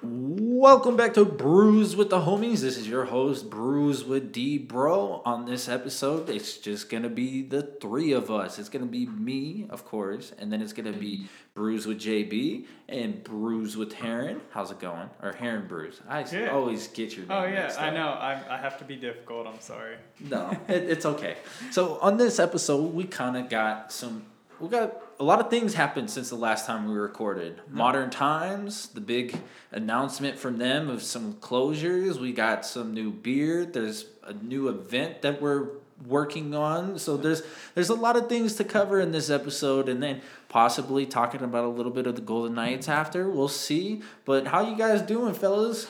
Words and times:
Welcome 0.00 0.96
back 0.96 1.14
to 1.14 1.24
Brews 1.24 1.96
with 1.96 2.10
the 2.10 2.20
Homies. 2.20 2.60
This 2.60 2.76
is 2.78 2.86
your 2.86 3.06
host, 3.06 3.50
Brews 3.50 4.04
with 4.04 4.30
D 4.30 4.56
Bro. 4.56 5.22
On 5.24 5.44
this 5.44 5.68
episode, 5.68 6.30
it's 6.30 6.56
just 6.58 6.88
gonna 6.88 7.08
be 7.08 7.42
the 7.42 7.62
three 7.62 8.12
of 8.12 8.30
us. 8.30 8.60
It's 8.60 8.68
gonna 8.68 8.86
be 8.86 9.06
me, 9.06 9.66
of 9.70 9.84
course, 9.84 10.32
and 10.38 10.52
then 10.52 10.62
it's 10.62 10.72
gonna 10.72 10.92
be 10.92 11.26
Brews 11.54 11.84
with 11.84 11.98
JB 11.98 12.66
and 12.88 13.24
Brews 13.24 13.76
with 13.76 13.92
Heron. 13.92 14.40
How's 14.50 14.70
it 14.70 14.78
going? 14.78 15.10
Or 15.20 15.32
Heron 15.32 15.66
Brews. 15.66 16.00
I 16.08 16.22
Good. 16.22 16.48
always 16.48 16.86
get 16.86 17.16
your 17.16 17.26
oh, 17.28 17.40
name. 17.40 17.50
Oh 17.50 17.52
yeah, 17.52 17.74
I 17.76 17.90
know. 17.90 18.08
I 18.08 18.40
I 18.48 18.56
have 18.58 18.78
to 18.78 18.84
be 18.84 18.94
difficult. 18.94 19.48
I'm 19.48 19.60
sorry. 19.60 19.96
No, 20.20 20.56
it, 20.68 20.84
it's 20.84 21.06
okay. 21.06 21.38
So 21.72 21.98
on 21.98 22.18
this 22.18 22.38
episode, 22.38 22.94
we 22.94 23.02
kind 23.02 23.36
of 23.36 23.48
got 23.48 23.90
some. 23.90 24.26
We 24.60 24.68
got 24.68 25.07
a 25.20 25.24
lot 25.24 25.40
of 25.40 25.50
things 25.50 25.74
happened 25.74 26.10
since 26.10 26.30
the 26.30 26.36
last 26.36 26.66
time 26.66 26.88
we 26.88 26.94
recorded. 26.94 27.60
Modern 27.68 28.10
Times, 28.10 28.88
the 28.88 29.00
big 29.00 29.36
announcement 29.72 30.38
from 30.38 30.58
them 30.58 30.88
of 30.88 31.02
some 31.02 31.34
closures. 31.34 32.18
We 32.18 32.32
got 32.32 32.64
some 32.64 32.94
new 32.94 33.10
beer. 33.10 33.64
There's 33.64 34.06
a 34.24 34.32
new 34.32 34.68
event 34.68 35.22
that 35.22 35.42
we're 35.42 35.68
working 36.06 36.54
on. 36.54 36.98
So 36.98 37.16
there's 37.16 37.42
there's 37.74 37.88
a 37.88 37.94
lot 37.94 38.16
of 38.16 38.28
things 38.28 38.54
to 38.56 38.64
cover 38.64 39.00
in 39.00 39.10
this 39.10 39.30
episode, 39.30 39.88
and 39.88 40.02
then 40.02 40.20
possibly 40.48 41.04
talking 41.06 41.42
about 41.42 41.64
a 41.64 41.68
little 41.68 41.92
bit 41.92 42.06
of 42.06 42.14
the 42.14 42.22
Golden 42.22 42.54
Knights 42.54 42.88
after. 42.88 43.28
We'll 43.28 43.48
see. 43.48 44.02
But 44.24 44.46
how 44.46 44.68
you 44.68 44.76
guys 44.76 45.02
doing, 45.02 45.34
fellas? 45.34 45.88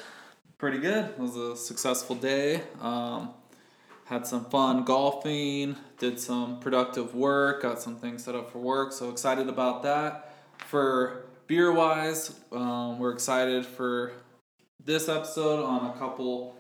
Pretty 0.57 0.79
good. 0.79 1.05
It 1.05 1.19
was 1.19 1.37
a 1.37 1.57
successful 1.57 2.17
day. 2.17 2.63
Um, 2.81 3.31
had 4.09 4.27
some 4.27 4.47
fun 4.47 4.85
golfing, 4.85 5.77
did 5.99 6.19
some 6.19 6.59
productive 6.61 7.15
work, 7.15 7.61
got 7.63 7.81
some 7.81 7.97
things 7.97 8.25
set 8.25 8.35
up 8.35 8.51
for 8.51 8.59
work. 8.59 8.91
So 8.91 9.11
excited 9.11 9.49
about 9.49 9.83
that. 9.83 10.33
For 10.67 11.27
beer 11.47 11.71
wise, 11.73 12.41
um, 12.51 12.99
we're 12.99 13.13
excited 13.13 13.67
for 13.67 14.13
this 14.83 15.11
episode 15.11 15.63
on 15.63 15.91
a 15.91 15.93
couple 15.99 16.57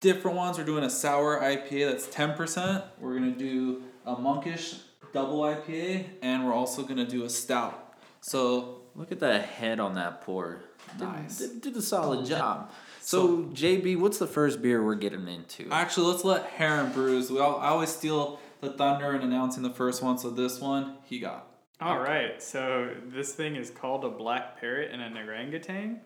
different 0.00 0.38
ones. 0.38 0.56
We're 0.56 0.64
doing 0.64 0.84
a 0.84 0.90
sour 0.90 1.38
IPA 1.38 1.90
that's 1.90 2.06
10%. 2.06 2.82
We're 2.98 3.18
going 3.18 3.30
to 3.34 3.38
do 3.38 3.82
a 4.06 4.16
monkish 4.18 4.76
double 5.12 5.40
IPA, 5.40 6.06
and 6.22 6.46
we're 6.46 6.54
also 6.54 6.82
going 6.82 6.96
to 6.96 7.06
do 7.06 7.24
a 7.24 7.30
stout. 7.30 7.83
So 8.24 8.84
Look 8.96 9.10
at 9.10 9.20
that 9.20 9.46
head 9.46 9.80
on 9.80 9.94
that 9.94 10.22
pour. 10.22 10.62
Did, 10.98 11.04
Nice. 11.04 11.38
Did, 11.38 11.60
did 11.60 11.76
a 11.76 11.82
solid 11.82 12.26
job. 12.26 12.70
So, 13.00 13.44
JB, 13.52 13.98
what's 13.98 14.18
the 14.18 14.26
first 14.26 14.62
beer 14.62 14.82
we're 14.82 14.94
getting 14.94 15.28
into? 15.28 15.68
Actually, 15.70 16.12
let's 16.12 16.24
let 16.24 16.44
Heron 16.44 16.92
brews. 16.92 17.30
We 17.30 17.38
all, 17.38 17.58
I 17.58 17.68
always 17.68 17.90
steal 17.90 18.40
the 18.60 18.70
thunder 18.70 19.14
in 19.14 19.22
announcing 19.22 19.62
the 19.62 19.70
first 19.70 20.02
one, 20.02 20.16
so 20.16 20.30
this 20.30 20.60
one 20.60 20.94
he 21.04 21.18
got. 21.18 21.48
All 21.80 21.98
right. 21.98 22.40
So 22.40 22.94
this 23.06 23.34
thing 23.34 23.56
is 23.56 23.70
called 23.70 24.04
a 24.04 24.10
black 24.10 24.58
parrot 24.60 24.90
and 24.92 25.02
an 25.02 25.18
orangutan. 25.18 26.00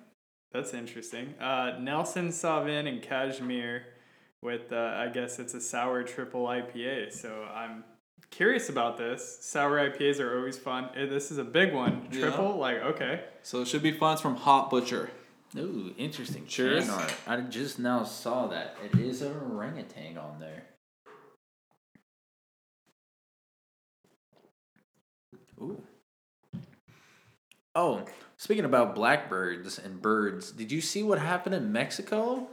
That's 0.52 0.72
interesting. 0.72 1.34
Uh, 1.38 1.78
Nelson 1.78 2.30
Sauvin 2.30 2.88
and 2.88 3.02
Cashmere 3.02 3.84
with 4.40 4.72
uh, 4.72 4.94
I 4.96 5.08
guess 5.08 5.38
it's 5.38 5.52
a 5.54 5.60
sour 5.60 6.02
triple 6.02 6.46
IPA. 6.46 7.12
So 7.12 7.44
I'm 7.54 7.84
curious 8.30 8.68
about 8.68 8.96
this. 8.98 9.38
Sour 9.40 9.90
IPAs 9.90 10.20
are 10.20 10.36
always 10.38 10.58
fun. 10.58 10.84
Uh, 10.96 11.06
This 11.06 11.30
is 11.30 11.38
a 11.38 11.44
big 11.44 11.72
one. 11.72 12.08
Yeah. 12.12 12.20
Triple, 12.26 12.56
like 12.58 12.78
okay. 12.78 13.24
So 13.42 13.60
it 13.62 13.68
should 13.68 13.82
be 13.82 13.92
fun. 13.92 14.14
It's 14.14 14.22
from 14.22 14.36
Hop 14.36 14.70
Butcher. 14.70 15.10
Ooh, 15.56 15.94
interesting. 15.96 16.46
Cheers. 16.46 16.88
Art. 16.90 17.14
I 17.26 17.40
just 17.40 17.78
now 17.78 18.04
saw 18.04 18.48
that. 18.48 18.76
It 18.84 18.98
is 19.00 19.22
an 19.22 19.32
orangutan 19.50 20.18
on 20.18 20.38
there. 20.38 20.64
Ooh. 25.60 25.82
Oh, 27.74 28.04
speaking 28.36 28.64
about 28.64 28.94
blackbirds 28.94 29.78
and 29.78 30.02
birds, 30.02 30.52
did 30.52 30.70
you 30.72 30.80
see 30.80 31.02
what 31.02 31.18
happened 31.18 31.54
in 31.54 31.72
Mexico? 31.72 32.48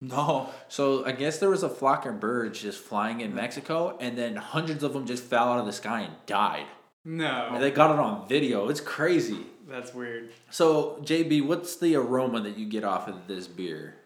No. 0.00 0.48
So 0.68 1.04
I 1.04 1.12
guess 1.12 1.38
there 1.38 1.50
was 1.50 1.62
a 1.62 1.68
flock 1.68 2.06
of 2.06 2.20
birds 2.20 2.60
just 2.60 2.78
flying 2.80 3.20
in 3.20 3.34
Mexico, 3.34 3.96
and 4.00 4.16
then 4.16 4.36
hundreds 4.36 4.82
of 4.82 4.92
them 4.94 5.06
just 5.06 5.22
fell 5.24 5.48
out 5.52 5.58
of 5.60 5.66
the 5.66 5.72
sky 5.72 6.00
and 6.02 6.14
died. 6.26 6.66
No, 7.04 7.50
And 7.52 7.62
they 7.62 7.70
got 7.70 7.92
it 7.92 7.98
on 7.98 8.28
video. 8.28 8.68
It's 8.68 8.80
crazy. 8.80 9.46
that's 9.68 9.94
weird. 9.94 10.30
So 10.50 11.00
JB, 11.02 11.46
what's 11.46 11.76
the 11.76 11.96
aroma 11.96 12.40
that 12.42 12.58
you 12.58 12.66
get 12.66 12.84
off 12.84 13.08
of 13.08 13.26
this 13.26 13.46
beer? 13.46 13.96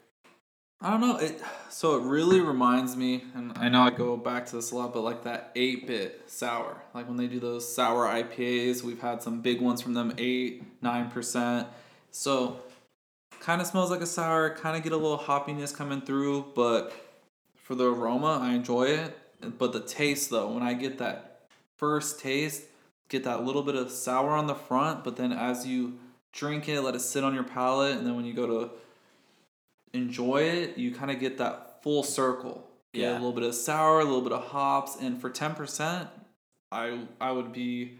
I 0.80 0.90
don't 0.90 1.00
know. 1.00 1.16
It 1.16 1.40
so 1.70 1.96
it 1.96 2.02
really 2.04 2.40
reminds 2.40 2.94
me, 2.96 3.24
and 3.34 3.52
I 3.56 3.68
know 3.68 3.82
I 3.82 3.90
go 3.90 4.16
back 4.16 4.46
to 4.46 4.56
this 4.56 4.70
a 4.70 4.76
lot, 4.76 4.92
but 4.92 5.00
like 5.00 5.24
that 5.24 5.50
eight 5.56 5.86
bit 5.86 6.22
sour. 6.26 6.76
Like 6.92 7.08
when 7.08 7.16
they 7.16 7.26
do 7.26 7.40
those 7.40 7.72
sour 7.72 8.06
IPAs, 8.06 8.82
we've 8.82 9.00
had 9.00 9.22
some 9.22 9.40
big 9.40 9.60
ones 9.62 9.80
from 9.80 9.94
them, 9.94 10.12
eight, 10.18 10.62
nine 10.82 11.10
percent. 11.10 11.68
So 12.10 12.60
kind 13.44 13.60
of 13.60 13.66
smells 13.66 13.90
like 13.90 14.00
a 14.00 14.06
sour. 14.06 14.50
Kind 14.50 14.76
of 14.76 14.82
get 14.82 14.92
a 14.92 14.96
little 14.96 15.18
hoppiness 15.18 15.76
coming 15.76 16.00
through, 16.00 16.46
but 16.54 16.92
for 17.56 17.74
the 17.74 17.92
aroma, 17.92 18.38
I 18.40 18.54
enjoy 18.54 18.84
it. 18.84 19.18
But 19.58 19.72
the 19.74 19.80
taste 19.80 20.30
though, 20.30 20.50
when 20.50 20.62
I 20.62 20.72
get 20.72 20.96
that 20.98 21.42
first 21.76 22.18
taste, 22.20 22.62
get 23.10 23.24
that 23.24 23.44
little 23.44 23.62
bit 23.62 23.74
of 23.74 23.90
sour 23.90 24.30
on 24.30 24.46
the 24.46 24.54
front, 24.54 25.04
but 25.04 25.16
then 25.16 25.30
as 25.32 25.66
you 25.66 25.98
drink 26.32 26.68
it, 26.68 26.80
let 26.80 26.94
it 26.94 27.00
sit 27.00 27.22
on 27.22 27.34
your 27.34 27.44
palate, 27.44 27.96
and 27.98 28.06
then 28.06 28.16
when 28.16 28.24
you 28.24 28.32
go 28.32 28.46
to 28.46 28.70
enjoy 29.92 30.38
it, 30.42 30.78
you 30.78 30.92
kind 30.94 31.10
of 31.10 31.20
get 31.20 31.36
that 31.38 31.82
full 31.82 32.02
circle. 32.02 32.66
Get 32.92 33.02
Yeah. 33.02 33.12
a 33.12 33.14
little 33.14 33.32
bit 33.32 33.42
of 33.44 33.54
sour, 33.54 34.00
a 34.00 34.04
little 34.04 34.22
bit 34.22 34.32
of 34.32 34.44
hops, 34.46 34.96
and 34.96 35.20
for 35.20 35.28
ten 35.28 35.54
percent, 35.54 36.08
I 36.72 37.06
I 37.20 37.32
would 37.32 37.52
be 37.52 37.98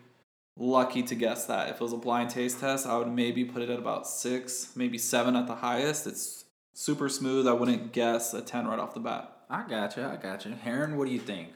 lucky 0.56 1.02
to 1.02 1.14
guess 1.14 1.46
that. 1.46 1.68
If 1.68 1.76
it 1.76 1.80
was 1.80 1.92
a 1.92 1.98
blind 1.98 2.30
taste 2.30 2.60
test, 2.60 2.86
I 2.86 2.96
would 2.96 3.08
maybe 3.08 3.44
put 3.44 3.62
it 3.62 3.70
at 3.70 3.78
about 3.78 4.06
six, 4.06 4.72
maybe 4.76 4.98
seven 4.98 5.36
at 5.36 5.46
the 5.46 5.56
highest. 5.56 6.06
It's 6.06 6.44
super 6.72 7.08
smooth. 7.08 7.46
I 7.46 7.52
wouldn't 7.52 7.92
guess 7.92 8.34
a 8.34 8.42
ten 8.42 8.66
right 8.66 8.78
off 8.78 8.94
the 8.94 9.00
bat. 9.00 9.30
I 9.50 9.66
gotcha, 9.68 10.10
I 10.10 10.22
gotcha. 10.22 10.50
Heron, 10.50 10.96
what 10.96 11.06
do 11.06 11.12
you 11.12 11.20
think? 11.20 11.48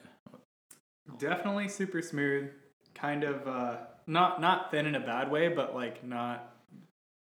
Definitely 1.18 1.68
super 1.68 2.02
smooth. 2.02 2.50
Kind 2.94 3.24
of 3.24 3.46
uh, 3.46 3.76
not 4.06 4.40
not 4.40 4.70
thin 4.70 4.86
in 4.86 4.94
a 4.94 5.00
bad 5.00 5.30
way, 5.30 5.48
but 5.48 5.74
like 5.74 6.04
not 6.04 6.54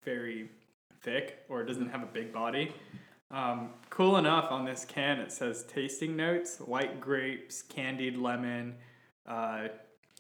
very 0.04 0.50
thick 1.02 1.40
or 1.50 1.64
doesn't 1.64 1.90
have 1.90 2.04
a 2.04 2.08
big 2.08 2.34
body. 2.34 2.74
Um, 3.32 3.72
cool 3.90 4.18
enough 4.18 4.52
on 4.52 4.64
this 4.64 4.86
can 4.86 5.20
it 5.20 5.32
says 5.32 5.66
tasting 5.68 6.16
notes: 6.16 6.60
white 6.60 7.02
grapes, 7.02 7.62
candied 7.64 8.18
lemon, 8.18 8.76
uh, 9.28 9.70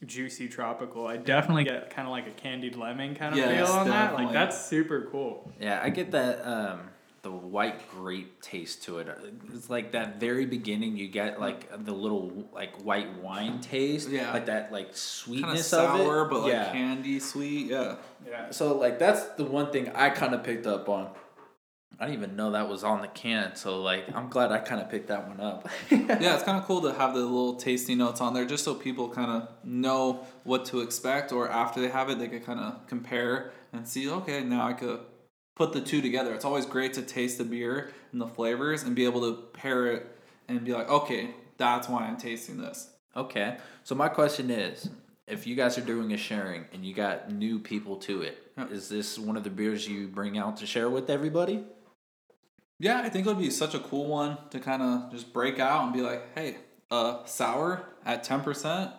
juicy 0.06 0.48
tropical. 0.48 1.08
I 1.08 1.18
definitely 1.18 1.66
get 1.66 1.90
kind 1.90 2.08
of 2.08 2.12
like 2.12 2.28
a 2.28 2.32
candied 2.32 2.76
lemon 2.76 3.16
kind 3.16 3.34
of 3.34 3.40
Yes, 3.40 3.68
feel 3.68 3.78
on 3.78 3.88
that. 3.90 4.14
Like 4.14 4.32
that's 4.32 4.66
super 4.66 5.08
cool. 5.12 5.52
Yeah, 5.60 5.80
I 5.82 5.90
get 5.90 6.12
that 6.12 6.46
um 6.48 6.82
the 7.24 7.32
white 7.32 7.90
grape 7.90 8.42
taste 8.42 8.84
to 8.84 9.00
it. 9.00 9.08
It's 9.54 9.70
like 9.70 9.94
that 9.94 10.20
very 10.20 10.46
beginning 10.46 10.98
you 10.98 11.08
get 11.08 11.40
like 11.40 11.70
the 11.86 11.94
little 11.94 12.50
like 12.54 12.84
white 12.84 13.18
wine 13.20 13.62
taste. 13.62 14.10
Yeah. 14.10 14.34
Like 14.34 14.48
that 14.48 14.72
like 14.74 14.88
Kind 14.88 14.92
of 14.94 14.98
sweetness 14.98 15.68
sour, 15.68 16.22
of 16.22 16.28
it. 16.28 16.30
but 16.32 16.42
like 16.42 16.52
yeah. 16.52 16.72
candy 16.74 17.20
sweet. 17.20 17.68
Yeah. 17.68 17.96
Yeah. 18.28 18.52
So 18.52 18.78
like 18.78 19.00
that's 19.00 19.24
the 19.36 19.46
one 19.46 19.72
thing 19.72 19.90
I 19.96 20.10
kind 20.10 20.34
of 20.36 20.44
picked 20.44 20.68
up 20.68 20.90
on. 20.90 21.10
I 22.04 22.08
didn't 22.08 22.22
even 22.22 22.36
know 22.36 22.52
that 22.52 22.68
was 22.68 22.84
on 22.84 23.00
the 23.00 23.08
can, 23.08 23.56
so 23.56 23.82
like 23.82 24.14
I'm 24.14 24.28
glad 24.28 24.52
I 24.52 24.58
kind 24.60 24.82
of 24.82 24.90
picked 24.92 25.08
that 25.08 25.26
one 25.26 25.40
up. 25.40 25.70
yeah, 25.90 26.34
it's 26.36 26.44
kind 26.44 26.58
of 26.58 26.66
cool 26.66 26.82
to 26.82 26.92
have 26.94 27.14
the 27.14 27.22
little 27.22 27.56
tasty 27.56 27.96
notes 27.96 28.20
on 28.20 28.34
there 28.34 28.44
just 28.44 28.66
so 28.66 28.76
people 28.76 29.08
kind 29.08 29.32
of 29.32 29.48
know 29.64 30.28
what 30.44 30.66
to 30.66 30.82
expect, 30.82 31.32
or 31.32 31.50
after 31.50 31.80
they 31.80 31.88
have 31.88 32.10
it, 32.10 32.20
they 32.20 32.28
can 32.28 32.42
kind 32.42 32.60
of 32.60 32.86
compare 32.88 33.54
and 33.72 33.88
see, 33.88 34.10
okay, 34.10 34.44
now 34.44 34.68
I 34.68 34.74
could 34.74 35.00
put 35.56 35.72
the 35.72 35.80
two 35.80 36.02
together. 36.02 36.34
It's 36.34 36.44
always 36.44 36.66
great 36.66 36.92
to 36.96 37.04
taste 37.04 37.38
the 37.38 37.46
beer 37.46 37.94
and 38.12 38.20
the 38.20 38.28
flavors 38.28 38.84
and 38.84 38.98
be 38.98 39.06
able 39.06 39.22
to 39.22 39.42
pair 39.54 39.88
it 39.88 40.06
and 40.50 40.62
be 40.66 40.74
like, 40.74 40.90
okay, 40.90 41.30
that's 41.56 41.88
why 41.88 42.02
I'm 42.02 42.18
tasting 42.18 42.58
this. 42.58 42.90
Okay. 43.16 43.56
So 43.86 43.96
my 43.96 44.10
question 44.10 44.52
is, 44.52 44.90
if 45.26 45.48
you 45.48 45.56
guys 45.56 45.78
are 45.78 45.82
doing 45.82 46.12
a 46.12 46.18
sharing 46.18 46.66
and 46.74 46.84
you 46.84 46.94
got 46.94 47.32
new 47.32 47.60
people 47.60 47.96
to 47.96 48.24
it, 48.24 48.52
is 48.70 48.92
Yeah. 48.92 48.98
this 48.98 49.18
one 49.18 49.38
of 49.38 49.46
the 49.46 49.50
beers 49.50 49.88
you 49.88 50.10
bring 50.10 50.38
out 50.38 50.58
to 50.58 50.66
share 50.66 50.90
with 50.90 51.10
everybody? 51.10 51.64
Yeah, 52.84 53.00
I 53.00 53.08
think 53.08 53.26
it 53.26 53.30
would 53.30 53.40
be 53.40 53.50
such 53.50 53.76
a 53.76 53.80
cool 53.80 54.08
one 54.08 54.38
to 54.50 54.60
kind 54.60 54.82
of 54.82 55.10
just 55.10 55.32
break 55.32 55.58
out 55.58 55.86
and 55.86 55.94
be 55.94 56.02
like, 56.02 56.36
hey, 56.36 56.58
uh, 56.92 57.24
sour 57.24 57.86
at 58.06 58.26
10%, 58.26 58.92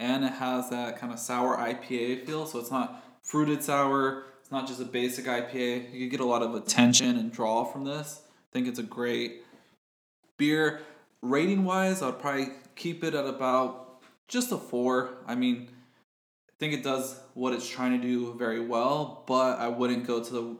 and 0.00 0.24
it 0.24 0.32
has 0.32 0.70
that 0.70 0.98
kind 0.98 1.12
of 1.12 1.20
sour 1.20 1.56
IPA 1.56 2.26
feel. 2.26 2.46
So 2.46 2.58
it's 2.58 2.72
not 2.72 3.00
fruited 3.22 3.62
sour, 3.62 4.24
it's 4.40 4.50
not 4.50 4.66
just 4.66 4.80
a 4.80 4.84
basic 4.84 5.26
IPA. 5.26 5.94
You 5.94 6.08
get 6.08 6.18
a 6.18 6.24
lot 6.24 6.42
of 6.42 6.56
attention 6.56 7.16
and 7.16 7.30
draw 7.30 7.62
from 7.62 7.84
this. 7.84 8.22
I 8.26 8.50
think 8.52 8.66
it's 8.66 8.80
a 8.80 8.82
great 8.82 9.44
beer. 10.36 10.80
Rating 11.22 11.64
wise, 11.64 12.02
I'd 12.02 12.18
probably 12.18 12.48
keep 12.74 13.04
it 13.04 13.14
at 13.14 13.24
about 13.24 14.00
just 14.26 14.50
a 14.50 14.56
four. 14.56 15.10
I 15.28 15.36
mean, 15.36 15.68
I 16.48 16.52
think 16.58 16.74
it 16.74 16.82
does 16.82 17.16
what 17.34 17.52
it's 17.52 17.68
trying 17.68 18.00
to 18.00 18.04
do 18.04 18.34
very 18.34 18.66
well, 18.66 19.22
but 19.28 19.60
I 19.60 19.68
wouldn't 19.68 20.08
go 20.08 20.24
to 20.24 20.32
the 20.32 20.56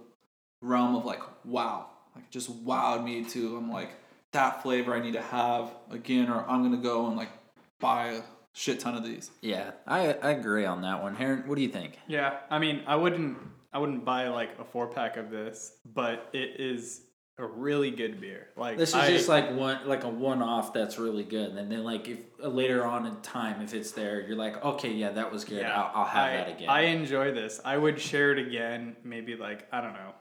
realm 0.63 0.95
of 0.95 1.05
like, 1.05 1.23
wow, 1.45 1.89
like 2.19 2.31
just 2.31 2.65
wowed 2.65 3.05
me 3.05 3.25
to 3.25 3.57
I'm 3.57 3.71
like 3.71 3.91
that 4.33 4.63
flavor 4.63 4.95
I 4.95 5.01
need 5.01 5.15
to 5.15 5.23
have 5.23 5.71
again, 5.91 6.29
or 6.29 6.45
I'm 6.49 6.63
gonna 6.63 6.77
go 6.83 7.07
and 7.07 7.17
like 7.17 7.31
buy 7.81 8.09
a 8.09 8.23
shit 8.53 8.81
ton 8.81 8.95
of 8.95 9.05
these. 9.05 9.31
Yeah, 9.41 9.71
I 9.87 10.13
I 10.15 10.31
agree 10.31 10.67
on 10.67 10.83
that 10.83 11.03
one. 11.03 11.15
Heron, 11.15 11.45
what 11.47 11.57
do 11.57 11.63
you 11.63 11.69
think? 11.69 11.99
Yeah, 12.07 12.39
I 12.51 12.59
mean, 12.59 12.83
I 12.87 12.97
wouldn't 12.97 13.39
I 13.73 13.79
wouldn't 13.79 14.05
buy 14.05 14.29
like 14.29 14.59
a 14.59 14.65
four 14.65 14.89
pack 14.89 15.17
of 15.17 15.31
this, 15.31 15.73
but 15.85 16.29
it 16.33 16.61
is 16.61 17.03
a 17.39 17.47
really 17.47 17.93
good 17.93 18.21
beer. 18.21 18.49
Like 18.57 18.77
This 18.77 18.91
is 18.91 18.95
I, 18.97 19.09
just 19.11 19.29
like 19.29 19.53
one 19.53 19.87
like 19.87 20.05
a 20.05 20.09
one 20.09 20.43
off 20.43 20.73
that's 20.73 20.99
really 20.99 21.25
good, 21.25 21.51
and 21.51 21.71
then 21.71 21.85
like 21.85 22.09
if 22.09 22.19
uh, 22.43 22.49
later 22.49 22.85
on 22.85 23.07
in 23.07 23.15
time 23.21 23.63
if 23.63 23.73
it's 23.75 23.93
there, 23.93 24.21
you're 24.21 24.37
like, 24.37 24.63
okay, 24.65 24.93
yeah, 24.93 25.11
that 25.11 25.31
was 25.33 25.45
good. 25.45 25.65
I'll, 25.65 25.91
I'll 25.95 26.05
have 26.05 26.25
I, 26.25 26.37
that 26.37 26.49
again. 26.49 26.69
I 26.69 26.81
enjoy 26.83 27.33
this. 27.33 27.61
I 27.65 27.77
would 27.77 28.01
share 28.01 28.33
it 28.33 28.45
again, 28.45 28.97
maybe 29.05 29.37
like 29.37 29.69
I 29.73 29.81
don't 29.81 29.93
know, 29.93 30.15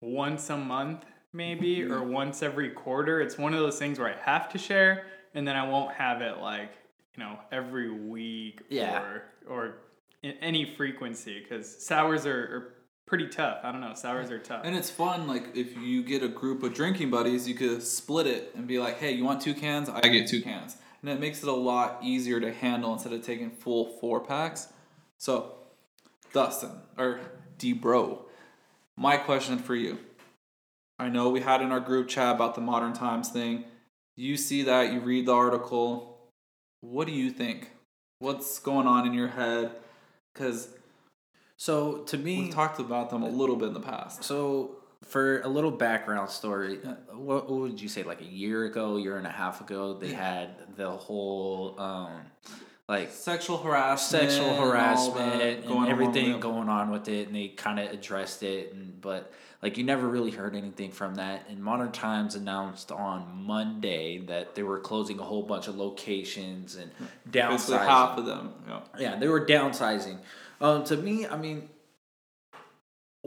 once 0.00 0.50
a 0.50 0.56
month, 0.56 1.04
maybe, 1.32 1.82
or 1.84 2.02
once 2.02 2.42
every 2.42 2.70
quarter. 2.70 3.20
It's 3.20 3.38
one 3.38 3.54
of 3.54 3.60
those 3.60 3.78
things 3.78 3.98
where 3.98 4.08
I 4.08 4.16
have 4.30 4.48
to 4.50 4.58
share, 4.58 5.06
and 5.34 5.46
then 5.46 5.56
I 5.56 5.68
won't 5.68 5.94
have 5.94 6.20
it 6.22 6.38
like 6.38 6.70
you 7.16 7.22
know 7.22 7.38
every 7.52 7.90
week 7.90 8.62
Yeah. 8.70 9.00
or 9.02 9.22
or 9.48 9.74
in 10.22 10.32
any 10.40 10.74
frequency 10.76 11.40
because 11.40 11.84
sours 11.84 12.26
are, 12.26 12.40
are 12.40 12.74
pretty 13.06 13.28
tough. 13.28 13.58
I 13.62 13.72
don't 13.72 13.80
know, 13.80 13.94
sours 13.94 14.30
are 14.30 14.38
tough. 14.38 14.62
And 14.64 14.76
it's 14.76 14.90
fun, 14.90 15.26
like 15.26 15.56
if 15.56 15.76
you 15.78 16.02
get 16.02 16.22
a 16.22 16.28
group 16.28 16.62
of 16.62 16.74
drinking 16.74 17.10
buddies, 17.10 17.48
you 17.48 17.54
could 17.54 17.82
split 17.82 18.26
it 18.26 18.52
and 18.54 18.66
be 18.66 18.78
like, 18.78 18.98
"Hey, 18.98 19.12
you 19.12 19.24
want 19.24 19.40
two 19.40 19.54
cans? 19.54 19.88
I 19.88 20.00
get 20.08 20.28
two 20.28 20.42
cans," 20.42 20.76
and 21.02 21.10
it 21.10 21.20
makes 21.20 21.42
it 21.42 21.48
a 21.48 21.52
lot 21.52 22.00
easier 22.02 22.40
to 22.40 22.52
handle 22.52 22.92
instead 22.92 23.12
of 23.12 23.22
taking 23.22 23.50
full 23.50 23.96
four 24.00 24.20
packs. 24.20 24.72
So, 25.16 25.54
Dustin 26.32 26.70
or 26.98 27.20
D 27.58 27.72
Bro, 27.72 28.26
my 28.96 29.16
question 29.16 29.58
for 29.58 29.74
you. 29.74 29.98
I 30.98 31.08
know 31.08 31.28
we 31.30 31.40
had 31.40 31.62
in 31.62 31.70
our 31.70 31.80
group 31.80 32.08
chat 32.08 32.34
about 32.34 32.54
the 32.54 32.60
modern 32.60 32.92
times 32.92 33.28
thing. 33.28 33.64
You 34.16 34.36
see 34.36 34.62
that, 34.64 34.92
you 34.92 35.00
read 35.00 35.26
the 35.26 35.34
article. 35.34 36.18
What 36.80 37.06
do 37.06 37.12
you 37.12 37.30
think? 37.30 37.70
What's 38.18 38.58
going 38.58 38.86
on 38.86 39.06
in 39.06 39.14
your 39.14 39.28
head? 39.28 39.70
Because 40.34 40.68
so 41.56 41.98
to 42.04 42.16
me, 42.16 42.42
we've 42.42 42.54
talked 42.54 42.80
about 42.80 43.10
them 43.10 43.22
a 43.22 43.28
little 43.28 43.56
bit 43.56 43.68
in 43.68 43.74
the 43.74 43.80
past. 43.80 44.24
So 44.24 44.76
for 45.04 45.40
a 45.42 45.48
little 45.48 45.70
background 45.70 46.30
story, 46.30 46.76
what, 47.12 47.48
what 47.48 47.60
would 47.60 47.80
you 47.80 47.88
say? 47.88 48.02
Like 48.02 48.20
a 48.20 48.26
year 48.26 48.64
ago, 48.64 48.96
year 48.96 49.18
and 49.18 49.26
a 49.26 49.30
half 49.30 49.60
ago, 49.60 49.94
they 49.94 50.12
had 50.12 50.76
the 50.76 50.90
whole 50.90 51.74
um, 51.78 52.22
like 52.88 53.12
sexual 53.12 53.58
harassment, 53.58 54.30
sexual 54.30 54.56
harassment 54.56 55.42
and, 55.42 55.62
going 55.62 55.72
along 55.72 55.90
everything 55.90 56.30
it. 56.32 56.40
going 56.40 56.68
on 56.68 56.90
with 56.90 57.08
it, 57.08 57.26
and 57.26 57.36
they 57.36 57.48
kind 57.48 57.78
of 57.78 57.90
addressed 57.92 58.42
it. 58.42 58.72
And 58.72 58.98
but 59.00 59.30
like 59.62 59.76
you 59.76 59.84
never 59.84 60.08
really 60.08 60.30
heard 60.30 60.56
anything 60.56 60.90
from 60.90 61.16
that. 61.16 61.44
And 61.50 61.62
Modern 61.62 61.92
Times 61.92 62.34
announced 62.34 62.90
on 62.90 63.44
Monday 63.44 64.18
that 64.26 64.54
they 64.54 64.62
were 64.62 64.78
closing 64.80 65.18
a 65.18 65.22
whole 65.22 65.42
bunch 65.42 65.68
of 65.68 65.76
locations 65.76 66.76
and 66.76 66.90
Basically, 67.30 67.76
downsizing. 67.76 67.86
half 67.86 68.18
of 68.18 68.24
them. 68.24 68.54
Yeah. 68.66 68.80
Yeah, 68.98 69.16
they 69.16 69.28
were 69.28 69.44
downsizing. 69.44 70.18
Um, 70.60 70.84
to 70.84 70.96
me, 70.96 71.26
I 71.26 71.36
mean, 71.36 71.68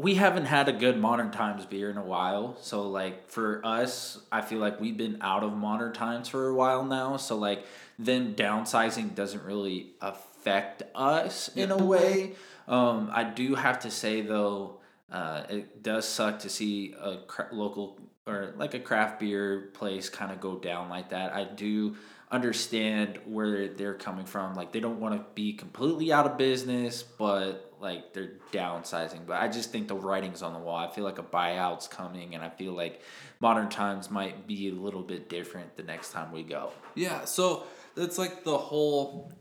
we 0.02 0.16
haven't 0.16 0.46
had 0.46 0.68
a 0.68 0.74
good 0.74 0.98
modern 0.98 1.30
times 1.30 1.66
beer 1.66 1.90
in 1.90 1.98
a 1.98 2.04
while. 2.04 2.58
So 2.62 2.90
like 2.90 3.30
for 3.30 3.62
us, 3.64 4.20
I 4.32 4.42
feel 4.42 4.58
like 4.60 4.82
we've 4.82 4.98
been 4.98 5.20
out 5.22 5.44
of 5.44 5.54
modern 5.54 5.94
times 5.94 6.28
for 6.28 6.48
a 6.48 6.54
while 6.54 6.84
now. 6.84 7.18
So 7.18 7.38
like 7.38 7.66
them 8.00 8.34
downsizing 8.34 9.14
doesn't 9.14 9.44
really 9.44 9.92
affect 10.02 10.82
us 10.96 11.50
in 11.50 11.70
a 11.70 11.78
way. 11.78 12.34
Um, 12.68 13.10
I 13.14 13.24
do 13.24 13.54
have 13.54 13.82
to 13.82 13.92
say 13.92 14.22
though, 14.22 14.80
uh, 15.12 15.44
it 15.50 15.84
does 15.84 16.08
suck 16.08 16.40
to 16.40 16.50
see 16.50 16.96
a 17.00 17.18
cra- 17.28 17.50
local 17.52 18.00
or 18.26 18.54
like 18.58 18.74
a 18.74 18.80
craft 18.80 19.20
beer 19.20 19.70
place 19.74 20.10
kind 20.10 20.32
of 20.32 20.40
go 20.40 20.58
down 20.58 20.90
like 20.90 21.10
that. 21.10 21.34
I 21.34 21.44
do 21.44 21.96
understand 22.32 23.20
where 23.26 23.68
they're 23.68 23.94
coming 23.94 24.26
from. 24.26 24.56
Like 24.56 24.72
they 24.72 24.80
don't 24.80 25.00
want 25.00 25.16
to 25.16 25.26
be 25.36 25.54
completely 25.54 26.12
out 26.12 26.26
of 26.26 26.38
business, 26.38 27.04
but 27.04 27.71
like 27.82 28.14
they're 28.14 28.34
downsizing. 28.52 29.26
But 29.26 29.42
I 29.42 29.48
just 29.48 29.72
think 29.72 29.88
the 29.88 29.96
writing's 29.96 30.42
on 30.42 30.54
the 30.54 30.60
wall. 30.60 30.78
I 30.78 30.90
feel 30.92 31.04
like 31.04 31.20
a 31.20 31.24
buyout's 31.24 31.88
coming, 31.88 32.36
and 32.36 32.44
I 32.44 32.50
feel 32.50 32.74
like 32.74 33.02
modern 33.40 33.70
times 33.70 34.10
might 34.10 34.48
be 34.48 34.70
a 34.70 34.74
little 34.74 35.02
bit 35.02 35.30
different 35.30 35.76
the 35.78 35.84
next 35.84 36.12
time 36.12 36.32
we 36.32 36.44
go. 36.44 36.72
Yeah, 36.96 37.26
so 37.26 37.64
it's 37.98 38.18
like 38.18 38.44
the 38.44 38.58
whole 38.58 39.32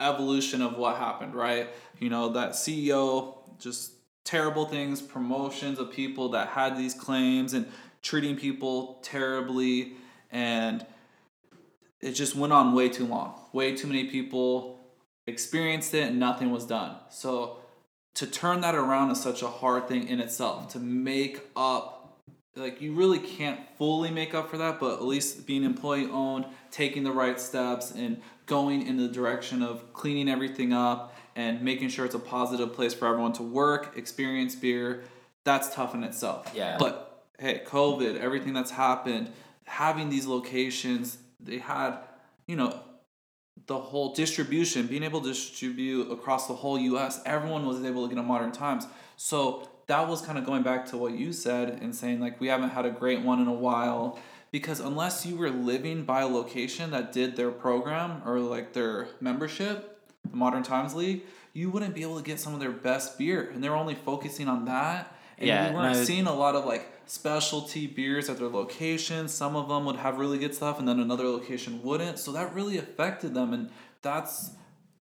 evolution 0.00 0.62
of 0.62 0.76
what 0.76 0.96
happened, 0.96 1.34
right? 1.34 1.68
You 1.98 2.10
know, 2.10 2.30
that 2.30 2.50
CEO 2.50 3.38
just 3.58 3.92
terrible 4.24 4.66
things, 4.66 5.00
promotions 5.00 5.78
of 5.78 5.90
people 5.90 6.30
that 6.30 6.48
had 6.48 6.76
these 6.76 6.94
claims 6.94 7.54
and 7.54 7.66
treating 8.02 8.36
people 8.36 9.00
terribly 9.02 9.94
and 10.30 10.84
it 12.00 12.12
just 12.12 12.36
went 12.36 12.52
on 12.52 12.74
way 12.74 12.88
too 12.88 13.06
long. 13.06 13.34
Way 13.52 13.74
too 13.74 13.86
many 13.86 14.04
people 14.04 14.77
experienced 15.28 15.94
it 15.94 16.08
and 16.08 16.18
nothing 16.18 16.50
was 16.50 16.64
done. 16.64 16.96
So 17.10 17.58
to 18.14 18.26
turn 18.26 18.62
that 18.62 18.74
around 18.74 19.10
is 19.10 19.20
such 19.20 19.42
a 19.42 19.48
hard 19.48 19.86
thing 19.86 20.08
in 20.08 20.20
itself. 20.20 20.68
To 20.72 20.78
make 20.80 21.40
up 21.54 21.94
like 22.56 22.80
you 22.80 22.92
really 22.92 23.20
can't 23.20 23.60
fully 23.76 24.10
make 24.10 24.34
up 24.34 24.50
for 24.50 24.58
that, 24.58 24.80
but 24.80 24.94
at 24.94 25.04
least 25.04 25.46
being 25.46 25.62
employee 25.62 26.08
owned, 26.10 26.44
taking 26.72 27.04
the 27.04 27.12
right 27.12 27.38
steps 27.40 27.92
and 27.92 28.20
going 28.46 28.86
in 28.86 28.96
the 28.96 29.06
direction 29.06 29.62
of 29.62 29.92
cleaning 29.92 30.28
everything 30.28 30.72
up 30.72 31.14
and 31.36 31.62
making 31.62 31.88
sure 31.88 32.04
it's 32.04 32.16
a 32.16 32.18
positive 32.18 32.72
place 32.74 32.92
for 32.94 33.06
everyone 33.06 33.32
to 33.32 33.44
work, 33.44 33.96
experience 33.96 34.56
beer, 34.56 35.04
that's 35.44 35.72
tough 35.72 35.94
in 35.94 36.02
itself. 36.02 36.50
Yeah. 36.52 36.76
But 36.80 37.24
hey, 37.38 37.62
COVID, 37.64 38.18
everything 38.18 38.54
that's 38.54 38.72
happened, 38.72 39.30
having 39.64 40.08
these 40.10 40.26
locations, 40.26 41.18
they 41.38 41.58
had, 41.58 41.98
you 42.48 42.56
know, 42.56 42.80
the 43.66 43.78
whole 43.78 44.14
distribution, 44.14 44.86
being 44.86 45.02
able 45.02 45.20
to 45.20 45.28
distribute 45.28 46.10
across 46.10 46.46
the 46.46 46.54
whole 46.54 46.78
US, 46.78 47.20
everyone 47.26 47.66
was 47.66 47.82
able 47.84 48.08
to 48.08 48.14
get 48.14 48.20
a 48.22 48.26
modern 48.26 48.52
times. 48.52 48.86
So 49.16 49.68
that 49.86 50.06
was 50.08 50.22
kind 50.22 50.38
of 50.38 50.44
going 50.44 50.62
back 50.62 50.86
to 50.86 50.96
what 50.96 51.12
you 51.12 51.32
said 51.32 51.80
and 51.82 51.94
saying 51.94 52.20
like 52.20 52.40
we 52.40 52.48
haven't 52.48 52.70
had 52.70 52.86
a 52.86 52.90
great 52.90 53.22
one 53.22 53.40
in 53.40 53.48
a 53.48 53.52
while 53.52 54.18
because 54.50 54.80
unless 54.80 55.26
you 55.26 55.36
were 55.36 55.50
living 55.50 56.04
by 56.04 56.22
a 56.22 56.26
location 56.26 56.90
that 56.92 57.12
did 57.12 57.36
their 57.36 57.50
program 57.50 58.22
or 58.24 58.38
like 58.38 58.72
their 58.72 59.08
membership, 59.20 60.00
the 60.30 60.36
Modern 60.36 60.62
Times 60.62 60.94
League, 60.94 61.22
you 61.52 61.70
wouldn't 61.70 61.94
be 61.94 62.02
able 62.02 62.16
to 62.16 62.22
get 62.22 62.38
some 62.38 62.54
of 62.54 62.60
their 62.60 62.70
best 62.72 63.18
beer 63.18 63.50
and 63.52 63.62
they 63.62 63.68
were 63.68 63.76
only 63.76 63.94
focusing 63.94 64.48
on 64.48 64.66
that. 64.66 65.14
And 65.38 65.48
Yeah, 65.48 65.68
you 65.68 65.74
weren't 65.74 65.96
no, 65.96 66.04
seeing 66.04 66.26
a 66.26 66.34
lot 66.34 66.54
of 66.54 66.64
like 66.64 66.86
specialty 67.10 67.86
beers 67.86 68.28
at 68.28 68.38
their 68.38 68.48
location. 68.48 69.28
Some 69.28 69.56
of 69.56 69.68
them 69.68 69.84
would 69.86 69.96
have 69.96 70.18
really 70.18 70.38
good 70.38 70.54
stuff, 70.54 70.78
and 70.78 70.86
then 70.86 71.00
another 71.00 71.24
location 71.24 71.82
wouldn't. 71.82 72.18
So 72.18 72.32
that 72.32 72.54
really 72.54 72.78
affected 72.78 73.34
them, 73.34 73.52
and 73.52 73.70
that's 74.02 74.50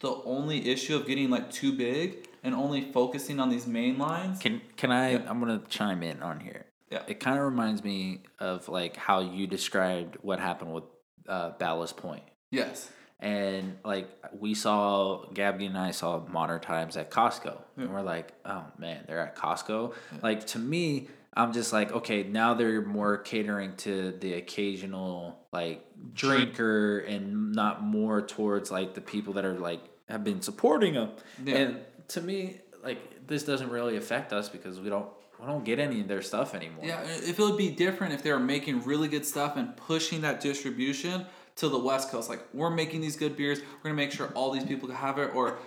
the 0.01 0.15
only 0.25 0.69
issue 0.71 0.95
of 0.97 1.07
getting 1.07 1.29
like 1.31 1.51
too 1.51 1.73
big 1.73 2.29
and 2.45 2.55
only 2.55 2.93
focusing 2.93 3.41
on 3.41 3.51
these 3.51 3.67
main 3.67 3.99
lines. 3.99 4.39
Can 4.39 4.61
can 4.77 4.91
I? 4.93 5.13
Yeah. 5.13 5.27
I'm 5.29 5.41
gonna 5.41 5.63
chime 5.69 6.03
in 6.03 6.23
on 6.23 6.41
here. 6.41 6.67
Yeah. 6.91 7.03
It 7.07 7.21
kind 7.21 7.37
of 7.39 7.45
reminds 7.45 7.85
me 7.85 8.23
of 8.39 8.69
like 8.69 8.97
how 8.97 9.21
you 9.21 9.47
described 9.47 10.17
what 10.23 10.41
happened 10.41 10.73
with 10.73 10.85
uh, 11.29 11.51
Ballast 11.59 11.97
Point. 11.97 12.23
Yes. 12.51 12.89
and 13.21 13.77
like 13.85 14.09
we 14.33 14.55
saw 14.55 15.27
Gabby 15.35 15.67
and 15.67 15.77
I 15.77 15.91
saw 15.91 16.25
Modern 16.29 16.61
Times 16.61 16.97
at 16.97 17.11
Costco, 17.11 17.57
Yeah. 17.77 17.85
and 17.85 17.93
we're 17.93 18.01
like, 18.03 18.33
oh 18.47 18.65
man, 18.79 19.05
they're 19.07 19.19
at 19.19 19.37
Costco. 19.37 19.93
Like 20.23 20.47
to 20.49 20.59
me, 20.61 21.09
I'm 21.39 21.53
just 21.53 21.73
like, 21.73 21.93
okay, 21.93 22.25
now 22.25 22.55
they're 22.55 22.83
more 22.83 23.17
catering 23.17 23.77
to 23.77 24.13
the 24.13 24.35
occasional 24.35 25.39
like 25.53 25.87
drinker 26.13 26.99
and 26.99 27.53
not 27.53 27.83
more 27.83 28.21
towards 28.21 28.71
like 28.71 28.95
the 28.95 29.01
people 29.01 29.35
that 29.35 29.45
are 29.45 29.59
like 29.59 29.81
have 30.09 30.25
been 30.25 30.43
supporting 30.43 30.95
them. 30.95 31.11
Yeah. 31.45 31.57
And 31.57 31.79
to 32.09 32.21
me, 32.21 32.61
like 32.83 33.27
this 33.27 33.45
doesn't 33.45 33.71
really 33.71 33.97
affect 33.97 34.33
us 34.33 34.49
because 34.49 34.81
we 34.81 34.91
don't 34.91 35.09
we 35.41 35.47
don't 35.47 35.65
get 35.65 35.79
any 35.79 36.01
of 36.01 36.09
their 36.09 36.23
stuff 36.23 36.55
anymore. 36.55 36.85
Yeah, 36.85 37.03
if 37.05 37.39
it 37.39 37.43
would 37.43 37.57
be 37.57 37.71
different 37.71 38.13
if 38.13 38.23
they 38.23 38.33
were 38.33 38.41
making 38.41 38.83
really 38.83 39.09
good 39.09 39.25
stuff 39.25 39.57
and 39.57 39.77
pushing 39.77 40.23
that 40.23 40.41
distribution 40.41 41.25
to 41.59 41.69
the 41.69 41.79
West 41.79 42.11
Coast. 42.11 42.29
Like, 42.29 42.43
we're 42.53 42.71
making 42.71 43.01
these 43.01 43.17
good 43.17 43.37
beers, 43.37 43.61
we're 43.61 43.91
gonna 43.91 43.95
make 43.95 44.13
sure 44.13 44.29
all 44.35 44.51
these 44.51 44.65
people 44.65 44.89
can 44.89 44.97
have 44.97 45.19
it, 45.19 45.35
or 45.35 45.59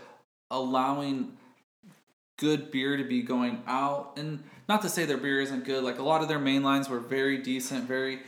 allowing 0.49 1.37
good 2.41 2.71
beer 2.71 2.97
to 2.97 3.03
be 3.03 3.21
going 3.21 3.61
out. 3.67 4.13
And 4.17 4.43
not 4.67 4.81
to 4.81 4.89
say 4.89 5.05
their 5.05 5.17
beer 5.17 5.39
isn't 5.41 5.63
good, 5.63 5.83
like, 5.83 5.99
a 5.99 6.03
lot 6.03 6.23
of 6.23 6.27
their 6.27 6.39
main 6.39 6.63
lines 6.63 6.89
were 6.89 6.99
very 6.99 7.37
decent, 7.37 7.87
very 7.87 8.21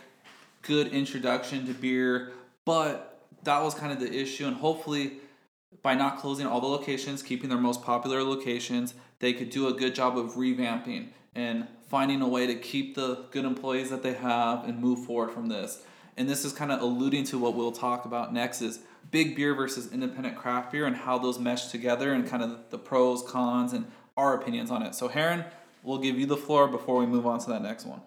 good 0.61 0.87
introduction 0.87 1.65
to 1.65 1.73
beer, 1.73 2.31
but 2.63 3.25
that 3.43 3.61
was 3.63 3.73
kind 3.73 3.91
of 3.91 3.99
the 3.99 4.13
issue. 4.13 4.45
And 4.45 4.55
hopefully, 4.55 5.13
by 5.81 5.95
not 5.95 6.19
closing 6.19 6.45
all 6.45 6.61
the 6.61 6.67
locations, 6.67 7.23
keeping 7.23 7.49
their 7.49 7.57
most 7.57 7.81
popular 7.81 8.23
locations, 8.23 8.93
they 9.17 9.33
could 9.33 9.49
do 9.49 9.67
a 9.67 9.73
good 9.73 9.95
job 9.95 10.15
of 10.15 10.33
revamping 10.33 11.07
and 11.33 11.67
finding 11.89 12.21
a 12.21 12.27
way 12.27 12.45
to 12.45 12.55
keep 12.55 12.93
the 12.95 13.25
good 13.31 13.45
employees 13.45 13.89
that 13.89 14.03
they 14.03 14.13
have 14.13 14.63
and 14.63 14.79
move 14.79 15.03
forward 15.05 15.31
from 15.31 15.47
this. 15.47 15.81
And 16.15 16.29
this 16.29 16.45
is 16.45 16.53
kind 16.53 16.71
of 16.71 16.81
alluding 16.81 17.23
to 17.25 17.39
what 17.39 17.55
we'll 17.55 17.71
talk 17.71 18.05
about 18.05 18.31
next 18.31 18.61
is 18.61 18.79
big 19.09 19.35
beer 19.35 19.55
versus 19.55 19.91
independent 19.91 20.35
craft 20.35 20.71
beer 20.71 20.85
and 20.85 20.95
how 20.95 21.17
those 21.17 21.39
mesh 21.39 21.67
together 21.67 22.13
and 22.13 22.27
kind 22.27 22.43
of 22.43 22.69
the 22.69 22.77
pros, 22.77 23.23
cons, 23.23 23.73
and 23.73 23.85
our 24.17 24.35
opinions 24.35 24.71
on 24.71 24.83
it. 24.83 24.95
So 24.95 25.07
Heron, 25.07 25.45
we'll 25.83 25.97
give 25.99 26.17
you 26.19 26.25
the 26.25 26.37
floor 26.37 26.67
before 26.67 26.97
we 26.99 27.05
move 27.05 27.25
on 27.25 27.39
to 27.39 27.49
that 27.51 27.61
next 27.61 27.85
one. 27.85 28.01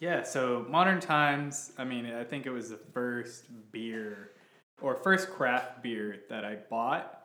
Yeah, 0.00 0.22
so 0.24 0.66
Modern 0.68 0.98
Times, 1.00 1.72
I 1.78 1.84
mean, 1.84 2.06
I 2.06 2.24
think 2.24 2.46
it 2.46 2.50
was 2.50 2.70
the 2.70 2.76
first 2.92 3.46
beer 3.70 4.32
or 4.80 4.96
first 4.96 5.30
craft 5.30 5.82
beer 5.82 6.20
that 6.28 6.44
I 6.44 6.56
bought. 6.68 7.18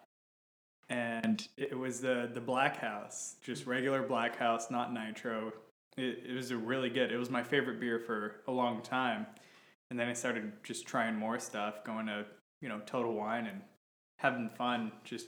and 0.89 1.47
it 1.57 1.77
was 1.77 1.99
the 2.01 2.29
the 2.33 2.39
Black 2.41 2.77
House, 2.77 3.35
just 3.43 3.65
regular 3.65 4.03
Black 4.03 4.37
House, 4.37 4.69
not 4.71 4.93
nitro. 4.93 5.51
It, 5.97 6.23
it 6.29 6.33
was 6.35 6.51
a 6.51 6.57
really 6.57 6.89
good. 6.89 7.11
It 7.11 7.17
was 7.17 7.29
my 7.29 7.43
favorite 7.43 7.79
beer 7.79 7.99
for 7.99 8.41
a 8.47 8.51
long 8.51 8.81
time, 8.81 9.25
and 9.89 9.99
then 9.99 10.07
I 10.07 10.13
started 10.13 10.51
just 10.63 10.85
trying 10.87 11.15
more 11.15 11.39
stuff, 11.39 11.83
going 11.83 12.05
to 12.07 12.25
you 12.61 12.69
know 12.69 12.79
Total 12.85 13.13
Wine 13.13 13.47
and 13.47 13.61
having 14.19 14.49
fun, 14.49 14.91
just 15.03 15.27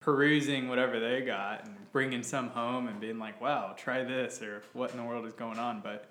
perusing 0.00 0.68
whatever 0.68 1.00
they 1.00 1.20
got 1.20 1.64
and 1.64 1.74
bringing 1.92 2.22
some 2.22 2.48
home 2.48 2.88
and 2.88 3.00
being 3.00 3.18
like, 3.18 3.40
wow, 3.40 3.74
try 3.76 4.04
this 4.04 4.40
or 4.42 4.62
what 4.72 4.90
in 4.92 4.96
the 4.96 5.02
world 5.02 5.26
is 5.26 5.34
going 5.34 5.58
on. 5.58 5.80
But 5.80 6.08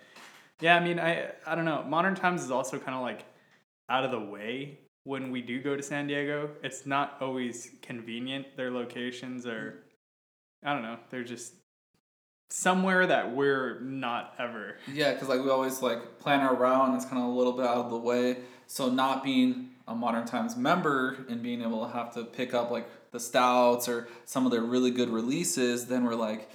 yeah, 0.59 0.75
I 0.75 0.79
mean, 0.79 0.99
I 0.99 1.31
I 1.45 1.55
don't 1.55 1.65
know. 1.65 1.83
Modern 1.83 2.15
Times 2.15 2.43
is 2.43 2.51
also 2.51 2.79
kind 2.79 2.95
of 2.95 3.01
like 3.01 3.23
out 3.89 4.03
of 4.03 4.11
the 4.11 4.19
way 4.19 4.79
when 5.03 5.31
we 5.31 5.41
do 5.41 5.61
go 5.61 5.75
to 5.75 5.83
San 5.83 6.07
Diego. 6.07 6.49
It's 6.63 6.85
not 6.85 7.17
always 7.21 7.71
convenient. 7.81 8.57
Their 8.57 8.71
locations 8.71 9.45
are, 9.45 9.83
I 10.63 10.73
don't 10.73 10.81
know, 10.81 10.97
they're 11.09 11.23
just 11.23 11.53
somewhere 12.49 13.07
that 13.07 13.33
we're 13.33 13.79
not 13.79 14.33
ever. 14.37 14.77
Yeah, 14.91 15.13
because 15.13 15.29
like 15.29 15.41
we 15.41 15.49
always 15.49 15.81
like 15.81 16.19
plan 16.19 16.41
our 16.41 16.55
route, 16.55 16.89
and 16.89 16.95
it's 16.95 17.05
kind 17.05 17.21
of 17.21 17.29
a 17.29 17.31
little 17.31 17.53
bit 17.53 17.65
out 17.65 17.77
of 17.77 17.89
the 17.89 17.97
way. 17.97 18.39
So 18.67 18.89
not 18.89 19.23
being 19.23 19.69
a 19.87 19.95
Modern 19.95 20.25
Times 20.25 20.57
member 20.57 21.25
and 21.29 21.41
being 21.41 21.61
able 21.61 21.85
to 21.85 21.93
have 21.93 22.13
to 22.15 22.25
pick 22.25 22.53
up 22.53 22.69
like 22.69 22.89
the 23.11 23.19
stouts 23.19 23.87
or 23.87 24.07
some 24.25 24.45
of 24.45 24.51
their 24.51 24.61
really 24.61 24.91
good 24.91 25.09
releases, 25.09 25.87
then 25.87 26.03
we're 26.03 26.15
like, 26.15 26.49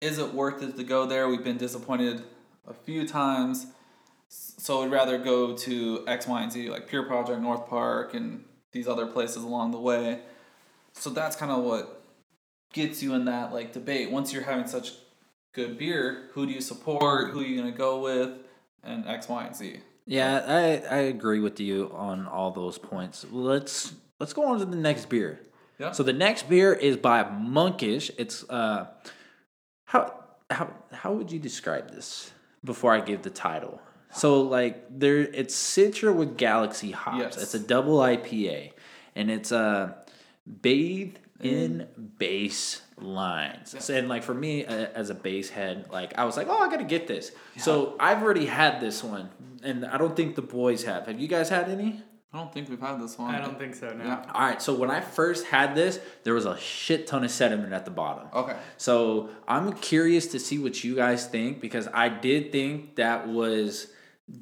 is 0.00 0.18
it 0.18 0.32
worth 0.32 0.62
it 0.62 0.76
to 0.76 0.84
go 0.84 1.06
there? 1.06 1.28
We've 1.28 1.44
been 1.44 1.58
disappointed 1.58 2.22
a 2.66 2.72
few 2.72 3.06
times, 3.06 3.66
so 4.28 4.82
we'd 4.82 4.90
rather 4.90 5.18
go 5.18 5.56
to 5.56 6.04
X, 6.06 6.26
Y, 6.26 6.42
and 6.42 6.52
Z, 6.52 6.70
like 6.70 6.88
Pure 6.88 7.04
Project, 7.04 7.40
North 7.40 7.68
Park, 7.68 8.14
and 8.14 8.44
these 8.72 8.86
other 8.88 9.06
places 9.06 9.42
along 9.42 9.72
the 9.72 9.80
way. 9.80 10.20
So 10.92 11.10
that's 11.10 11.36
kind 11.36 11.52
of 11.52 11.64
what 11.64 12.02
gets 12.72 13.02
you 13.02 13.14
in 13.14 13.24
that 13.24 13.52
like 13.52 13.72
debate. 13.72 14.10
Once 14.10 14.32
you're 14.32 14.44
having 14.44 14.66
such 14.66 14.92
good 15.52 15.78
beer, 15.78 16.28
who 16.32 16.46
do 16.46 16.52
you 16.52 16.60
support? 16.60 17.30
Who 17.30 17.40
are 17.40 17.44
you 17.44 17.58
gonna 17.58 17.72
go 17.72 18.00
with? 18.00 18.30
And 18.82 19.06
X, 19.06 19.28
Y, 19.28 19.44
and 19.44 19.54
Z. 19.54 19.80
Yeah, 20.06 20.42
I, 20.46 20.96
I 20.96 20.98
agree 21.02 21.40
with 21.40 21.60
you 21.60 21.90
on 21.94 22.26
all 22.26 22.50
those 22.50 22.78
points. 22.78 23.26
Let's 23.30 23.94
let's 24.18 24.32
go 24.32 24.44
on 24.46 24.58
to 24.58 24.64
the 24.64 24.76
next 24.76 25.08
beer. 25.08 25.40
Yeah. 25.80 25.92
So 25.92 26.02
the 26.02 26.12
next 26.12 26.48
beer 26.48 26.74
is 26.74 26.98
by 26.98 27.28
Monkish. 27.28 28.10
It's 28.18 28.48
uh 28.50 28.88
how 29.86 30.14
how 30.50 30.70
how 30.92 31.14
would 31.14 31.32
you 31.32 31.38
describe 31.38 31.90
this 31.90 32.30
before 32.62 32.92
I 32.92 33.00
give 33.00 33.22
the 33.22 33.30
title? 33.30 33.80
So 34.12 34.42
like 34.42 34.84
there 34.90 35.18
it's 35.18 35.56
Citra 35.56 36.14
with 36.14 36.36
Galaxy 36.36 36.90
hops. 36.90 37.18
Yes. 37.18 37.42
It's 37.42 37.54
a 37.54 37.58
double 37.58 37.98
IPA 37.98 38.72
and 39.16 39.30
it's 39.30 39.52
uh 39.52 39.94
bathed 40.60 41.18
in 41.40 41.88
bass 42.18 42.82
lines. 42.98 43.74
So, 43.82 43.94
and 43.94 44.10
like 44.10 44.22
for 44.22 44.34
me 44.34 44.66
uh, 44.66 44.88
as 44.94 45.08
a 45.08 45.14
bass 45.14 45.48
head, 45.48 45.86
like 45.90 46.18
I 46.18 46.24
was 46.26 46.36
like, 46.36 46.48
"Oh, 46.50 46.58
I 46.58 46.68
got 46.68 46.80
to 46.80 46.84
get 46.84 47.06
this." 47.06 47.32
So 47.56 47.96
I've 47.98 48.22
already 48.22 48.44
had 48.44 48.80
this 48.82 49.02
one 49.02 49.30
and 49.62 49.86
I 49.86 49.96
don't 49.96 50.14
think 50.14 50.36
the 50.36 50.42
boys 50.42 50.84
have. 50.84 51.06
Have 51.06 51.18
you 51.18 51.28
guys 51.28 51.48
had 51.48 51.70
any? 51.70 52.02
I 52.32 52.38
don't 52.38 52.52
think 52.52 52.68
we've 52.68 52.80
had 52.80 53.00
this 53.00 53.18
one. 53.18 53.34
I 53.34 53.40
don't 53.40 53.58
think 53.58 53.74
so. 53.74 53.92
No. 53.92 54.04
Yeah. 54.04 54.24
All 54.32 54.42
right, 54.42 54.62
so 54.62 54.72
when 54.74 54.88
I 54.90 55.00
first 55.00 55.46
had 55.46 55.74
this, 55.74 55.98
there 56.22 56.32
was 56.32 56.46
a 56.46 56.56
shit 56.58 57.08
ton 57.08 57.24
of 57.24 57.30
sediment 57.30 57.72
at 57.72 57.84
the 57.84 57.90
bottom. 57.90 58.28
Okay. 58.32 58.56
So 58.76 59.30
I'm 59.48 59.72
curious 59.72 60.28
to 60.28 60.38
see 60.38 60.58
what 60.58 60.84
you 60.84 60.94
guys 60.94 61.26
think 61.26 61.60
because 61.60 61.88
I 61.92 62.08
did 62.08 62.52
think 62.52 62.94
that 62.96 63.26
was 63.26 63.92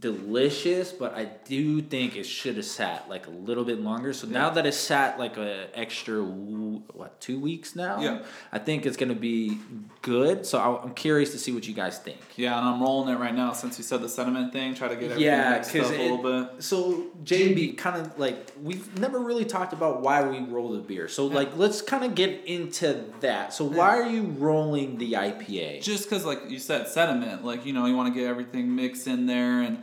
delicious, 0.01 0.93
but 0.93 1.15
I 1.15 1.25
do 1.47 1.81
think 1.81 2.17
it 2.17 2.25
should 2.25 2.57
have 2.57 2.65
sat 2.65 3.09
like 3.09 3.27
a 3.27 3.31
little 3.31 3.65
bit 3.65 3.81
longer. 3.81 4.13
So 4.13 4.27
now 4.27 4.51
that 4.51 4.67
it's 4.67 4.77
sat 4.77 5.19
like 5.19 5.37
a 5.37 5.69
extra 5.75 6.23
what 6.23 7.21
two 7.21 7.41
weeks 7.41 7.75
now, 7.75 8.01
Yeah. 8.01 8.23
I 8.53 8.59
think 8.59 8.87
it's 8.87 8.97
gonna 8.97 9.15
be 9.15 9.59
good. 10.03 10.47
So 10.47 10.59
I- 10.59 10.83
I'm 10.83 10.95
curious 10.95 11.33
to 11.33 11.39
see 11.39 11.53
what 11.53 11.67
you 11.67 11.75
guys 11.75 11.99
think. 11.99 12.19
Yeah, 12.37 12.59
and 12.59 12.69
I'm 12.69 12.81
rolling 12.83 13.15
it 13.15 13.19
right 13.19 13.35
now 13.35 13.53
since 13.53 13.79
you 13.79 13.85
said 13.85 14.03
the 14.03 14.09
sentiment 14.09 14.53
thing. 14.53 14.75
Try 14.75 14.89
to 14.89 14.95
get 14.95 15.05
everything 15.05 15.25
Yeah, 15.25 15.51
mixed 15.51 15.71
up 15.71 15.75
because 15.75 15.91
a 15.91 16.03
little 16.03 16.19
bit. 16.19 16.63
So 16.63 17.07
JB, 17.25 17.73
kind 17.77 18.01
of 18.01 18.19
like 18.19 18.53
we've 18.63 18.99
never 18.99 19.19
really 19.19 19.45
talked 19.45 19.73
about 19.73 20.03
why 20.03 20.27
we 20.29 20.41
roll 20.41 20.73
the 20.73 20.81
beer. 20.81 21.09
So 21.09 21.27
like, 21.27 21.57
let's 21.57 21.83
kind 21.83 22.05
of 22.05 22.15
get 22.15 22.45
into 22.45 23.05
that. 23.21 23.53
So 23.53 23.65
why 23.65 23.99
are 23.99 24.09
you 24.09 24.23
rolling 24.39 24.99
the 24.99 25.13
IPA? 25.15 25.81
Just 25.83 26.05
because, 26.09 26.25
like 26.25 26.43
you 26.49 26.59
said, 26.59 26.89
sediment. 26.89 27.45
Like 27.45 27.65
you 27.67 27.73
know, 27.73 27.87
you 27.87 27.97
want 27.97 28.13
to 28.13 28.19
get 28.21 28.29
everything 28.29 28.75
mixed 28.75 29.07
in 29.07 29.27
there 29.27 29.61
and 29.61 29.78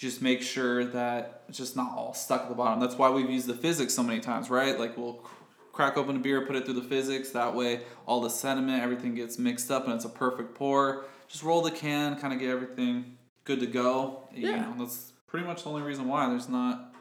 just 0.00 0.22
make 0.22 0.40
sure 0.40 0.82
that 0.86 1.42
it's 1.46 1.58
just 1.58 1.76
not 1.76 1.92
all 1.94 2.14
stuck 2.14 2.42
at 2.44 2.48
the 2.48 2.54
bottom. 2.54 2.80
That's 2.80 2.96
why 2.96 3.10
we've 3.10 3.28
used 3.28 3.46
the 3.46 3.54
physics 3.54 3.92
so 3.92 4.02
many 4.02 4.18
times, 4.18 4.48
right? 4.48 4.78
Like 4.80 4.96
we'll 4.96 5.12
cr- 5.12 5.34
crack 5.72 5.98
open 5.98 6.16
a 6.16 6.18
beer, 6.18 6.46
put 6.46 6.56
it 6.56 6.64
through 6.64 6.74
the 6.80 6.82
physics. 6.82 7.30
That 7.32 7.54
way, 7.54 7.82
all 8.06 8.22
the 8.22 8.30
sediment, 8.30 8.82
everything 8.82 9.14
gets 9.14 9.38
mixed 9.38 9.70
up, 9.70 9.84
and 9.84 9.92
it's 9.92 10.06
a 10.06 10.08
perfect 10.08 10.54
pour. 10.54 11.04
Just 11.28 11.42
roll 11.44 11.60
the 11.60 11.70
can, 11.70 12.16
kind 12.18 12.32
of 12.32 12.40
get 12.40 12.48
everything 12.48 13.18
good 13.44 13.60
to 13.60 13.66
go. 13.66 14.26
You 14.32 14.48
Yeah. 14.48 14.60
know, 14.62 14.74
that's 14.78 15.12
pretty 15.26 15.46
much 15.46 15.64
the 15.64 15.68
only 15.68 15.82
reason 15.82 16.08
why. 16.08 16.30
There's 16.30 16.48
not 16.48 16.94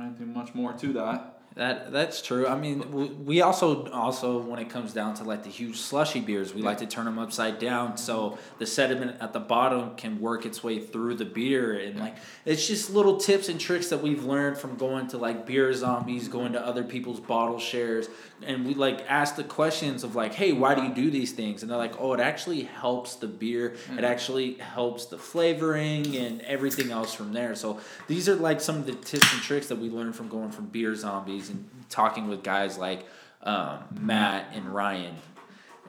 anything 0.00 0.32
much 0.32 0.54
more 0.54 0.72
to 0.72 0.92
that. 0.92 1.33
That 1.56 1.92
that's 1.92 2.20
true. 2.20 2.48
I 2.48 2.56
mean, 2.56 2.90
we, 2.90 3.04
we 3.06 3.40
also 3.40 3.88
also 3.92 4.38
when 4.38 4.58
it 4.58 4.68
comes 4.68 4.92
down 4.92 5.14
to 5.14 5.24
like 5.24 5.44
the 5.44 5.50
huge 5.50 5.76
slushy 5.76 6.20
beers, 6.20 6.52
we 6.52 6.62
like 6.62 6.78
to 6.78 6.86
turn 6.86 7.04
them 7.04 7.16
upside 7.16 7.60
down 7.60 7.96
so 7.96 8.38
the 8.58 8.66
sediment 8.66 9.18
at 9.20 9.32
the 9.32 9.38
bottom 9.38 9.94
can 9.94 10.20
work 10.20 10.46
its 10.46 10.64
way 10.64 10.80
through 10.80 11.14
the 11.14 11.24
beer 11.24 11.78
and 11.78 12.00
like 12.00 12.16
it's 12.44 12.66
just 12.66 12.90
little 12.90 13.18
tips 13.18 13.48
and 13.48 13.60
tricks 13.60 13.88
that 13.90 14.02
we've 14.02 14.24
learned 14.24 14.58
from 14.58 14.74
going 14.76 15.06
to 15.08 15.18
like 15.18 15.46
beer 15.46 15.72
zombies, 15.72 16.26
going 16.26 16.54
to 16.54 16.66
other 16.66 16.82
people's 16.82 17.20
bottle 17.20 17.60
shares, 17.60 18.08
and 18.42 18.66
we 18.66 18.74
like 18.74 19.04
ask 19.08 19.36
the 19.36 19.44
questions 19.44 20.02
of 20.02 20.16
like, 20.16 20.34
hey, 20.34 20.52
why 20.52 20.74
do 20.74 20.82
you 20.82 20.92
do 20.92 21.10
these 21.10 21.32
things? 21.32 21.62
And 21.62 21.70
they're 21.70 21.78
like, 21.78 22.00
oh, 22.00 22.12
it 22.14 22.20
actually 22.20 22.62
helps 22.62 23.14
the 23.16 23.28
beer. 23.28 23.68
It 23.68 23.98
mm. 23.98 24.02
actually 24.02 24.54
helps 24.54 25.06
the 25.06 25.18
flavoring 25.18 26.16
and 26.16 26.40
everything 26.42 26.90
else 26.90 27.14
from 27.14 27.32
there. 27.32 27.54
So 27.54 27.78
these 28.08 28.28
are 28.28 28.34
like 28.34 28.60
some 28.60 28.76
of 28.76 28.86
the 28.86 28.94
tips 28.94 29.32
and 29.32 29.42
tricks 29.42 29.68
that 29.68 29.78
we 29.78 29.88
learned 29.88 30.16
from 30.16 30.28
going 30.28 30.50
from 30.50 30.66
beer 30.66 30.94
zombies 30.94 31.43
and 31.50 31.68
talking 31.90 32.28
with 32.28 32.42
guys 32.42 32.78
like 32.78 33.06
um, 33.42 33.78
Matt 34.00 34.46
and 34.54 34.74
Ryan 34.74 35.14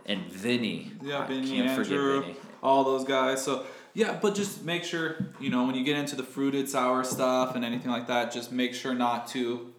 and 0.05 0.21
Vinny. 0.31 0.91
Yeah, 1.01 1.25
Vinny, 1.25 1.49
can't 1.49 1.71
forget 1.75 1.93
Andrew, 1.93 2.21
Vinny. 2.21 2.35
all 2.61 2.83
those 2.83 3.03
guys. 3.05 3.43
So 3.43 3.65
yeah, 3.93 4.17
but 4.21 4.35
just 4.35 4.63
make 4.65 4.83
sure 4.83 5.15
you 5.39 5.49
know 5.49 5.65
when 5.65 5.75
you 5.75 5.83
get 5.83 5.97
into 5.97 6.15
the 6.15 6.23
fruited 6.23 6.67
sour 6.69 7.03
stuff 7.03 7.55
and 7.55 7.63
anything 7.63 7.91
like 7.91 8.07
that, 8.07 8.31
just 8.31 8.51
make 8.51 8.73
sure 8.73 8.93
not 8.93 9.27
to 9.29 9.73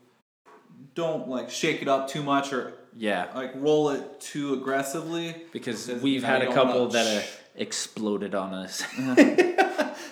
don't 0.95 1.29
like 1.29 1.51
shake 1.51 1.83
it 1.83 1.89
up 1.89 2.09
too 2.09 2.23
much 2.23 2.53
or 2.53 2.73
Yeah, 2.97 3.27
like 3.35 3.53
roll 3.57 3.91
it 3.91 4.21
too 4.21 4.55
aggressively. 4.55 5.35
because 5.53 5.89
we've 6.03 6.25
had 6.25 6.41
a 6.43 6.53
couple 6.53 6.89
that 6.89 7.29
exploded 7.55 8.35
on 8.35 8.55
us. 8.55 8.83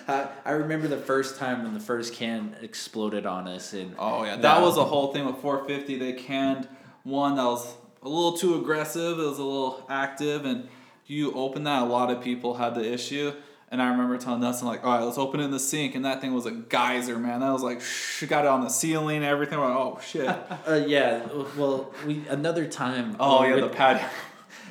I, 0.07 0.27
I 0.45 0.51
remember 0.51 0.87
the 0.87 0.97
first 0.97 1.37
time 1.37 1.63
when 1.63 1.73
the 1.73 1.79
first 1.79 2.13
can 2.13 2.55
exploded 2.61 3.25
on 3.25 3.47
us, 3.47 3.73
and 3.73 3.95
Oh 3.97 4.23
yeah, 4.23 4.31
that 4.35 4.41
That- 4.41 4.61
was 4.61 4.77
a 4.77 4.83
whole 4.83 5.11
thing 5.13 5.25
with 5.25 5.37
450. 5.37 5.97
They 5.97 6.13
canned 6.13 6.67
one 7.03 7.35
that 7.35 7.45
was 7.45 7.73
a 8.03 8.09
little 8.09 8.37
too 8.37 8.55
aggressive. 8.55 9.19
It 9.19 9.23
was 9.23 9.39
a 9.39 9.43
little 9.43 9.85
active, 9.89 10.45
and 10.45 10.67
you 11.07 11.31
open 11.33 11.63
that, 11.63 11.83
a 11.83 11.85
lot 11.85 12.11
of 12.11 12.21
people 12.21 12.55
had 12.55 12.75
the 12.75 12.91
issue. 12.91 13.31
And 13.71 13.81
I 13.81 13.89
remember 13.89 14.17
telling 14.17 14.41
Dustin 14.41 14.67
like, 14.67 14.85
"All 14.85 14.95
right, 14.97 15.03
let's 15.03 15.17
open 15.17 15.39
it 15.39 15.45
in 15.45 15.51
the 15.51 15.59
sink," 15.59 15.95
and 15.95 16.05
that 16.05 16.21
thing 16.21 16.33
was 16.33 16.45
a 16.45 16.51
geyser, 16.51 17.17
man. 17.17 17.39
That 17.41 17.51
was 17.51 17.63
like, 17.63 17.81
shh, 17.81 18.23
got 18.25 18.45
it 18.45 18.47
on 18.47 18.61
the 18.61 18.69
ceiling, 18.69 19.23
everything. 19.23 19.59
We're 19.59 19.67
like, 19.67 19.75
oh 19.77 19.99
shit. 20.05 20.27
uh, 20.27 20.83
yeah. 20.87 21.25
Well, 21.57 21.91
we 22.05 22.21
another 22.29 22.67
time. 22.67 23.15
Oh 23.19 23.41
we 23.41 23.49
yeah, 23.49 23.61
the 23.61 23.69
pad. 23.69 24.05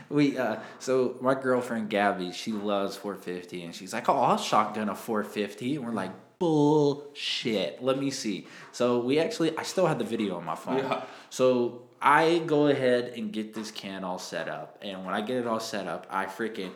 We 0.09 0.39
uh, 0.39 0.57
so 0.79 1.17
my 1.21 1.35
girlfriend 1.35 1.91
Gabby, 1.91 2.33
she 2.33 2.53
loves 2.53 2.97
450, 2.97 3.65
and 3.65 3.75
she's 3.75 3.93
like, 3.93 4.09
"Oh, 4.09 4.17
I'll 4.17 4.39
shotgun 4.39 4.89
a 4.89 4.95
450," 4.95 5.77
and 5.77 5.85
we're 5.85 5.93
like, 5.93 6.13
"Bullshit." 6.39 7.83
Let 7.83 7.99
me 7.99 8.11
see. 8.11 8.47
So 8.73 9.01
we 9.01 9.19
actually, 9.19 9.57
I 9.57 9.63
still 9.63 9.87
have 9.87 9.99
the 9.99 10.05
video 10.05 10.37
on 10.37 10.45
my 10.45 10.57
phone. 10.57 10.79
Yeah. 10.79 11.03
So 11.31 11.83
I 12.01 12.39
go 12.47 12.69
ahead 12.69 13.15
and 13.17 13.33
get 13.33 13.55
this 13.55 13.71
can 13.71 14.05
all 14.05 14.19
set 14.19 14.49
up, 14.49 14.79
and 14.83 15.05
when 15.05 15.15
I 15.15 15.21
get 15.21 15.39
it 15.39 15.47
all 15.47 15.61
set 15.61 15.87
up, 15.87 16.07
I 16.11 16.27
freaking 16.27 16.71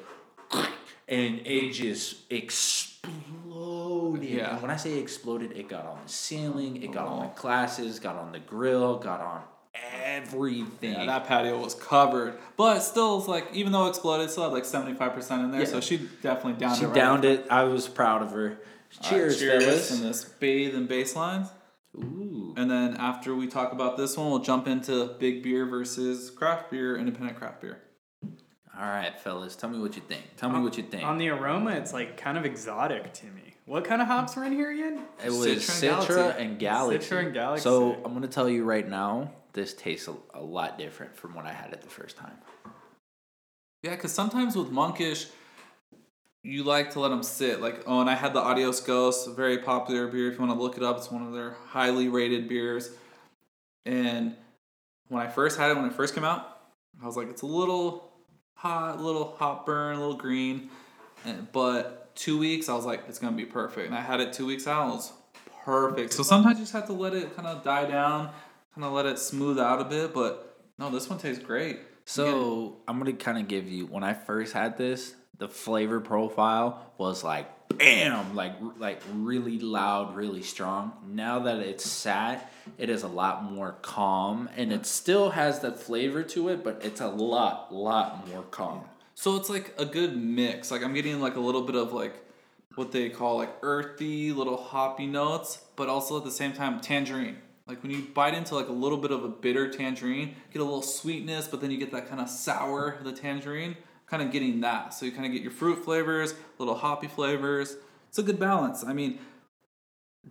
and 1.08 1.40
it 1.46 1.72
just 1.72 2.30
exploded. 2.30 4.28
Yeah. 4.28 4.52
And 4.52 4.62
when 4.62 4.70
I 4.70 4.76
say 4.76 4.98
exploded, 4.98 5.52
it 5.52 5.68
got 5.68 5.86
on 5.86 5.98
the 6.04 6.12
ceiling, 6.12 6.82
it 6.82 6.92
got 6.92 7.06
on 7.06 7.26
the 7.26 7.40
glasses, 7.40 7.98
got 7.98 8.16
on 8.16 8.32
the 8.32 8.38
grill, 8.38 8.98
got 8.98 9.20
on 9.20 9.42
everything. 9.74 10.92
Yeah, 10.92 11.06
that 11.06 11.26
patio 11.26 11.58
was 11.58 11.74
covered, 11.74 12.38
but 12.56 12.80
still, 12.80 13.18
it's 13.18 13.28
like 13.28 13.48
even 13.52 13.72
though 13.72 13.86
it 13.86 13.90
exploded, 13.90 14.28
it 14.28 14.30
still 14.30 14.44
had 14.44 14.52
like 14.52 14.64
seventy 14.64 14.94
five 14.94 15.12
percent 15.14 15.42
in 15.42 15.50
there. 15.50 15.60
Yeah. 15.60 15.66
So 15.66 15.80
she 15.80 16.08
definitely 16.22 16.54
downed 16.60 16.78
she 16.78 16.84
it. 16.84 16.88
Right 16.88 16.94
downed 16.94 17.24
it. 17.24 17.46
I 17.50 17.64
was 17.64 17.88
proud 17.88 18.22
of 18.22 18.30
her. 18.32 18.48
All 18.48 18.50
right, 18.50 19.02
Cheers, 19.10 19.38
cheers, 19.38 19.64
fellas. 19.64 19.90
and 19.90 20.02
this 20.04 20.24
bathe 20.24 20.74
and 20.74 20.88
basslines. 20.88 21.48
Ooh. 21.96 22.54
And 22.56 22.70
then 22.70 22.96
after 22.96 23.34
we 23.34 23.46
talk 23.46 23.72
about 23.72 23.96
this 23.96 24.16
one, 24.16 24.30
we'll 24.30 24.38
jump 24.40 24.66
into 24.66 25.06
big 25.18 25.42
beer 25.42 25.66
versus 25.66 26.30
craft 26.30 26.70
beer, 26.70 26.96
independent 26.96 27.38
craft 27.38 27.60
beer. 27.60 27.82
All 28.78 28.84
right, 28.86 29.18
fellas. 29.20 29.56
Tell 29.56 29.68
me 29.70 29.78
what 29.78 29.96
you 29.96 30.02
think. 30.02 30.22
Tell 30.36 30.48
me 30.50 30.60
what 30.60 30.76
you 30.76 30.84
think. 30.84 31.02
On 31.04 31.18
the 31.18 31.28
aroma, 31.30 31.72
it's 31.72 31.92
like 31.92 32.16
kind 32.16 32.38
of 32.38 32.44
exotic 32.44 33.12
to 33.14 33.26
me. 33.26 33.54
What 33.66 33.84
kind 33.84 34.00
of 34.00 34.06
hops 34.08 34.36
were 34.36 34.44
in 34.44 34.52
here 34.52 34.70
again? 34.70 35.00
It 35.22 35.30
was 35.30 35.46
Citra 35.46 35.90
and 35.90 36.06
Citra 36.08 36.08
Galaxy. 36.08 36.44
and 36.44 36.58
Galaxy. 36.58 37.14
Citra 37.14 37.24
and 37.24 37.34
Galaxy. 37.34 37.62
So 37.64 37.94
I'm 38.04 38.14
gonna 38.14 38.28
tell 38.28 38.48
you 38.48 38.64
right 38.64 38.88
now, 38.88 39.32
this 39.58 39.74
tastes 39.74 40.08
a, 40.08 40.14
a 40.34 40.42
lot 40.42 40.78
different 40.78 41.16
from 41.16 41.34
when 41.34 41.46
I 41.46 41.52
had 41.52 41.72
it 41.72 41.82
the 41.82 41.88
first 41.88 42.16
time. 42.16 42.38
Yeah, 43.82 43.90
because 43.90 44.12
sometimes 44.12 44.56
with 44.56 44.70
monkish, 44.70 45.26
you 46.42 46.64
like 46.64 46.92
to 46.92 47.00
let 47.00 47.08
them 47.08 47.22
sit. 47.22 47.60
Like, 47.60 47.82
oh, 47.86 48.00
and 48.00 48.08
I 48.08 48.14
had 48.14 48.32
the 48.32 48.40
Adios 48.40 48.80
Ghost, 48.80 49.28
very 49.30 49.58
popular 49.58 50.06
beer. 50.06 50.28
If 50.28 50.34
you 50.34 50.46
want 50.46 50.56
to 50.56 50.62
look 50.62 50.76
it 50.76 50.82
up, 50.82 50.96
it's 50.96 51.10
one 51.10 51.26
of 51.26 51.32
their 51.32 51.56
highly 51.66 52.08
rated 52.08 52.48
beers. 52.48 52.90
And 53.84 54.34
when 55.08 55.22
I 55.22 55.28
first 55.28 55.58
had 55.58 55.70
it, 55.70 55.76
when 55.76 55.86
it 55.86 55.92
first 55.92 56.14
came 56.14 56.24
out, 56.24 56.60
I 57.02 57.06
was 57.06 57.16
like, 57.16 57.28
it's 57.28 57.42
a 57.42 57.46
little 57.46 58.12
hot, 58.54 59.00
little 59.00 59.36
hot 59.38 59.66
burn, 59.66 59.96
a 59.96 60.00
little 60.00 60.16
green. 60.16 60.70
And, 61.24 61.50
but 61.52 62.14
two 62.14 62.38
weeks, 62.38 62.68
I 62.68 62.74
was 62.74 62.84
like, 62.84 63.04
it's 63.08 63.18
gonna 63.18 63.36
be 63.36 63.44
perfect. 63.44 63.86
And 63.86 63.94
I 63.96 64.00
had 64.00 64.20
it 64.20 64.32
two 64.32 64.46
weeks 64.46 64.66
out, 64.66 64.88
it 64.88 64.94
was 64.94 65.12
perfect. 65.64 66.12
So 66.12 66.22
sometimes 66.22 66.58
you 66.58 66.64
just 66.64 66.72
have 66.72 66.86
to 66.86 66.92
let 66.92 67.14
it 67.14 67.34
kind 67.36 67.48
of 67.48 67.62
die 67.62 67.86
down, 67.86 68.30
kind 68.78 68.86
of 68.86 68.92
let 68.92 69.06
it 69.06 69.18
smooth 69.18 69.58
out 69.58 69.80
a 69.80 69.84
bit. 69.84 70.14
But 70.14 70.56
no, 70.78 70.88
this 70.90 71.10
one 71.10 71.18
tastes 71.18 71.42
great. 71.42 71.80
So 72.04 72.76
I'm 72.86 72.98
gonna 72.98 73.12
kind 73.12 73.38
of 73.38 73.48
give 73.48 73.68
you 73.68 73.86
when 73.86 74.04
I 74.04 74.14
first 74.14 74.52
had 74.52 74.78
this, 74.78 75.14
the 75.36 75.48
flavor 75.48 76.00
profile 76.00 76.92
was 76.96 77.22
like 77.24 77.46
bam, 77.76 78.34
like 78.34 78.54
like 78.78 79.02
really 79.12 79.58
loud, 79.58 80.14
really 80.14 80.42
strong. 80.42 80.92
Now 81.06 81.40
that 81.40 81.58
it's 81.58 81.84
sat, 81.84 82.50
it 82.78 82.88
is 82.88 83.02
a 83.02 83.08
lot 83.08 83.42
more 83.42 83.72
calm, 83.82 84.48
and 84.56 84.72
it 84.72 84.86
still 84.86 85.30
has 85.30 85.60
that 85.60 85.78
flavor 85.80 86.22
to 86.22 86.48
it, 86.48 86.64
but 86.64 86.80
it's 86.82 87.00
a 87.00 87.08
lot, 87.08 87.74
lot 87.74 88.26
more 88.28 88.42
calm. 88.44 88.84
So 89.14 89.36
it's 89.36 89.50
like 89.50 89.74
a 89.76 89.84
good 89.84 90.16
mix. 90.16 90.70
Like 90.70 90.82
I'm 90.82 90.94
getting 90.94 91.20
like 91.20 91.36
a 91.36 91.40
little 91.40 91.62
bit 91.62 91.74
of 91.74 91.92
like 91.92 92.14
what 92.76 92.92
they 92.92 93.10
call 93.10 93.36
like 93.36 93.50
earthy, 93.62 94.32
little 94.32 94.56
hoppy 94.56 95.06
notes, 95.06 95.62
but 95.76 95.88
also 95.88 96.16
at 96.16 96.24
the 96.24 96.30
same 96.30 96.52
time 96.52 96.80
tangerine. 96.80 97.38
Like 97.68 97.82
when 97.82 97.92
you 97.92 98.02
bite 98.14 98.32
into 98.34 98.54
like 98.54 98.68
a 98.68 98.72
little 98.72 98.96
bit 98.98 99.10
of 99.10 99.24
a 99.24 99.28
bitter 99.28 99.70
tangerine, 99.70 100.34
get 100.52 100.60
a 100.60 100.64
little 100.64 100.82
sweetness, 100.82 101.48
but 101.48 101.60
then 101.60 101.70
you 101.70 101.76
get 101.76 101.92
that 101.92 102.08
kind 102.08 102.20
of 102.20 102.28
sour 102.30 102.92
of 102.92 103.04
the 103.04 103.12
tangerine. 103.12 103.76
Kind 104.06 104.22
of 104.22 104.32
getting 104.32 104.62
that. 104.62 104.94
So 104.94 105.04
you 105.04 105.12
kind 105.12 105.26
of 105.26 105.32
get 105.32 105.42
your 105.42 105.50
fruit 105.50 105.84
flavors, 105.84 106.34
little 106.58 106.74
hoppy 106.74 107.08
flavors. 107.08 107.76
It's 108.08 108.18
a 108.18 108.22
good 108.22 108.40
balance. 108.40 108.82
I 108.82 108.94
mean, 108.94 109.18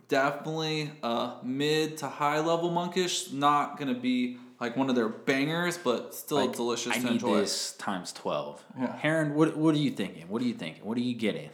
definitely 0.07 0.91
a 1.03 1.35
mid 1.43 1.97
to 1.97 2.07
high 2.07 2.39
level 2.39 2.71
monkish. 2.71 3.31
Not 3.31 3.77
gonna 3.77 3.93
be 3.93 4.37
like 4.59 4.75
one 4.75 4.89
of 4.89 4.95
their 4.95 5.09
bangers, 5.09 5.77
but 5.77 6.15
still 6.15 6.37
Like, 6.37 6.55
delicious 6.55 6.93
I 6.93 6.97
to 6.99 7.03
need 7.03 7.11
enjoy. 7.13 7.37
this 7.41 7.73
times 7.73 8.11
twelve. 8.11 8.65
Yeah. 8.75 8.95
Heron, 8.97 9.35
what 9.35 9.55
what 9.55 9.75
are 9.75 9.79
you 9.79 9.91
thinking? 9.91 10.27
What 10.27 10.41
are 10.41 10.45
you 10.45 10.55
thinking? 10.55 10.83
What 10.83 10.97
are 10.97 11.01
you 11.01 11.13
getting? 11.15 11.51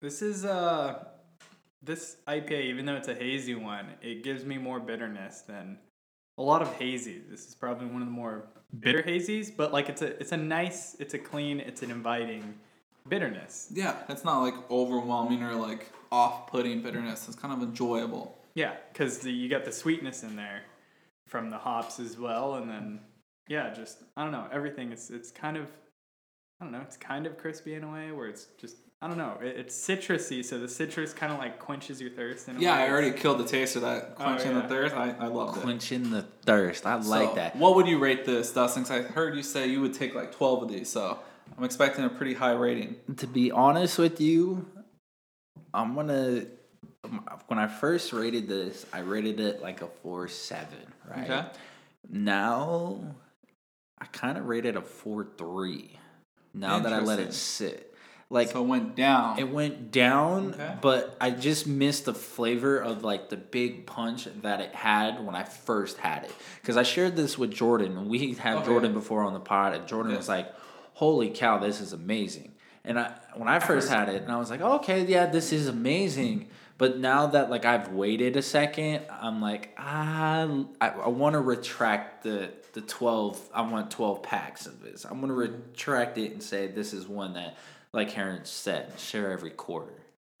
This 0.00 0.22
is 0.22 0.44
uh 0.44 1.04
this 1.82 2.16
IPA, 2.26 2.64
even 2.64 2.86
though 2.86 2.96
it's 2.96 3.08
a 3.08 3.14
hazy 3.14 3.54
one, 3.54 3.86
it 4.02 4.24
gives 4.24 4.44
me 4.44 4.58
more 4.58 4.80
bitterness 4.80 5.42
than 5.42 5.78
a 6.36 6.42
lot 6.42 6.62
of 6.62 6.72
hazy. 6.74 7.22
This 7.28 7.46
is 7.46 7.54
probably 7.54 7.86
one 7.86 8.02
of 8.02 8.08
the 8.08 8.12
more 8.12 8.44
bitter 8.80 9.02
hazies, 9.02 9.54
but 9.54 9.72
like 9.72 9.88
it's 9.88 10.02
a 10.02 10.18
it's 10.20 10.32
a 10.32 10.36
nice, 10.36 10.96
it's 10.98 11.14
a 11.14 11.18
clean, 11.18 11.60
it's 11.60 11.82
an 11.82 11.90
inviting 11.90 12.54
bitterness. 13.08 13.68
Yeah, 13.72 13.94
it's 14.08 14.24
not 14.24 14.42
like 14.42 14.70
overwhelming 14.70 15.42
or 15.42 15.54
like 15.54 15.90
off-putting 16.10 16.82
bitterness. 16.82 17.26
It's 17.28 17.36
kind 17.36 17.54
of 17.54 17.62
enjoyable. 17.62 18.36
Yeah, 18.54 18.74
because 18.92 19.24
you 19.24 19.48
got 19.48 19.64
the 19.64 19.72
sweetness 19.72 20.22
in 20.22 20.36
there 20.36 20.62
from 21.26 21.50
the 21.50 21.58
hops 21.58 22.00
as 22.00 22.18
well, 22.18 22.54
and 22.54 22.68
then 22.68 23.00
yeah, 23.48 23.72
just 23.72 23.98
I 24.16 24.22
don't 24.22 24.32
know 24.32 24.46
everything. 24.52 24.92
It's 24.92 25.10
it's 25.10 25.30
kind 25.30 25.56
of 25.56 25.68
I 26.60 26.64
don't 26.64 26.72
know. 26.72 26.80
It's 26.80 26.96
kind 26.96 27.26
of 27.26 27.38
crispy 27.38 27.74
in 27.74 27.84
a 27.84 27.92
way 27.92 28.10
where 28.10 28.26
it's 28.26 28.48
just 28.58 28.76
I 29.00 29.06
don't 29.06 29.18
know. 29.18 29.38
It, 29.40 29.56
it's 29.58 29.76
citrusy, 29.76 30.44
so 30.44 30.58
the 30.58 30.68
citrus 30.68 31.12
kind 31.14 31.32
of 31.32 31.38
like 31.38 31.58
quenches 31.60 32.00
your 32.00 32.10
thirst. 32.10 32.48
In 32.48 32.56
a 32.56 32.60
Yeah, 32.60 32.76
way. 32.76 32.82
I 32.84 32.90
already 32.90 33.12
killed 33.12 33.38
the 33.38 33.44
taste 33.44 33.76
of 33.76 33.82
that 33.82 34.14
oh, 34.18 34.22
quenching 34.24 34.52
yeah. 34.52 34.62
the 34.62 34.68
thirst. 34.68 34.94
I, 34.94 35.14
I 35.20 35.26
loved 35.28 35.58
it. 35.58 35.60
Quenching 35.62 36.10
the 36.10 36.22
thirst. 36.44 36.84
I 36.84 36.96
like 36.96 37.28
So, 37.30 37.34
that. 37.36 37.54
What 37.56 37.76
would 37.76 37.86
you 37.86 37.98
rate 37.98 38.24
this, 38.24 38.52
Dustin? 38.52 38.82
'Cause 38.82 38.90
I 38.90 39.02
heard 39.02 39.36
you 39.36 39.42
say 39.44 39.68
you 39.68 39.80
would 39.82 39.94
take 39.94 40.14
like 40.16 40.32
12 40.32 40.64
of 40.64 40.68
these, 40.68 40.88
so 40.88 41.20
I'm 41.56 41.62
expecting 41.64 42.04
a 42.04 42.08
pretty 42.08 42.34
high 42.34 42.52
rating. 42.52 42.96
to 43.18 43.26
be 43.28 43.52
honest 43.52 43.98
with 43.98 44.20
you, 44.20 44.66
I'm 45.72 45.94
gonna. 45.94 46.46
When 47.46 47.58
I 47.60 47.68
first 47.68 48.12
rated 48.12 48.48
this, 48.48 48.84
I 48.92 48.98
rated 48.98 49.38
it 49.38 49.62
like 49.62 49.80
a 49.80 49.86
four 50.02 50.26
seven, 50.26 50.92
right? 51.08 51.30
Okay. 51.30 51.46
Now, 52.10 52.98
I 53.98 54.06
kind 54.06 54.36
of 54.36 54.46
rated 54.46 54.76
a 54.76 54.82
four 54.82 55.24
three. 55.38 55.98
Now 56.52 56.80
that 56.80 56.92
I 56.92 56.98
let 56.98 57.20
it 57.20 57.32
sit, 57.32 57.94
like 58.30 58.48
So 58.50 58.62
it 58.62 58.66
went 58.66 58.94
down. 58.94 59.38
it 59.38 59.48
went 59.50 59.90
down, 59.90 60.52
Okay. 60.54 60.74
but 60.82 61.16
I 61.20 61.30
just 61.30 61.66
missed 61.66 62.04
the 62.04 62.14
flavor 62.14 62.78
of 62.78 63.02
like 63.04 63.30
the 63.30 63.36
big 63.36 63.86
punch 63.86 64.28
that 64.42 64.60
it 64.60 64.74
had 64.74 65.24
when 65.24 65.34
I 65.34 65.44
first 65.44 65.96
had 65.98 66.24
it. 66.24 66.34
Because 66.60 66.76
I 66.76 66.82
shared 66.82 67.16
this 67.16 67.38
with 67.38 67.50
Jordan. 67.50 68.08
We 68.08 68.34
had 68.34 68.56
Okay. 68.58 68.66
Jordan 68.66 68.92
before 68.92 69.22
on 69.22 69.32
the 69.32 69.40
pod, 69.40 69.74
and 69.74 69.86
Jordan 69.86 70.12
Yeah. 70.12 70.18
was 70.18 70.28
like, 70.28 70.52
"Holy 70.94 71.30
cow, 71.30 71.58
this 71.58 71.80
is 71.80 71.92
amazing!" 71.92 72.52
And 72.84 72.98
I 72.98 73.12
when 73.34 73.48
I 73.48 73.58
first 73.60 73.88
had 73.88 74.08
it, 74.08 74.22
and 74.22 74.30
I 74.32 74.36
was 74.36 74.50
like, 74.50 74.60
"Okay, 74.60 75.04
yeah, 75.04 75.26
this 75.26 75.52
is 75.52 75.66
amazing." 75.68 76.48
But 76.76 76.98
now 76.98 77.26
that 77.28 77.50
like 77.50 77.64
I've 77.64 77.88
waited 77.88 78.36
a 78.36 78.42
second, 78.42 79.02
I'm 79.10 79.40
like, 79.40 79.74
ah, 79.78 80.46
I, 80.80 80.88
I 80.90 81.08
want 81.08 81.32
to 81.32 81.40
retract 81.40 82.22
the 82.24 82.50
the 82.74 82.82
twelve. 82.82 83.40
I 83.54 83.62
want 83.62 83.90
twelve 83.90 84.22
packs 84.22 84.66
of 84.66 84.80
this. 84.82 85.04
I'm 85.04 85.20
gonna 85.20 85.32
retract 85.32 86.18
it 86.18 86.32
and 86.32 86.42
say 86.42 86.68
this 86.68 86.92
is 86.92 87.08
one 87.08 87.32
that, 87.34 87.56
like 87.92 88.10
Heron 88.10 88.44
said, 88.44 88.92
share 88.98 89.30
every 89.32 89.50
quarter. 89.50 89.92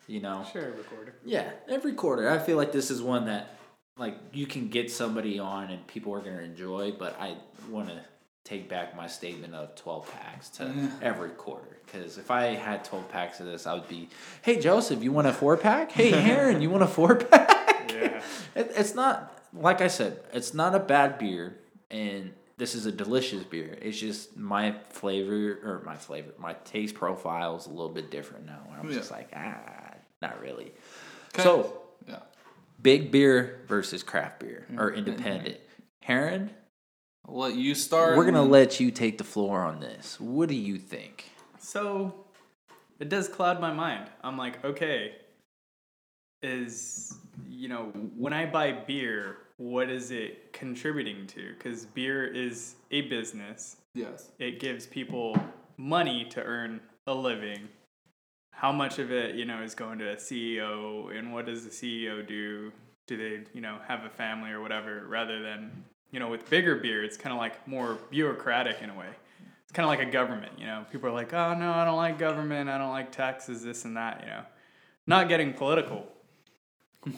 You 0.06 0.20
know, 0.20 0.44
share 0.52 0.68
every 0.68 0.84
quarter. 0.84 1.14
yeah, 1.24 1.50
every 1.68 1.92
quarter. 1.92 2.30
I 2.30 2.38
feel 2.38 2.56
like 2.56 2.72
this 2.72 2.90
is 2.90 3.02
one 3.02 3.26
that 3.26 3.54
like 3.98 4.16
you 4.32 4.46
can 4.46 4.68
get 4.68 4.90
somebody 4.90 5.38
on 5.38 5.70
and 5.70 5.86
people 5.86 6.14
are 6.14 6.20
gonna 6.20 6.40
enjoy. 6.42 6.92
But 6.92 7.20
I 7.20 7.36
want 7.68 7.88
to 7.88 8.00
take 8.44 8.68
back 8.70 8.96
my 8.96 9.06
statement 9.06 9.54
of 9.54 9.74
twelve 9.74 10.10
packs 10.12 10.48
to 10.50 10.64
Yeah. 10.64 10.90
every 11.02 11.30
quarter. 11.30 11.76
Because 11.84 12.16
if 12.16 12.30
I 12.30 12.54
had 12.54 12.84
twelve 12.84 13.10
packs 13.10 13.40
of 13.40 13.46
this, 13.46 13.66
I 13.66 13.74
would 13.74 13.88
be, 13.88 14.08
hey 14.42 14.58
Joseph, 14.58 15.02
you 15.02 15.12
want 15.12 15.26
a 15.26 15.32
four 15.32 15.56
pack? 15.58 15.92
Hey 15.92 16.10
Heron, 16.28 16.62
you 16.62 16.70
want 16.70 16.82
a 16.84 16.86
four 16.88 17.16
pack? 17.16 17.92
Yeah. 17.92 18.22
It, 18.54 18.72
it's 18.76 18.94
not 18.94 19.38
like 19.52 19.80
I 19.82 19.88
said. 19.88 20.20
It's 20.32 20.52
not 20.54 20.74
a 20.74 20.78
bad 20.80 21.18
beer, 21.18 21.58
and 21.90 22.32
this 22.58 22.74
is 22.74 22.84
a 22.86 22.92
delicious 22.92 23.44
beer. 23.44 23.78
It's 23.80 23.98
just 23.98 24.36
my 24.36 24.74
flavor 24.90 25.58
or 25.64 25.82
my 25.86 25.96
flavor, 25.96 26.32
my 26.38 26.52
taste 26.64 26.94
profile 26.94 27.56
is 27.56 27.64
a 27.66 27.70
little 27.70 27.88
bit 27.88 28.10
different 28.10 28.44
now. 28.46 28.60
I'm 28.78 28.88
Yeah. 28.88 28.94
just 28.98 29.10
like 29.10 29.30
ah, 29.34 29.94
not 30.20 30.40
really. 30.40 30.72
So 31.36 31.80
yeah. 32.06 32.18
big 32.82 33.10
beer 33.10 33.64
versus 33.68 34.02
craft 34.02 34.40
beer 34.40 34.66
or 34.76 34.90
Mm, 34.90 34.96
independent. 34.96 35.58
Heron, 36.02 36.50
I'll 37.26 37.38
let 37.38 37.54
you 37.54 37.74
start. 37.74 38.16
we're 38.16 38.24
gonna 38.24 38.42
let 38.42 38.80
you 38.80 38.90
take 38.90 39.18
the 39.18 39.24
floor 39.24 39.62
on 39.62 39.80
this. 39.80 40.18
What 40.20 40.48
do 40.48 40.54
you 40.56 40.78
think? 40.78 41.30
So 41.60 42.24
it 42.98 43.08
does 43.08 43.28
cloud 43.28 43.60
my 43.60 43.72
mind. 43.72 44.10
I'm 44.24 44.36
like, 44.36 44.64
okay, 44.64 45.14
is 46.42 47.16
you 47.48 47.68
know, 47.68 47.84
when 48.16 48.32
I 48.32 48.46
buy 48.46 48.72
beer, 48.72 49.36
what 49.58 49.90
is 49.90 50.10
it 50.10 50.52
contributing 50.52 51.26
to? 51.28 51.52
Because 51.52 51.84
beer 51.84 52.26
is 52.26 52.76
a 52.90 53.02
business. 53.02 53.76
Yes. 53.94 54.30
It 54.38 54.60
gives 54.60 54.86
people 54.86 55.36
money 55.76 56.24
to 56.30 56.42
earn 56.42 56.80
a 57.06 57.14
living. 57.14 57.68
How 58.52 58.72
much 58.72 58.98
of 58.98 59.12
it, 59.12 59.34
you 59.36 59.44
know, 59.44 59.62
is 59.62 59.74
going 59.74 59.98
to 60.00 60.12
a 60.12 60.16
CEO, 60.16 61.16
and 61.16 61.32
what 61.32 61.46
does 61.46 61.64
the 61.64 61.70
CEO 61.70 62.26
do? 62.26 62.72
Do 63.06 63.16
they, 63.16 63.44
you 63.52 63.60
know, 63.60 63.78
have 63.86 64.04
a 64.04 64.10
family 64.10 64.50
or 64.50 64.60
whatever? 64.60 65.04
Rather 65.06 65.42
than, 65.42 65.84
you 66.10 66.18
know, 66.18 66.28
with 66.28 66.48
bigger 66.50 66.76
beer, 66.76 67.04
it's 67.04 67.16
kind 67.16 67.32
of 67.32 67.38
like 67.38 67.68
more 67.68 67.98
bureaucratic 68.10 68.82
in 68.82 68.90
a 68.90 68.98
way 68.98 69.08
it's 69.68 69.74
kind 69.74 69.84
of 69.84 69.90
like 69.90 70.00
a 70.00 70.10
government, 70.10 70.52
you 70.58 70.64
know. 70.64 70.86
People 70.90 71.10
are 71.10 71.12
like, 71.12 71.34
"Oh 71.34 71.52
no, 71.52 71.70
I 71.70 71.84
don't 71.84 71.96
like 71.96 72.18
government. 72.18 72.70
I 72.70 72.78
don't 72.78 72.88
like 72.88 73.12
taxes, 73.12 73.62
this 73.62 73.84
and 73.84 73.98
that," 73.98 74.22
you 74.22 74.28
know. 74.28 74.42
Not 75.06 75.28
getting 75.28 75.52
political. 75.52 76.06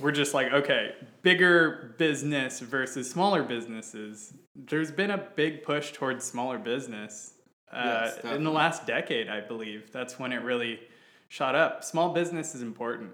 We're 0.01 0.13
just 0.13 0.35
like, 0.35 0.53
okay, 0.53 0.95
bigger 1.23 1.95
business 1.99 2.61
versus 2.61 3.11
smaller 3.11 3.43
businesses. 3.43 4.35
There's 4.55 4.91
been 4.91 5.11
a 5.11 5.19
big 5.19 5.63
push 5.63 5.93
towards 5.93 6.25
smaller 6.25 6.59
business 6.59 7.35
uh, 7.73 8.11
Yes, 8.23 8.35
in 8.35 8.45
the 8.45 8.51
last 8.51 8.87
decade, 8.87 9.29
I 9.29 9.41
believe. 9.41 9.91
That's 9.91 10.19
when 10.19 10.33
it 10.33 10.43
really 10.43 10.81
shot 11.29 11.55
up. 11.55 11.83
Small 11.83 12.13
business 12.13 12.55
is 12.55 12.63
important 12.63 13.13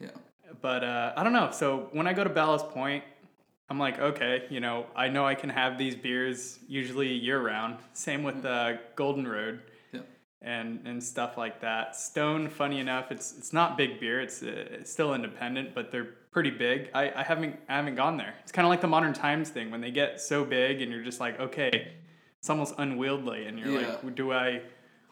Yeah. 0.00 0.10
but 0.60 0.84
uh, 0.84 1.12
I 1.16 1.24
don't 1.24 1.32
know. 1.32 1.50
So 1.50 1.88
when 1.92 2.06
I 2.06 2.12
go 2.12 2.24
to 2.24 2.30
Ballast 2.30 2.68
Point, 2.70 3.04
I'm 3.68 3.78
like, 3.78 3.98
okay, 3.98 4.44
you 4.50 4.60
know, 4.60 4.86
I 4.94 5.08
know 5.08 5.26
I 5.26 5.34
can 5.34 5.50
have 5.50 5.76
these 5.78 5.96
beers 5.96 6.58
usually 6.68 7.08
year 7.08 7.40
round. 7.40 7.78
Same 7.94 8.22
with 8.22 8.44
uh, 8.44 8.74
Golden 8.94 9.26
Road. 9.26 9.60
And 10.46 10.86
and 10.86 11.02
stuff 11.02 11.36
like 11.36 11.60
that. 11.60 11.96
Stone, 11.96 12.48
funny 12.48 12.78
enough, 12.80 13.10
it's 13.10 13.36
it's 13.36 13.52
not 13.52 13.76
big 13.76 14.00
beer. 14.00 14.20
It's, 14.20 14.42
uh, 14.42 14.46
it's 14.70 14.90
still 14.90 15.12
independent, 15.14 15.74
but 15.74 15.90
they're 15.92 16.14
pretty 16.30 16.50
big. 16.50 16.88
I, 16.94 17.10
I 17.14 17.22
haven't 17.22 17.58
I 17.68 17.76
haven't 17.76 17.96
gone 17.96 18.16
there. 18.16 18.34
It's 18.42 18.52
kind 18.52 18.64
of 18.64 18.70
like 18.70 18.80
the 18.80 18.86
Modern 18.86 19.12
Times 19.12 19.50
thing 19.50 19.70
when 19.70 19.80
they 19.80 19.90
get 19.90 20.20
so 20.20 20.44
big 20.44 20.80
and 20.80 20.90
you're 20.92 21.02
just 21.02 21.20
like, 21.20 21.38
okay, 21.40 21.92
it's 22.38 22.48
almost 22.48 22.74
unwieldy, 22.78 23.44
and 23.46 23.58
you're 23.58 23.80
Yeah. 23.80 23.96
like, 24.02 24.14
do 24.14 24.32
I? 24.32 24.62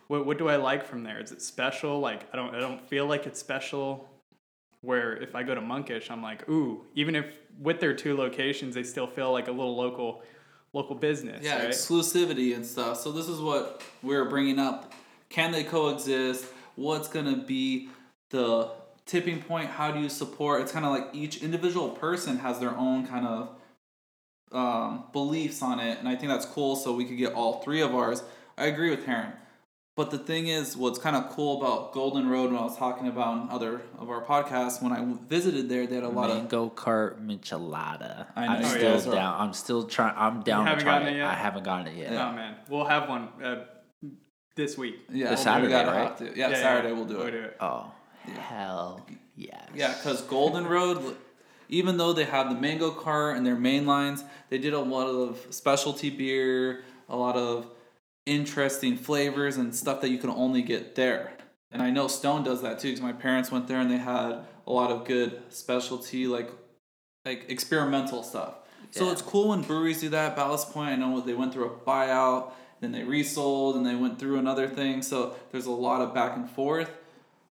What, 0.07 0.27
what 0.27 0.37
do 0.39 0.49
I 0.51 0.57
like 0.57 0.85
from 0.87 1.03
there? 1.03 1.19
Is 1.21 1.33
it 1.33 1.43
special? 1.43 1.99
Like 1.99 2.23
I 2.33 2.37
don't 2.37 2.55
I 2.55 2.61
don't 2.61 2.81
feel 2.89 3.07
like 3.07 3.27
it's 3.27 3.41
special 3.41 4.09
where 4.83 5.17
if 5.17 5.35
I 5.35 5.43
go 5.43 5.55
to 5.55 5.63
Monkish, 5.63 6.11
I'm 6.11 6.23
like, 6.23 6.49
ooh, 6.49 6.85
even 6.95 7.17
if 7.17 7.27
with 7.59 7.81
their 7.81 7.95
two 7.95 8.17
locations, 8.17 8.75
they 8.75 8.83
still 8.83 9.07
feel 9.07 9.33
like 9.33 9.49
a 9.49 9.53
little 9.53 9.75
local 9.77 10.23
local 10.75 10.95
business. 10.95 11.43
Yeah, 11.43 11.59
right? 11.61 11.69
exclusivity 11.71 12.55
and 12.55 12.65
stuff. 12.67 13.01
So 13.01 13.11
this 13.13 13.29
is 13.29 13.41
what 13.41 13.83
we're 14.03 14.29
bringing 14.29 14.59
up. 14.59 14.93
Can 15.35 15.51
they 15.51 15.65
coexist? 15.65 16.47
What's 16.77 17.09
gonna 17.09 17.37
be 17.37 17.89
the 18.31 18.71
tipping 19.05 19.43
point? 19.43 19.69
How 19.69 19.91
do 19.91 19.99
you 19.99 20.09
support? 20.09 20.61
It's 20.63 20.71
kind 20.71 20.85
of 20.87 20.93
like 20.93 21.09
each 21.13 21.43
individual 21.43 21.89
person 21.89 22.39
has 22.39 22.61
their 22.61 22.71
own 22.77 23.05
kind 23.05 23.27
of 23.27 23.49
um, 24.53 25.05
beliefs 25.13 25.61
on 25.61 25.81
it, 25.81 25.99
and 25.99 26.09
I 26.09 26.15
think 26.15 26.29
that's 26.31 26.47
cool. 26.47 26.77
So 26.77 26.95
we 26.95 27.05
could 27.05 27.19
get 27.19 27.33
all 27.35 27.63
three 27.65 27.81
of 27.81 27.93
ours. 27.97 28.23
I 28.57 28.67
agree 28.67 28.91
with 28.91 29.07
Heron. 29.07 29.33
But 29.97 30.13
the 30.13 30.19
thing 30.19 30.47
is, 30.47 30.77
what's 30.77 31.01
kind 31.01 31.17
of 31.17 31.31
cool 31.31 31.61
about 31.61 31.93
Golden 31.93 32.29
Road, 32.29 32.53
when 32.53 32.61
I 32.61 32.65
was 32.65 32.77
talking 32.77 33.09
about 33.09 33.43
in 33.43 33.49
other 33.51 33.83
of 33.99 34.11
our 34.11 34.23
podcasts, 34.25 34.81
when 34.81 34.93
I 34.93 35.05
visited 35.29 35.69
there, 35.69 35.85
they 35.89 35.97
had 35.97 36.05
a 36.05 36.09
lot 36.09 36.31
of 36.31 36.37
Mango 36.37 36.69
cart 36.69 37.21
michelada. 37.27 38.27
I 38.37 38.47
know. 38.47 38.53
I'm 38.53 38.65
Oh, 38.65 38.69
still 38.69 38.83
yeah. 38.83 38.89
Those 38.93 39.07
are- 39.09 39.15
down. 39.15 39.41
I'm 39.41 39.53
still 39.53 39.83
trying. 39.85 40.15
I'm 40.17 40.43
down 40.43 40.65
to 40.65 40.71
haven't 40.71 40.85
try 40.85 40.93
gotten 41.01 41.09
it. 41.09 41.15
it 41.15 41.19
yet? 41.19 41.27
I 41.27 41.35
haven't 41.35 41.65
gotten 41.65 41.87
it 41.89 41.97
yet. 41.97 42.13
Yeah. 42.13 42.29
Oh 42.31 42.37
man, 42.37 42.55
we'll 42.69 42.85
have 42.85 43.09
one 43.09 43.29
uh, 43.43 43.65
this 44.57 44.79
week. 44.79 45.01
yeah, 45.11 45.31
This 45.31 45.41
we 45.41 45.45
Saturday, 45.45 45.71
gotta 45.71 45.91
right? 45.91 46.17
to- 46.19 46.39
Yeah, 46.39 46.55
Saturday 46.55 46.93
we'll 46.93 47.05
do 47.07 47.17
We'll 47.19 47.27
it. 47.27 47.31
do 47.33 47.39
it. 47.43 47.57
Oh, 47.61 47.91
hell 48.39 49.05
yes. 49.37 49.69
Yeah, 49.75 49.93
because 49.95 50.23
Golden 50.23 50.67
Road, 50.67 51.17
even 51.69 51.97
though 51.97 52.13
they 52.13 52.25
have 52.25 52.49
the 52.51 52.61
mango 52.61 52.91
cart 52.91 53.37
and 53.37 53.47
their 53.47 53.57
main 53.57 53.87
lines, 53.87 54.23
they 54.51 54.59
did 54.59 54.73
a 54.75 54.79
lot 54.81 55.07
of 55.09 55.45
specialty 55.51 56.11
beer, 56.11 56.85
a 57.09 57.17
lot 57.17 57.37
of 57.37 57.67
interesting 58.27 58.97
flavors 58.97 59.57
and 59.57 59.75
stuff 59.75 60.01
that 60.01 60.09
you 60.11 60.19
can 60.19 60.31
only 60.31 60.63
get 60.63 60.95
there. 60.95 61.33
And 61.71 61.83
I 61.83 61.91
know 61.91 62.07
Stone 62.09 62.45
does 62.45 62.63
that 62.63 62.79
too, 62.79 62.89
because 62.89 63.03
my 63.03 63.13
parents 63.13 63.51
went 63.51 63.67
there 63.67 63.81
and 63.81 63.91
they 63.91 63.99
had 63.99 64.45
a 64.67 64.73
lot 64.73 64.91
of 64.91 65.05
good 65.05 65.43
specialty, 65.51 66.27
like 66.27 66.51
like 67.27 67.47
experimental 67.49 68.23
stuff. 68.23 68.55
So 68.91 69.11
it's 69.11 69.23
cool 69.23 69.49
when 69.49 69.63
breweries 69.63 70.01
do 70.03 70.11
that. 70.11 70.37
Ballast 70.37 70.71
Point, 70.73 70.91
I 70.91 70.95
know 70.97 71.19
they 71.21 71.33
went 71.35 71.53
through 71.55 71.65
a 71.65 71.71
buyout, 71.71 72.53
then 72.85 72.93
they 72.93 73.03
resold, 73.03 73.77
and 73.77 73.87
they 73.87 73.95
went 73.95 74.19
through 74.19 74.39
another 74.39 74.69
thing. 74.69 75.03
So 75.03 75.35
there's 75.51 75.67
a 75.67 75.73
lot 75.73 76.03
of 76.03 76.15
back 76.15 76.37
and 76.37 76.49
forth. 76.49 76.91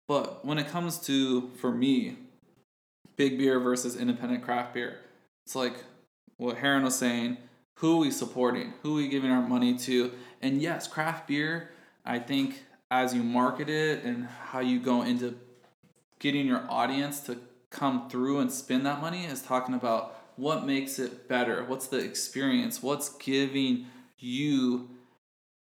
But 0.08 0.44
when 0.44 0.58
it 0.58 0.68
comes 0.68 0.98
to, 1.00 1.50
for 1.60 1.70
me, 1.70 2.16
big 3.16 3.36
beer 3.36 3.60
versus 3.60 3.94
independent 3.94 4.42
craft 4.42 4.72
beer, 4.72 5.00
it's 5.44 5.54
like 5.54 5.84
what 6.38 6.56
Heron 6.56 6.84
was 6.84 6.96
saying 6.96 7.36
who 7.78 7.94
are 7.94 8.00
we 8.00 8.10
supporting? 8.10 8.72
Who 8.82 8.94
are 8.94 8.96
we 8.96 9.08
giving 9.08 9.30
our 9.30 9.46
money 9.46 9.78
to? 9.78 10.10
And 10.42 10.60
yes, 10.60 10.88
craft 10.88 11.28
beer, 11.28 11.70
I 12.04 12.18
think 12.18 12.64
as 12.90 13.14
you 13.14 13.22
market 13.22 13.68
it 13.68 14.02
and 14.02 14.26
how 14.26 14.58
you 14.58 14.80
go 14.80 15.02
into 15.02 15.36
getting 16.18 16.44
your 16.44 16.64
audience 16.68 17.20
to 17.20 17.38
come 17.70 18.08
through 18.08 18.40
and 18.40 18.50
spend 18.50 18.84
that 18.86 19.00
money 19.00 19.26
is 19.26 19.42
talking 19.42 19.74
about 19.76 20.16
what 20.34 20.66
makes 20.66 20.98
it 20.98 21.28
better. 21.28 21.64
What's 21.64 21.86
the 21.86 21.98
experience? 21.98 22.82
What's 22.82 23.10
giving 23.10 23.86
you 24.18 24.90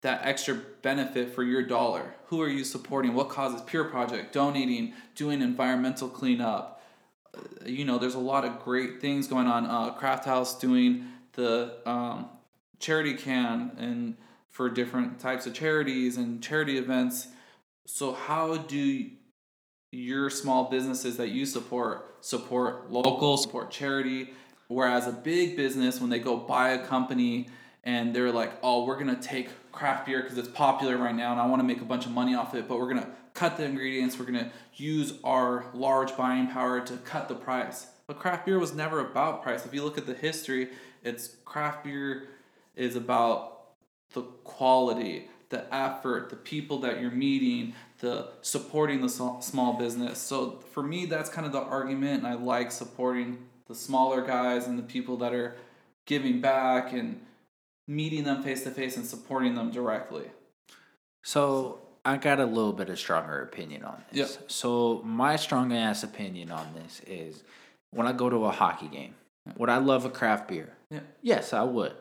that 0.04 0.20
extra 0.22 0.54
benefit 0.82 1.34
for 1.34 1.42
your 1.42 1.62
dollar? 1.62 2.14
Who 2.26 2.40
are 2.40 2.48
you 2.48 2.62
supporting? 2.62 3.14
What 3.14 3.30
causes? 3.30 3.62
Pure 3.62 3.84
Project, 3.84 4.32
donating, 4.32 4.92
doing 5.14 5.42
environmental 5.42 6.08
cleanup. 6.08 6.82
Uh, 7.34 7.40
You 7.66 7.84
know, 7.84 7.98
there's 7.98 8.14
a 8.14 8.26
lot 8.34 8.44
of 8.44 8.60
great 8.60 9.00
things 9.00 9.26
going 9.26 9.46
on. 9.46 9.66
Uh, 9.66 9.92
Craft 9.94 10.26
House 10.26 10.58
doing 10.58 11.06
the 11.32 11.76
um, 11.86 12.28
charity 12.78 13.14
can 13.14 13.72
and 13.78 14.16
for 14.50 14.68
different 14.68 15.18
types 15.18 15.46
of 15.46 15.54
charities 15.54 16.16
and 16.16 16.42
charity 16.42 16.76
events. 16.78 17.28
So 17.86 18.12
how 18.12 18.58
do 18.58 19.10
your 19.90 20.28
small 20.30 20.70
businesses 20.70 21.16
that 21.16 21.30
you 21.30 21.46
support 21.46 22.24
support 22.24 22.90
local, 22.90 23.36
support 23.36 23.70
charity? 23.70 24.34
Whereas 24.68 25.06
a 25.06 25.12
big 25.12 25.56
business, 25.56 26.00
when 26.00 26.10
they 26.10 26.18
go 26.18 26.36
buy 26.36 26.70
a 26.70 26.86
company 26.86 27.48
and 27.84 28.14
they're 28.14 28.32
like, 28.32 28.52
oh, 28.62 28.84
we're 28.84 28.98
gonna 28.98 29.20
take 29.34 29.48
craft 29.74 30.06
beer 30.06 30.22
because 30.22 30.38
it's 30.38 30.48
popular 30.48 30.96
right 30.96 31.14
now 31.14 31.32
and 31.32 31.40
I 31.40 31.46
want 31.46 31.60
to 31.60 31.66
make 31.66 31.80
a 31.80 31.84
bunch 31.84 32.06
of 32.06 32.12
money 32.12 32.34
off 32.34 32.54
it, 32.54 32.68
but 32.68 32.78
we're 32.78 32.88
gonna 32.88 33.10
cut 33.34 33.56
the 33.56 33.64
ingredients, 33.64 34.18
we're 34.18 34.26
gonna 34.26 34.50
use 34.74 35.14
our 35.24 35.66
large 35.74 36.16
buying 36.16 36.46
power 36.46 36.80
to 36.80 36.96
cut 36.98 37.28
the 37.28 37.34
price. 37.34 37.86
But 38.06 38.18
craft 38.18 38.46
beer 38.46 38.58
was 38.58 38.74
never 38.74 39.00
about 39.00 39.42
price. 39.42 39.64
If 39.64 39.74
you 39.74 39.82
look 39.82 39.98
at 39.98 40.06
the 40.06 40.14
history, 40.14 40.70
it's 41.02 41.36
craft 41.44 41.84
beer 41.84 42.28
is 42.76 42.96
about 42.96 43.72
the 44.12 44.22
quality, 44.22 45.28
the 45.48 45.72
effort, 45.74 46.30
the 46.30 46.36
people 46.36 46.78
that 46.78 47.00
you're 47.00 47.10
meeting, 47.10 47.74
the 47.98 48.28
supporting 48.42 49.00
the 49.00 49.08
small 49.08 49.74
business. 49.78 50.18
So 50.18 50.62
for 50.72 50.82
me, 50.82 51.06
that's 51.06 51.30
kind 51.30 51.46
of 51.46 51.52
the 51.52 51.60
argument, 51.60 52.24
and 52.24 52.26
I 52.26 52.34
like 52.34 52.70
supporting 52.70 53.38
the 53.66 53.74
smaller 53.74 54.22
guys 54.22 54.66
and 54.66 54.78
the 54.78 54.82
people 54.82 55.16
that 55.18 55.32
are 55.32 55.56
giving 56.06 56.40
back 56.40 56.92
and 56.92 57.20
meeting 57.86 58.24
them 58.24 58.42
face 58.42 58.64
to 58.64 58.70
face 58.70 58.96
and 58.96 59.06
supporting 59.06 59.54
them 59.54 59.70
directly. 59.70 60.30
So 61.22 61.80
I 62.04 62.16
got 62.16 62.40
a 62.40 62.44
little 62.44 62.72
bit 62.72 62.90
of 62.90 62.98
stronger 62.98 63.42
opinion 63.42 63.84
on 63.84 64.02
this. 64.10 64.38
Yep. 64.40 64.50
So 64.50 65.02
my 65.04 65.36
strong 65.36 65.72
ass 65.72 66.02
opinion 66.02 66.50
on 66.50 66.66
this 66.74 67.00
is 67.06 67.42
when 67.90 68.06
I 68.06 68.12
go 68.12 68.28
to 68.28 68.44
a 68.44 68.50
hockey 68.50 68.88
game, 68.88 69.14
would 69.56 69.70
I 69.70 69.78
love 69.78 70.04
a 70.04 70.10
craft 70.10 70.48
beer? 70.48 70.74
Yeah. 70.90 71.00
Yes, 71.22 71.52
I 71.52 71.62
would. 71.62 71.94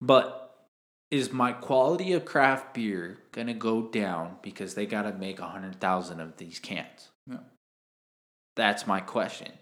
But 0.00 0.66
is 1.10 1.32
my 1.32 1.52
quality 1.52 2.12
of 2.12 2.24
craft 2.24 2.74
beer 2.74 3.18
gonna 3.32 3.54
go 3.54 3.82
down 3.82 4.36
because 4.42 4.74
they 4.74 4.86
gotta 4.86 5.12
make 5.12 5.38
a 5.40 5.46
hundred 5.46 5.80
thousand 5.80 6.20
of 6.20 6.36
these 6.36 6.58
cans? 6.58 7.08
No. 7.26 7.40
That's 8.56 8.86
my 8.86 9.00
question. 9.00 9.52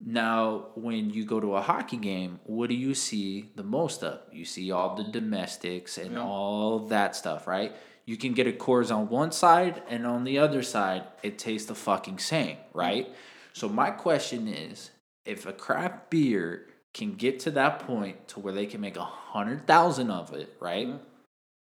Now, 0.00 0.68
when 0.74 1.10
you 1.10 1.24
go 1.24 1.40
to 1.40 1.56
a 1.56 1.62
hockey 1.62 1.96
game, 1.96 2.40
what 2.44 2.68
do 2.68 2.74
you 2.74 2.94
see 2.94 3.50
the 3.54 3.62
most 3.62 4.02
of? 4.02 4.20
You 4.32 4.44
see 4.44 4.70
all 4.70 4.94
the 4.96 5.04
domestics 5.04 5.96
and 5.98 6.12
Yeah. 6.14 6.22
all 6.22 6.80
that 6.88 7.16
stuff, 7.16 7.46
right? 7.46 7.74
You 8.04 8.16
can 8.18 8.34
get 8.34 8.46
a 8.46 8.52
Coors 8.52 8.94
on 8.94 9.08
one 9.08 9.32
side, 9.32 9.82
and 9.88 10.06
on 10.06 10.24
the 10.24 10.38
other 10.38 10.62
side, 10.62 11.04
it 11.22 11.38
tastes 11.38 11.68
the 11.68 11.74
fucking 11.74 12.18
same, 12.18 12.58
right? 12.74 13.08
So 13.54 13.68
my 13.68 13.90
question 13.90 14.46
is, 14.46 14.90
if 15.24 15.46
a 15.46 15.52
craft 15.52 16.10
beer 16.10 16.66
can 16.92 17.14
get 17.14 17.40
to 17.40 17.50
that 17.52 17.78
point 17.80 18.28
to 18.28 18.40
where 18.40 18.52
they 18.52 18.66
can 18.66 18.80
make 18.80 18.96
a 18.96 19.04
hundred 19.04 19.66
thousand 19.66 20.10
of 20.10 20.34
it, 20.34 20.54
right? 20.60 20.88
Yeah. 20.88 20.98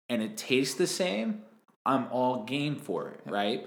And 0.09 0.23
it 0.23 0.37
tastes 0.37 0.75
the 0.75 0.87
same, 0.87 1.43
I'm 1.87 2.07
all 2.12 2.45
game 2.45 2.77
for 2.77 3.09
it, 3.09 3.21
right? 3.25 3.67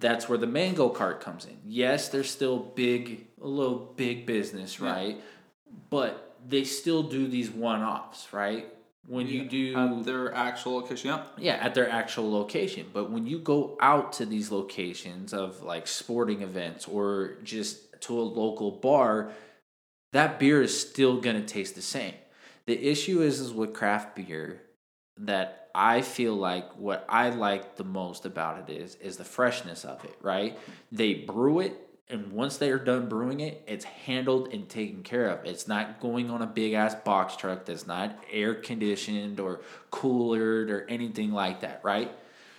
That's 0.00 0.28
where 0.28 0.38
the 0.38 0.46
mango 0.46 0.88
cart 0.88 1.20
comes 1.20 1.44
in. 1.44 1.56
Yes, 1.64 2.08
they're 2.08 2.24
still 2.24 2.58
big, 2.58 3.26
a 3.40 3.46
little 3.46 3.92
big 3.96 4.26
business, 4.26 4.78
Yeah. 4.78 4.92
right? 4.92 5.22
But 5.90 6.36
they 6.46 6.64
still 6.64 7.02
do 7.02 7.26
these 7.26 7.50
one 7.50 7.82
offs, 7.82 8.32
right? 8.32 8.68
When 9.06 9.26
you 9.26 9.44
do 9.44 9.76
At 9.76 10.04
their 10.04 10.32
actual 10.34 10.76
location, 10.76 11.08
yeah. 11.10 11.24
yeah, 11.36 11.52
at 11.54 11.74
their 11.74 11.88
actual 11.90 12.30
location. 12.32 12.86
But 12.92 13.10
when 13.10 13.26
you 13.26 13.38
go 13.38 13.76
out 13.80 14.14
to 14.14 14.26
these 14.26 14.50
locations 14.50 15.34
of 15.34 15.62
like 15.62 15.86
sporting 15.86 16.40
events 16.42 16.88
or 16.88 17.36
just 17.44 18.00
to 18.02 18.18
a 18.18 18.22
local 18.22 18.70
bar, 18.70 19.32
that 20.12 20.38
beer 20.38 20.62
is 20.62 20.78
still 20.78 21.20
gonna 21.20 21.42
taste 21.44 21.74
the 21.74 21.82
same. 21.82 22.14
The 22.66 22.82
issue 22.90 23.20
is 23.20 23.40
is 23.40 23.52
with 23.52 23.74
craft 23.74 24.16
beer 24.16 24.62
that 25.18 25.68
I 25.74 26.02
feel 26.02 26.34
like 26.34 26.76
what 26.76 27.04
I 27.08 27.30
like 27.30 27.76
the 27.76 27.84
most 27.84 28.26
about 28.26 28.68
it 28.68 28.72
is 28.72 28.94
is 28.96 29.16
the 29.16 29.24
freshness 29.24 29.84
of 29.84 30.04
it, 30.04 30.16
right? 30.20 30.58
They 30.92 31.14
brew 31.14 31.60
it 31.60 31.80
and 32.08 32.32
once 32.32 32.58
they 32.58 32.70
are 32.70 32.78
done 32.78 33.08
brewing 33.08 33.40
it, 33.40 33.62
it's 33.66 33.84
handled 33.84 34.52
and 34.52 34.68
taken 34.68 35.02
care 35.02 35.28
of. 35.28 35.44
It's 35.44 35.66
not 35.66 36.00
going 36.00 36.30
on 36.30 36.42
a 36.42 36.46
big 36.46 36.74
ass 36.74 36.94
box 36.94 37.34
truck 37.34 37.64
that's 37.64 37.86
not 37.86 38.16
air 38.30 38.54
conditioned 38.54 39.40
or 39.40 39.62
coolered 39.90 40.70
or 40.70 40.86
anything 40.88 41.32
like 41.32 41.60
that, 41.60 41.80
right? 41.82 42.12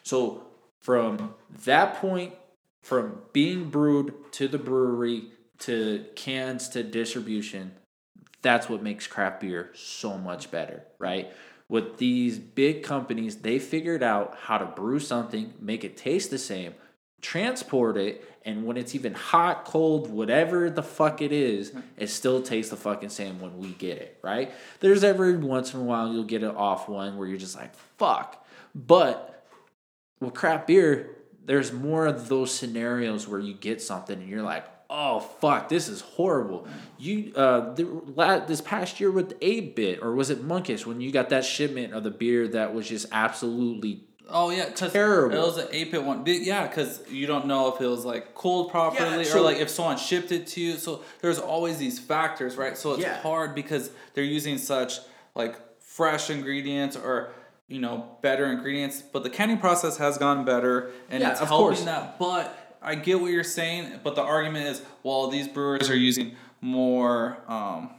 So 0.03 0.47
from 0.81 1.35
that 1.65 1.95
point, 1.95 2.33
from 2.81 3.21
being 3.33 3.69
brewed 3.69 4.13
to 4.33 4.47
the 4.47 4.57
brewery 4.57 5.25
to 5.59 6.05
cans 6.15 6.67
to 6.69 6.83
distribution, 6.83 7.73
that's 8.41 8.67
what 8.67 8.83
makes 8.83 9.07
craft 9.07 9.41
beer 9.41 9.71
so 9.73 10.17
much 10.17 10.51
better, 10.51 10.83
right? 10.99 11.31
With 11.67 11.97
these 11.97 12.37
big 12.37 12.83
companies, 12.83 13.37
they 13.37 13.57
figured 13.57 14.03
out 14.03 14.37
how 14.43 14.57
to 14.57 14.65
brew 14.65 14.99
something, 14.99 15.53
make 15.59 15.83
it 15.83 15.97
taste 15.97 16.29
the 16.29 16.37
same, 16.37 16.75
transport 17.21 17.97
it, 17.97 18.23
and 18.45 18.65
when 18.65 18.77
it's 18.77 18.93
even 18.93 19.15
hot, 19.15 19.65
cold, 19.65 20.11
whatever 20.11 20.69
the 20.69 20.83
fuck 20.83 21.21
it 21.21 21.31
is, 21.31 21.71
hmm. 21.71 21.79
it 21.97 22.07
still 22.07 22.43
tastes 22.43 22.69
the 22.69 22.77
fucking 22.77 23.09
same 23.09 23.39
when 23.39 23.57
we 23.57 23.69
get 23.69 23.97
it, 23.97 24.19
right? 24.21 24.51
There's 24.79 25.03
every 25.03 25.35
once 25.35 25.73
in 25.73 25.79
a 25.79 25.83
while 25.83 26.13
you'll 26.13 26.23
get 26.23 26.43
an 26.43 26.51
off 26.51 26.87
one 26.87 27.17
where 27.17 27.27
you're 27.27 27.39
just 27.39 27.55
like, 27.55 27.73
fuck. 27.97 28.45
But 28.75 29.47
with 30.19 30.35
crap 30.35 30.67
beer, 30.67 31.15
there's 31.43 31.73
more 31.73 32.05
of 32.05 32.29
those 32.29 32.53
scenarios 32.53 33.27
where 33.27 33.39
you 33.39 33.53
get 33.55 33.81
something 33.81 34.19
and 34.19 34.29
you're 34.29 34.43
like, 34.43 34.65
oh 34.97 35.19
fuck, 35.19 35.67
this 35.69 35.87
is 35.89 35.99
horrible. 36.01 36.67
You 36.97 37.33
uh, 37.35 37.73
the, 37.73 37.83
la- 38.15 38.45
this 38.45 38.61
past 38.61 38.99
year 38.99 39.11
with 39.11 39.33
eight 39.41 39.75
bit 39.75 39.99
or 40.01 40.13
was 40.15 40.29
it 40.29 40.43
Monkish 40.43 40.85
when 40.85 41.01
you 41.01 41.11
got 41.11 41.29
that 41.29 41.43
shipment 41.43 41.93
of 41.93 42.03
the 42.03 42.11
beer 42.11 42.47
that 42.49 42.73
was 42.73 42.87
just 42.87 43.07
absolutely 43.11 44.03
Oh 44.27 44.49
yeah, 44.49 44.69
Terrible. 44.69 45.35
It 45.37 45.39
was 45.39 45.57
an 45.57 45.67
eight 45.71 45.91
bit 45.91 46.03
one. 46.03 46.23
Yeah, 46.25 46.65
because 46.65 46.99
you 47.11 47.27
don't 47.27 47.45
know 47.45 47.75
if 47.75 47.79
it 47.79 47.85
was 47.85 48.05
like 48.05 48.33
cooled 48.33 48.71
properly 48.71 49.23
so- 49.23 49.37
or 49.37 49.41
like 49.41 49.57
if 49.57 49.69
someone 49.69 49.97
shipped 49.97 50.31
it 50.31 50.47
to 50.47 50.61
you. 50.61 50.77
So 50.77 51.03
there's 51.21 51.37
always 51.37 51.77
these 51.77 51.99
factors, 51.99 52.55
right? 52.55 52.75
So 52.75 52.93
it's 52.93 53.03
Yeah. 53.03 53.21
hard 53.21 53.53
because 53.53 53.91
they're 54.15 54.23
using 54.23 54.57
such 54.57 54.99
like 55.35 55.55
fresh 55.79 56.31
ingredients 56.31 56.95
or 56.97 57.33
you 57.67 57.79
know 57.79 58.17
better 58.23 58.45
ingredients. 58.47 59.03
But 59.03 59.21
the 59.23 59.29
canning 59.29 59.59
process 59.59 59.97
has 59.97 60.17
gotten 60.17 60.43
better, 60.43 60.91
and 61.11 61.21
Yeah, 61.21 61.31
it's 61.33 61.41
of 61.41 61.47
helping 61.49 61.65
course. 61.75 61.83
that. 61.83 62.17
But 62.17 62.64
I 62.85 62.95
get 62.95 63.19
what 63.19 63.31
you're 63.31 63.43
saying. 63.43 63.99
But 64.03 64.15
the 64.15 64.21
argument 64.21 64.67
is, 64.67 64.81
well, 65.03 65.27
these 65.27 65.47
brewers 65.47 65.89
are 65.89 65.97
using 65.97 66.35
more. 66.61 67.37
Um, 67.47 67.89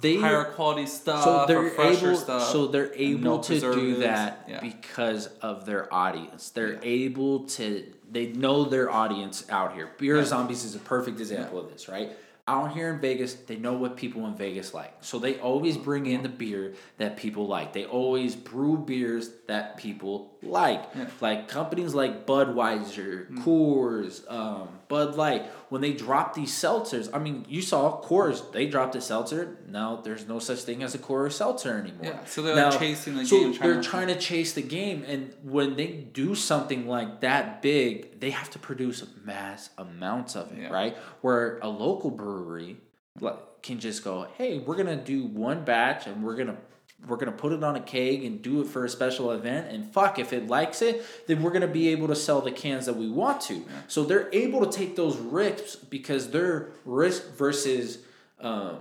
They 0.00 0.16
higher 0.16 0.44
quality 0.44 0.86
stuff 0.86 1.24
so 1.24 1.40
or 1.40 1.46
they're 1.46 1.70
fresher 1.70 2.10
able 2.10 2.16
stuff. 2.20 2.42
so 2.50 2.66
they're 2.68 2.92
able 2.94 3.20
no 3.38 3.42
to 3.42 3.60
do 3.60 3.96
that 3.96 4.44
Yeah. 4.48 4.60
because 4.60 5.26
of 5.42 5.66
their 5.66 5.92
audience 5.92 6.50
they're 6.50 6.78
able 6.84 7.40
to 7.56 7.84
they 8.08 8.26
know 8.26 8.64
their 8.64 8.88
audience 8.88 9.44
out 9.50 9.74
here 9.74 9.90
beer 9.98 10.18
Yeah. 10.18 10.24
zombies 10.24 10.62
is 10.64 10.76
a 10.76 10.78
perfect 10.78 11.18
example 11.18 11.58
of 11.58 11.72
this 11.72 11.88
right 11.88 12.12
out 12.48 12.72
here 12.72 12.92
in 12.92 12.98
vegas 13.00 13.34
they 13.34 13.56
know 13.56 13.74
what 13.74 13.96
people 13.96 14.26
in 14.26 14.34
vegas 14.34 14.74
like 14.74 14.92
so 15.00 15.18
they 15.18 15.38
always 15.38 15.76
bring 15.76 16.06
in 16.06 16.22
the 16.22 16.28
beer 16.28 16.74
that 16.98 17.16
people 17.16 17.46
like 17.46 17.72
they 17.72 17.84
always 17.84 18.34
brew 18.34 18.76
beers 18.76 19.30
that 19.46 19.76
people 19.76 20.32
like 20.42 20.82
Yeah. 20.96 21.06
like 21.20 21.48
companies 21.48 21.94
like 21.94 22.26
budweiser 22.26 23.28
Mm. 23.30 23.44
coors 23.44 24.28
um, 24.32 24.68
bud 24.90 25.14
light 25.14 25.46
when 25.70 25.80
they 25.80 25.92
drop 25.94 26.34
these 26.34 26.52
seltzers 26.52 27.08
i 27.14 27.18
mean 27.18 27.46
you 27.48 27.62
saw 27.62 28.02
coors 28.02 28.38
they 28.52 28.66
dropped 28.66 28.94
a 28.96 29.00
seltzer. 29.00 29.56
Now 29.68 29.88
there's 30.04 30.26
no 30.26 30.38
such 30.40 30.60
thing 30.68 30.82
as 30.82 30.94
a 30.96 30.98
coors 30.98 31.32
seltzer 31.32 31.78
anymore. 31.78 32.12
Yeah, 32.12 32.24
so 32.24 32.42
they're, 32.42 32.56
like, 32.56 32.78
chasing 32.78 33.14
the 33.16 33.24
so 33.24 33.38
game, 33.38 33.54
trying 33.54 33.70
they're 33.70 33.80
to- 33.82 33.88
trying 33.88 34.08
to 34.08 34.18
chase 34.18 34.52
the 34.52 34.62
game 34.80 35.04
and 35.06 35.32
when 35.44 35.76
they 35.76 35.86
do 36.22 36.34
something 36.34 36.86
like 36.88 37.20
that 37.20 37.62
big 37.62 38.18
they 38.20 38.30
have 38.30 38.50
to 38.50 38.58
produce 38.58 39.04
mass 39.24 39.70
amounts 39.78 40.34
of 40.34 40.50
it 40.52 40.58
Yeah. 40.62 40.70
right? 40.80 40.96
Where 41.20 41.58
a 41.62 41.68
local 41.68 42.10
brewery 42.10 42.76
can 43.62 43.78
just 43.78 44.02
go 44.02 44.26
hey 44.38 44.58
we're 44.58 44.76
gonna 44.76 44.96
do 44.96 45.24
one 45.26 45.64
batch 45.64 46.06
and 46.08 46.24
we're 46.24 46.36
gonna 46.36 46.56
we're 47.06 47.16
gonna 47.16 47.32
put 47.32 47.52
it 47.52 47.64
on 47.64 47.76
a 47.76 47.80
keg 47.80 48.24
and 48.24 48.42
do 48.42 48.60
it 48.60 48.66
for 48.66 48.84
a 48.84 48.88
special 48.88 49.32
event 49.32 49.68
and 49.72 49.90
fuck 49.92 50.18
if 50.18 50.32
it 50.32 50.46
likes 50.48 50.82
it 50.82 51.04
then 51.26 51.42
we're 51.42 51.50
gonna 51.50 51.66
be 51.66 51.88
able 51.88 52.08
to 52.08 52.16
sell 52.16 52.40
the 52.40 52.52
cans 52.52 52.86
that 52.86 52.96
we 52.96 53.08
want 53.08 53.40
to. 53.40 53.64
So 53.88 54.04
they're 54.04 54.28
able 54.32 54.64
to 54.66 54.70
take 54.76 54.96
those 54.96 55.16
risks 55.16 55.76
because 55.76 56.30
their 56.30 56.70
risk 56.84 57.34
versus 57.34 57.98
uh, 58.40 58.74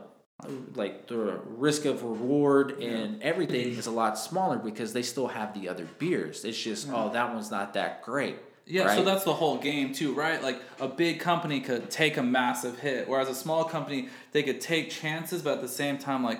like 0.75 1.07
the 1.07 1.39
risk 1.45 1.85
of 1.85 2.03
reward 2.03 2.81
and 2.81 3.21
everything 3.21 3.69
is 3.69 3.87
a 3.87 3.91
lot 3.91 4.17
smaller 4.17 4.57
because 4.57 4.93
they 4.93 5.01
still 5.01 5.27
have 5.27 5.53
the 5.59 5.67
other 5.67 5.85
beers. 5.97 6.45
It's 6.45 6.57
just 6.61 6.87
oh 6.91 7.09
that 7.11 7.33
one's 7.33 7.51
not 7.51 7.73
that 7.73 8.03
great 8.03 8.37
Yeah, 8.65 8.95
so 8.95 9.03
that's 9.03 9.23
the 9.23 9.33
whole 9.33 9.57
game 9.57 9.93
too, 9.93 10.13
right? 10.13 10.41
Like 10.41 10.61
a 10.79 10.87
big 10.87 11.19
company 11.19 11.59
could 11.59 11.89
take 11.89 12.17
a 12.17 12.23
massive 12.23 12.79
hit, 12.79 13.09
whereas 13.09 13.27
a 13.27 13.35
small 13.35 13.63
company 13.65 14.09
they 14.31 14.43
could 14.43 14.61
take 14.61 14.91
chances, 14.91 15.41
but 15.41 15.55
at 15.55 15.61
the 15.61 15.67
same 15.67 15.97
time, 15.97 16.23
like 16.23 16.39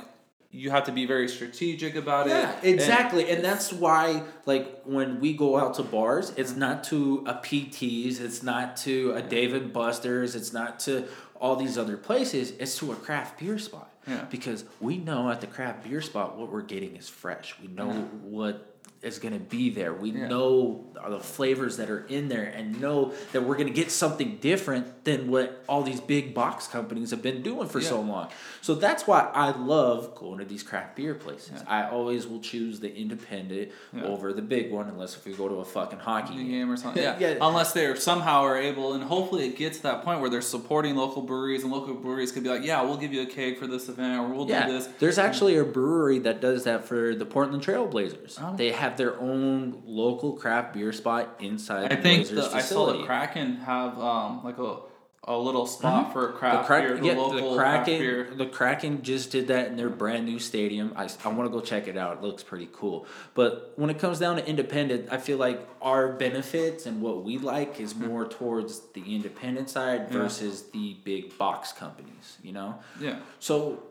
you 0.52 0.72
have 0.72 0.86
to 0.86 0.92
be 0.92 1.06
very 1.06 1.28
strategic 1.28 1.96
about 1.96 2.28
Yeah, 2.28 2.52
it. 2.52 2.56
And- 2.64 2.74
exactly. 2.74 3.30
And, 3.30 3.44
that's 3.44 3.72
why, 3.72 4.24
like, 4.46 4.82
when 4.84 5.20
we 5.20 5.34
go 5.34 5.58
out 5.60 5.76
to 5.76 5.84
bars, 5.84 6.34
it's 6.38 6.52
mm-hmm. 6.52 6.60
not 6.60 6.84
to 6.86 7.24
a 7.28 7.36
PT's, 7.36 8.20
it's 8.20 8.42
not 8.42 8.76
to 8.78 9.14
a 9.14 9.22
Dave 9.22 9.74
& 9.74 9.74
Buster's, 9.74 10.36
it's 10.36 10.52
not 10.52 10.80
to 10.82 11.08
all 11.40 11.56
these 11.56 11.78
other 11.78 11.98
places, 11.98 12.52
it's 12.60 12.78
to 12.80 12.92
a 12.92 12.96
craft 12.96 13.40
beer 13.40 13.60
spot. 13.60 13.92
Yeah. 14.08 14.26
Because 14.30 14.66
we 14.80 14.98
know 14.98 15.30
at 15.30 15.40
the 15.40 15.48
craft 15.48 15.84
beer 15.84 16.02
spot 16.02 16.38
what 16.38 16.52
we're 16.52 16.62
getting 16.62 16.96
is 16.96 17.08
fresh. 17.08 17.56
We 17.62 17.68
know 17.68 17.92
Yeah. 17.92 18.02
what 18.24 18.79
is 19.02 19.18
going 19.20 19.34
to 19.34 19.40
be 19.40 19.70
there. 19.70 19.94
We 19.94 20.12
Yeah. 20.12 20.28
know 20.28 20.86
the 21.08 21.22
flavors 21.22 21.78
that 21.78 21.90
are 21.90 22.06
in 22.08 22.28
there 22.28 22.44
and 22.44 22.82
know 22.82 23.14
that 23.32 23.42
we're 23.44 23.56
going 23.56 23.68
to 23.68 23.74
get 23.74 23.90
something 23.92 24.38
different 24.42 25.06
than 25.06 25.32
what 25.32 25.64
all 25.70 25.82
these 25.84 26.02
big 26.02 26.34
box 26.34 26.68
companies 26.68 27.12
have 27.12 27.22
been 27.22 27.42
doing 27.42 27.70
for 27.70 27.80
so 27.80 28.02
long. 28.02 28.28
So 28.62 28.76
that's 28.76 29.08
why 29.08 29.30
I 29.34 29.52
love 29.58 30.14
going 30.16 30.40
to 30.40 30.46
these 30.46 30.62
craft 30.64 30.98
beer 30.98 31.16
places. 31.16 31.62
I 31.66 31.88
always 31.90 32.28
will 32.28 32.42
choose 32.42 32.82
the 32.82 32.94
independent 32.94 33.72
Yeah. 33.96 34.04
over 34.04 34.34
the 34.34 34.42
big 34.42 34.70
one 34.72 34.88
unless 34.90 35.16
if 35.16 35.26
we 35.26 35.32
go 35.34 35.48
to 35.48 35.56
a 35.56 35.66
fucking 35.66 36.00
hockey 36.00 36.36
game. 36.36 36.50
game 36.50 36.70
or 36.72 36.76
something. 36.76 37.02
Yeah. 37.04 37.16
Yeah. 37.18 37.36
Unless 37.42 37.72
they're 37.72 37.96
somehow 37.96 38.42
are 38.42 38.58
able, 38.58 38.92
and 38.94 39.04
hopefully 39.06 39.46
it 39.48 39.56
gets 39.56 39.78
to 39.78 39.84
that 39.84 40.04
point 40.04 40.20
where 40.20 40.30
they're 40.30 40.42
supporting 40.42 40.98
local 40.98 41.22
breweries, 41.22 41.64
and 41.64 41.72
local 41.72 41.94
breweries 41.94 42.34
could 42.34 42.44
be 42.44 42.50
like, 42.50 42.66
yeah, 42.66 42.82
we'll 42.82 42.98
give 42.98 43.14
you 43.14 43.22
a 43.22 43.26
keg 43.26 43.58
for 43.58 43.68
this 43.68 43.88
event, 43.88 44.20
or 44.20 44.28
we'll 44.28 44.50
Yeah, 44.50 44.68
do 44.68 44.74
this. 44.74 44.90
there's 45.00 45.18
actually 45.18 45.58
a 45.58 45.64
brewery 45.64 46.20
that 46.20 46.42
does 46.42 46.66
that 46.66 46.84
for 46.86 47.16
the 47.16 47.26
Portland 47.26 47.64
Trailblazers. 47.64 48.38
Oh. 48.42 48.56
They 48.58 48.72
have 48.74 48.89
their 48.98 49.20
own 49.20 49.82
local 49.86 50.34
craft 50.34 50.74
beer 50.74 50.92
spot 50.94 51.36
inside 51.40 51.92
I 51.92 51.96
the 51.96 52.02
think 52.02 52.28
the, 52.30 52.50
I 52.54 52.62
saw 52.62 52.94
the 52.94 53.04
Kraken 53.06 53.58
have 53.58 54.00
um 54.00 54.44
like 54.44 54.58
a 54.58 54.78
a 55.26 55.38
little 55.38 55.68
spot 55.68 56.12
for 56.12 56.28
The 56.28 56.34
craft 56.34 56.66
Kraken, 56.66 56.88
beer, 56.94 56.98
the 57.02 57.06
yeah, 57.08 57.14
local 57.14 57.52
the 57.52 57.58
Kraken, 57.58 58.00
beer. 58.00 58.32
the 58.36 58.46
Kraken 58.48 59.04
just 59.04 59.30
did 59.32 59.50
that 59.50 59.68
in 59.68 59.76
their 59.76 59.90
brand 59.90 60.26
new 60.26 60.40
stadium. 60.40 60.94
I, 60.96 61.08
I 61.24 61.28
want 61.28 61.44
to 61.48 61.50
go 61.56 61.60
check 61.62 61.88
it 61.88 61.98
out. 61.98 62.18
It 62.18 62.24
looks 62.24 62.42
pretty 62.42 62.68
cool. 62.74 63.06
But 63.36 63.74
when 63.76 63.92
it 63.92 64.00
comes 64.00 64.18
down 64.18 64.38
to 64.38 64.48
independent, 64.48 65.10
I 65.12 65.18
feel 65.18 65.38
like 65.38 65.60
our 65.84 66.14
benefits 66.14 66.88
and 66.88 67.00
what 67.02 67.24
we 67.24 67.38
like 67.38 67.80
is 67.80 67.94
more 67.96 68.26
towards 68.28 68.80
the 68.94 69.04
independent 69.14 69.70
side 69.70 70.08
Hmm. 70.08 70.14
Yeah. 70.16 70.22
versus 70.24 70.64
the 70.72 70.96
big 71.04 71.38
box 71.38 71.74
companies. 71.74 72.38
You 72.42 72.54
know. 72.54 72.80
Yeah. 73.00 73.20
So 73.40 73.84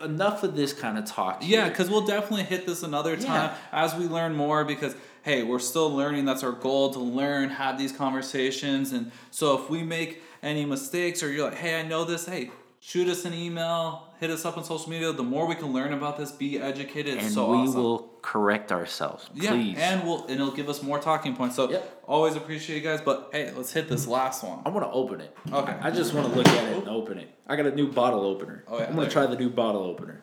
enough 0.00 0.42
of 0.42 0.56
this 0.56 0.72
kind 0.72 0.98
of 0.98 1.04
talk. 1.04 1.42
Yeah, 1.44 1.68
because 1.68 1.90
we'll 1.90 2.06
definitely 2.06 2.44
hit 2.44 2.66
this 2.66 2.82
another 2.82 3.16
time 3.16 3.50
Yeah. 3.50 3.56
as 3.72 3.94
we 3.94 4.06
learn 4.06 4.34
more. 4.34 4.64
Because 4.64 4.94
hey, 5.22 5.42
we're 5.42 5.58
still 5.58 5.90
learning. 5.94 6.26
That's 6.26 6.42
our 6.42 6.52
goal 6.52 6.92
to 6.92 6.98
learn, 7.00 7.48
have 7.50 7.78
these 7.78 7.92
conversations, 7.92 8.92
and 8.92 9.10
so 9.30 9.58
if 9.58 9.70
we 9.70 9.82
make 9.82 10.22
any 10.42 10.66
mistakes 10.66 11.22
or 11.22 11.32
you're 11.32 11.48
like, 11.48 11.58
hey, 11.58 11.80
I 11.80 11.82
know 11.82 12.04
this, 12.04 12.26
hey, 12.26 12.50
shoot 12.86 13.08
us 13.08 13.24
an 13.24 13.32
email, 13.32 14.08
hit 14.20 14.28
us 14.28 14.44
up 14.44 14.58
on 14.58 14.64
social 14.64 14.90
media. 14.90 15.10
The 15.10 15.22
more 15.22 15.46
we 15.46 15.54
can 15.54 15.72
learn 15.72 15.94
about 15.94 16.18
this, 16.18 16.30
be 16.30 16.58
educated. 16.58 17.16
And 17.16 17.32
so 17.32 17.50
we 17.50 17.56
awesome. 17.58 17.74
will 17.82 17.98
correct 18.20 18.70
ourselves. 18.72 19.30
Yeah, 19.34 19.52
Please. 19.52 19.78
and 19.78 20.04
we'll 20.04 20.22
and 20.24 20.32
it'll 20.32 20.50
give 20.50 20.68
us 20.68 20.82
more 20.82 20.98
talking 20.98 21.34
points. 21.34 21.56
So 21.56 21.70
Yep. 21.70 22.02
always 22.06 22.36
appreciate 22.36 22.76
you 22.76 22.82
guys. 22.82 23.00
But 23.00 23.30
hey, 23.32 23.50
let's 23.56 23.72
hit 23.72 23.88
this 23.88 24.06
last 24.06 24.44
one. 24.44 24.58
I 24.66 24.68
want 24.68 24.84
to 24.84 24.90
open 24.92 25.22
it. 25.22 25.34
Okay. 25.50 25.74
I 25.80 25.90
just 25.90 26.12
want 26.12 26.28
to 26.30 26.34
look 26.36 26.46
at 26.46 26.72
it 26.72 26.78
and 26.78 26.88
open 26.88 27.18
it. 27.18 27.30
I 27.46 27.56
got 27.56 27.64
a 27.66 27.74
new 27.74 27.90
bottle 27.90 28.20
opener. 28.26 28.64
Oh, 28.68 28.78
yeah, 28.78 28.84
I'm 28.86 28.94
gonna 28.94 29.08
try 29.10 29.24
the 29.26 29.36
new 29.36 29.48
bottle 29.50 29.82
opener. 29.82 30.20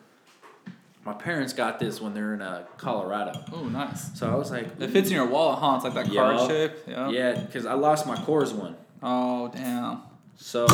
My 1.04 1.14
parents 1.14 1.52
got 1.52 1.80
this 1.80 2.00
when 2.00 2.14
they're 2.14 2.32
in 2.34 2.42
uh, 2.42 2.64
Colorado, 2.76 3.32
Oh, 3.52 3.64
nice. 3.64 4.16
so 4.16 4.30
I 4.30 4.36
was 4.36 4.52
like, 4.52 4.68
It 4.78 4.90
fits 4.90 5.08
in 5.08 5.14
your 5.16 5.26
wallet, 5.26 5.58
huh? 5.58 5.72
It's 5.74 5.84
like 5.84 5.94
that 5.94 6.14
card 6.14 6.36
Yup. 6.36 6.48
shape. 6.48 6.72
Yeah. 6.86 7.08
yeah, 7.10 7.32
because 7.40 7.66
I 7.66 7.74
lost 7.74 8.06
my 8.06 8.14
Coors 8.14 8.52
one, 8.52 8.76
Oh 9.02 9.48
damn. 9.48 10.02
so 10.36 10.64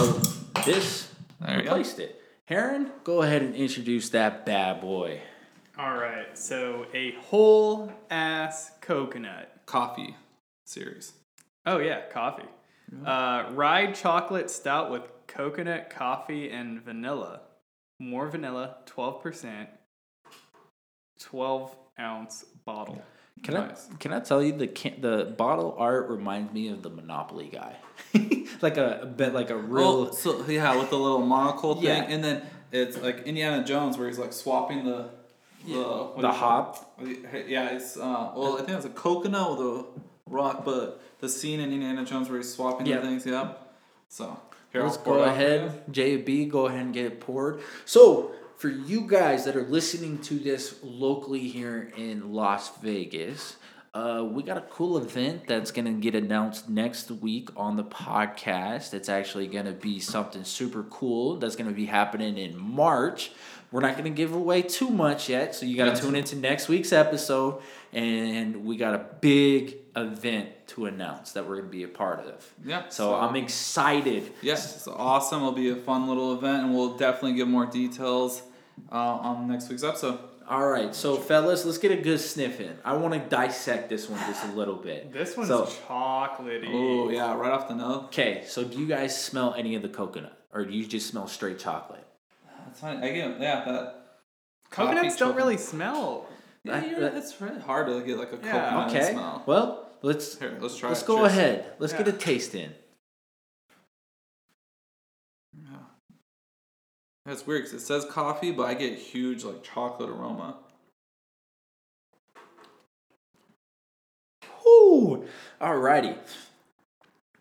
this 0.66 1.07
There 1.40 1.56
you 1.58 1.64
go. 1.64 1.70
replaced 1.70 1.98
it. 1.98 2.20
Heron, 2.46 2.90
go 3.04 3.22
ahead 3.22 3.42
and 3.42 3.54
introduce 3.54 4.08
that 4.10 4.46
bad 4.46 4.80
boy. 4.80 5.20
All 5.78 5.96
right, 5.96 6.36
so 6.36 6.86
a 6.94 7.12
whole 7.12 7.92
ass 8.10 8.72
coconut. 8.80 9.60
Coffee 9.66 10.16
series. 10.64 11.12
Oh 11.66 11.78
yeah, 11.78 12.08
coffee. 12.10 12.48
Uh, 13.04 13.50
rye 13.52 13.92
chocolate 13.92 14.50
stout 14.50 14.90
with 14.90 15.02
coconut, 15.26 15.90
coffee, 15.90 16.50
and 16.50 16.82
vanilla. 16.82 17.42
More 18.00 18.28
vanilla, 18.28 18.78
twelve 18.86 19.22
percent. 19.22 19.68
Twelve 21.20 21.76
ounce 22.00 22.44
bottle. 22.64 23.02
Can 23.42 23.54
Nice. 23.54 23.88
I 23.92 23.96
can 23.96 24.12
I 24.12 24.20
tell 24.20 24.42
you 24.42 24.52
the 24.52 24.66
can, 24.66 25.00
the 25.00 25.34
bottle 25.36 25.74
art 25.78 26.08
reminds 26.08 26.52
me 26.52 26.68
of 26.68 26.82
the 26.82 26.90
Monopoly 26.90 27.48
guy, 27.52 27.76
like 28.62 28.76
a, 28.76 29.00
a 29.02 29.06
bit 29.06 29.32
like 29.34 29.50
a 29.50 29.56
real. 29.56 30.02
Well, 30.04 30.12
so 30.12 30.44
yeah, 30.46 30.76
with 30.76 30.90
the 30.90 30.98
little 30.98 31.24
monocle 31.24 31.74
thing, 31.74 31.84
Yeah. 31.84 32.04
and 32.08 32.22
then 32.24 32.42
it's 32.72 32.96
like 33.00 33.20
Indiana 33.26 33.64
Jones 33.64 33.96
where 33.98 34.08
he's 34.08 34.18
like 34.18 34.32
swapping 34.32 34.84
the 34.84 35.10
the 35.66 36.10
the 36.18 36.30
hop. 36.32 36.98
it? 37.00 37.48
Yeah, 37.48 37.70
it's 37.70 37.96
uh, 37.96 38.32
well, 38.36 38.54
I 38.58 38.62
think 38.62 38.76
it's 38.78 38.86
a 38.86 38.90
coconut 38.90 39.50
with 39.52 39.60
a 39.66 39.84
rock, 40.26 40.64
but 40.64 41.00
the 41.20 41.28
scene 41.28 41.60
in 41.60 41.72
Indiana 41.72 42.04
Jones 42.04 42.28
where 42.28 42.38
he's 42.38 42.52
swapping 42.52 42.86
Yeah. 42.86 42.96
the 43.00 43.02
things. 43.06 43.26
Yeah. 43.26 43.52
So 44.08 44.38
here, 44.72 44.82
Let's 44.84 44.96
go 44.98 45.22
it 45.22 45.28
out 45.28 45.36
for 45.36 45.40
you. 45.42 45.46
ahead, 45.48 45.92
JB. 45.92 46.48
Go 46.50 46.66
ahead 46.66 46.80
and 46.80 46.94
get 46.94 47.06
it 47.06 47.20
poured. 47.20 47.60
So, 47.84 48.32
for 48.58 48.68
you 48.68 49.02
guys 49.08 49.44
that 49.44 49.56
are 49.56 49.62
listening 49.64 50.18
to 50.18 50.34
this 50.38 50.74
locally 50.82 51.46
here 51.48 51.92
in 51.96 52.32
Las 52.32 52.76
Vegas, 52.78 53.56
uh, 53.94 54.24
we 54.28 54.42
got 54.42 54.58
a 54.58 54.62
cool 54.62 54.98
event 54.98 55.46
that's 55.46 55.70
going 55.70 55.84
to 55.86 55.92
get 55.92 56.14
announced 56.14 56.68
next 56.68 57.10
week 57.10 57.48
on 57.56 57.76
the 57.76 57.84
podcast. 57.84 58.92
It's 58.94 59.08
actually 59.08 59.46
going 59.46 59.64
to 59.66 59.72
be 59.72 59.98
something 60.00 60.44
super 60.44 60.82
cool 60.84 61.36
that's 61.36 61.56
going 61.56 61.68
to 61.70 61.74
be 61.74 61.86
happening 61.86 62.36
in 62.36 62.56
March. 62.58 63.30
We're 63.70 63.80
not 63.80 63.92
going 63.98 64.04
to 64.04 64.16
give 64.16 64.34
away 64.34 64.62
too 64.62 64.88
much 64.90 65.28
yet, 65.28 65.54
so 65.54 65.66
you 65.66 65.76
got 65.76 65.84
to 65.84 65.90
Yes. 65.90 66.00
tune 66.00 66.14
into 66.16 66.36
next 66.36 66.68
week's 66.68 66.92
episode. 66.92 67.60
And 67.92 68.64
we 68.64 68.76
got 68.76 68.94
a 68.94 69.04
big 69.20 69.76
event 69.96 70.48
to 70.68 70.86
announce 70.86 71.32
that 71.32 71.46
we're 71.48 71.56
going 71.56 71.68
to 71.70 71.76
be 71.76 71.82
a 71.84 71.88
part 71.88 72.20
of. 72.20 72.46
Yeah, 72.64 72.82
So, 72.88 73.10
so- 73.10 73.14
I'm 73.14 73.36
excited. 73.36 74.32
Yes, 74.42 74.74
it's 74.76 74.88
awesome. 74.88 75.38
It'll 75.38 75.52
be 75.52 75.70
a 75.70 75.76
fun 75.76 76.08
little 76.08 76.34
event, 76.34 76.64
and 76.64 76.74
we'll 76.74 76.96
definitely 76.96 77.34
give 77.34 77.48
more 77.48 77.66
details 77.66 78.42
uh, 78.90 78.94
on 78.96 79.48
next 79.48 79.68
week's 79.68 79.82
episode. 79.84 80.18
All 80.48 80.66
right, 80.66 80.94
so 80.94 81.16
fellas, 81.16 81.66
let's 81.66 81.76
get 81.78 81.90
a 81.92 81.96
good 81.96 82.18
sniff 82.20 82.58
in. 82.60 82.74
I 82.84 82.94
want 82.96 83.12
to 83.12 83.20
dissect 83.20 83.90
this 83.90 84.08
one 84.08 84.18
just 84.20 84.44
a 84.46 84.52
little 84.52 84.76
bit. 84.76 85.12
This 85.12 85.36
one's 85.36 85.48
So- 85.48 85.66
chocolatey. 85.66 86.68
Oh 86.72 87.10
yeah, 87.10 87.34
right 87.34 87.52
off 87.52 87.68
the 87.68 87.74
nose. 87.74 88.04
Okay, 88.06 88.44
so 88.46 88.64
do 88.64 88.78
you 88.78 88.86
guys 88.86 89.20
smell 89.22 89.54
any 89.58 89.74
of 89.74 89.82
the 89.82 89.88
coconut, 89.90 90.38
or 90.52 90.64
do 90.64 90.72
you 90.72 90.86
just 90.86 91.06
smell 91.08 91.26
straight 91.28 91.58
chocolate? 91.58 92.04
That's 92.64 92.80
fine. 92.80 93.02
I 93.04 93.10
get 93.12 93.40
yeah 93.40 93.64
that. 93.66 93.94
Coconuts 94.70 95.16
don't 95.16 95.28
chocolate- 95.30 95.36
really 95.36 95.56
smell. 95.58 96.26
Yeah, 96.64 96.80
That- 96.80 96.90
you're, 96.90 97.00
that- 97.00 97.14
it's 97.16 97.40
really 97.40 97.60
hard 97.60 97.86
to 97.88 98.00
get 98.02 98.18
like 98.18 98.32
a 98.32 98.36
Yeah. 98.42 98.52
coconut 98.52 98.88
Okay. 98.90 99.12
smell. 99.12 99.42
Well, 99.46 99.88
let's 100.02 100.38
Here, 100.38 100.56
let's 100.60 100.76
try. 100.76 100.88
let's 100.88 101.02
it. 101.02 101.06
go 101.06 101.16
Cheers. 101.18 101.32
ahead. 101.32 101.72
Let's 101.78 101.92
get 101.92 102.08
a 102.08 102.12
taste 102.12 102.54
in. 102.54 102.72
That's 107.28 107.46
weird 107.46 107.64
because 107.64 107.82
it 107.82 107.84
says 107.84 108.06
coffee, 108.06 108.52
but 108.52 108.62
I 108.66 108.72
get 108.72 108.94
huge 108.98 109.44
like 109.44 109.62
chocolate 109.62 110.08
aroma. 110.08 110.56
Whoo! 114.64 115.26
Alrighty. 115.60 116.16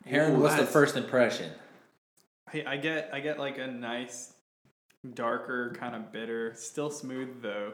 Heron, 0.05 0.33
Ooh, 0.35 0.39
what's 0.39 0.55
the 0.55 0.59
that's- 0.63 0.73
first 0.73 0.97
impression? 0.97 1.51
I, 2.53 2.63
I 2.67 2.77
get 2.77 3.09
I 3.13 3.21
get 3.21 3.39
like 3.39 3.57
a 3.59 3.67
nice, 3.67 4.33
darker 5.13 5.73
kind 5.79 5.95
of 5.95 6.11
bitter, 6.11 6.53
still 6.55 6.89
smooth 6.89 7.41
though, 7.41 7.71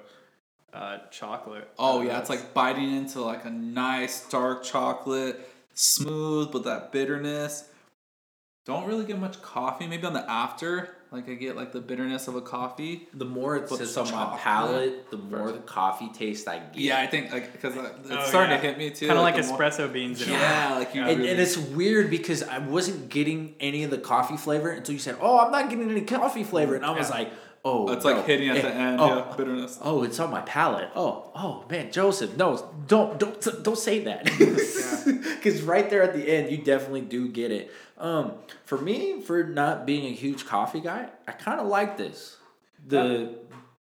uh, 0.71 0.99
chocolate. 1.09 1.67
Oh 1.79 1.99
Uh, 1.99 2.03
yeah, 2.03 2.19
it's 2.19 2.29
like 2.29 2.53
biting 2.53 2.95
into 2.95 3.21
like 3.21 3.45
a 3.45 3.49
nice 3.51 4.27
dark 4.29 4.63
chocolate, 4.63 5.47
smooth 5.73 6.51
but 6.51 6.63
that 6.65 6.91
bitterness. 6.91 7.69
Don't 8.65 8.87
really 8.87 9.05
get 9.05 9.19
much 9.19 9.41
coffee. 9.41 9.87
Maybe 9.87 10.05
on 10.05 10.13
the 10.13 10.27
after, 10.29 10.95
like 11.13 11.29
I 11.29 11.35
get 11.35 11.55
like 11.55 11.71
the 11.71 11.79
bitterness 11.79 12.27
of 12.27 12.35
a 12.35 12.41
coffee. 12.41 13.07
The 13.13 13.23
more 13.25 13.55
it 13.55 13.69
But 13.69 13.77
sits 13.77 13.95
on 13.97 14.11
my 14.11 14.35
palate, 14.37 15.09
the 15.11 15.17
more 15.17 15.51
the 15.51 15.59
coffee 15.59 16.09
taste 16.09 16.47
I 16.47 16.57
get. 16.57 16.75
Yeah, 16.75 16.99
I 16.99 17.07
think 17.07 17.31
like 17.31 17.51
because 17.53 17.75
it's 17.75 18.09
Oh, 18.11 18.25
starting 18.25 18.51
yeah. 18.51 18.61
to 18.61 18.67
hit 18.67 18.77
me 18.77 18.89
too. 18.89 19.07
kind 19.07 19.19
of 19.19 19.23
like, 19.23 19.35
the 19.35 19.43
more- 19.47 19.57
espresso 19.59 19.93
beans. 19.93 20.21
in 20.23 20.29
a 20.29 20.33
way. 20.33 20.39
Yeah, 20.39 20.75
like 20.75 20.95
you 20.95 21.01
Yeah. 21.01 21.07
And, 21.09 21.17
really- 21.19 21.31
and 21.31 21.39
it's 21.39 21.55
weird 21.57 22.09
because 22.09 22.41
I 22.43 22.57
wasn't 22.57 23.09
getting 23.09 23.55
any 23.59 23.83
of 23.83 23.91
the 23.91 23.99
coffee 23.99 24.37
flavor 24.37 24.69
until 24.71 24.93
you 24.93 24.99
said, 24.99 25.15
"Oh, 25.21 25.39
I'm 25.39 25.51
not 25.51 25.69
getting 25.69 25.89
any 25.89 26.01
coffee 26.01 26.43
flavor," 26.43 26.75
and 26.75 26.85
I 26.85 26.91
was 26.91 27.09
Yeah. 27.09 27.15
like, 27.17 27.29
"Oh, 27.63 27.91
it's 27.91 28.03
no. 28.03 28.13
like 28.13 28.25
hitting 28.25 28.49
at 28.49 28.57
Eh, 28.57 28.61
the 28.61 28.73
end. 28.73 28.99
Oh, 28.99 29.07
yeah, 29.07 29.33
bitterness. 29.37 29.79
oh, 29.83 30.03
it's 30.03 30.19
on 30.19 30.31
my 30.31 30.41
palate. 30.41 30.89
Oh, 30.95 31.29
oh 31.35 31.63
man, 31.69 31.91
Joseph, 31.91 32.35
no, 32.37 32.57
don't, 32.87 33.17
don't, 33.19 33.63
don't 33.63 33.77
say 33.77 33.99
that, 34.05 34.25
because 35.43 35.61
right 35.61 35.89
there 35.89 36.01
at 36.03 36.13
the 36.13 36.23
end, 36.27 36.49
you 36.51 36.57
definitely 36.57 37.01
do 37.01 37.27
get 37.27 37.51
it. 37.51 37.71
Um, 37.97 38.33
for 38.65 38.77
me, 38.77 39.21
for 39.21 39.43
not 39.43 39.85
being 39.85 40.05
a 40.05 40.15
huge 40.15 40.45
coffee 40.45 40.79
guy, 40.79 41.09
I 41.27 41.31
kind 41.33 41.59
of 41.59 41.67
like 41.67 41.97
this. 41.97 42.37
The, 42.87 43.35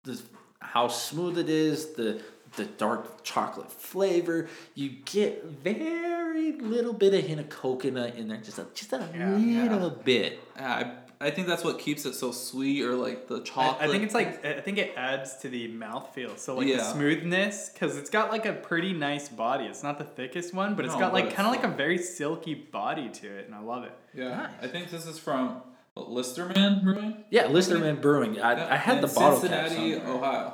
the 0.04 0.22
how 0.60 0.88
smooth 0.88 1.38
it 1.38 1.50
is, 1.50 1.94
the 1.94 2.22
the 2.58 2.66
dark 2.66 3.24
chocolate 3.24 3.72
flavor. 3.72 4.50
You 4.76 4.90
get 5.06 5.46
very 5.46 6.52
little 6.54 6.94
bit 6.94 7.14
of 7.14 7.24
hint 7.26 7.40
of 7.40 7.50
coconut 7.50 8.16
in 8.16 8.28
there, 8.28 8.38
just 8.38 8.60
a 8.60 8.66
just 8.74 8.92
a 8.94 9.08
Yeah, 9.16 9.72
little 9.72 9.90
bit. 9.90 10.40
Yeah, 10.58 10.74
I, 10.74 10.92
I 11.21 11.31
think 11.31 11.47
that's 11.47 11.63
what 11.63 11.79
keeps 11.79 12.05
it 12.05 12.13
so 12.15 12.31
sweet, 12.31 12.84
or 12.84 12.95
like 12.95 13.27
the 13.27 13.41
chocolate. 13.41 13.77
I, 13.81 13.86
I 13.86 13.88
think 13.89 14.03
it's 14.03 14.13
like 14.13 14.45
I 14.45 14.60
think 14.62 14.77
it 14.77 14.93
adds 14.97 15.36
to 15.38 15.49
the 15.49 15.69
mouthfeel. 15.69 16.38
So 16.38 16.55
like 16.55 16.67
Yeah. 16.67 16.77
the 16.77 16.84
smoothness, 16.93 17.69
because 17.69 17.97
it's 17.97 18.10
got 18.10 18.31
like 18.31 18.45
a 18.45 18.53
pretty 18.53 18.93
nice 18.93 19.29
body. 19.29 19.65
It's 19.65 19.84
not 19.84 19.97
the 19.97 20.03
thickest 20.03 20.53
one, 20.53 20.75
but 20.75 20.86
it's 20.86 20.93
No, 20.95 20.99
got 20.99 21.12
but 21.13 21.25
like 21.25 21.34
kind 21.34 21.47
of 21.47 21.53
like 21.55 21.63
a 21.63 21.75
very 21.75 21.97
silky 21.97 22.53
body 22.55 23.10
to 23.10 23.27
it, 23.27 23.45
and 23.45 23.55
I 23.55 23.60
love 23.62 23.84
it. 23.84 23.93
Yeah, 24.13 24.29
Nice. 24.29 24.49
I 24.63 24.67
think 24.67 24.89
this 24.89 25.05
is 25.05 25.17
from 25.19 25.62
Listerman 25.95 26.81
Brewing. 26.84 27.23
Yeah, 27.29 27.47
Listerman 27.47 28.01
Brewing. 28.01 28.41
I, 28.41 28.53
Yeah, 28.57 28.67
I 28.73 28.75
had 28.77 28.95
in 28.97 29.01
the 29.01 29.07
bottle 29.07 29.39
cap 29.41 29.67
Cincinnati. 29.69 29.95
Ohio. 30.05 30.53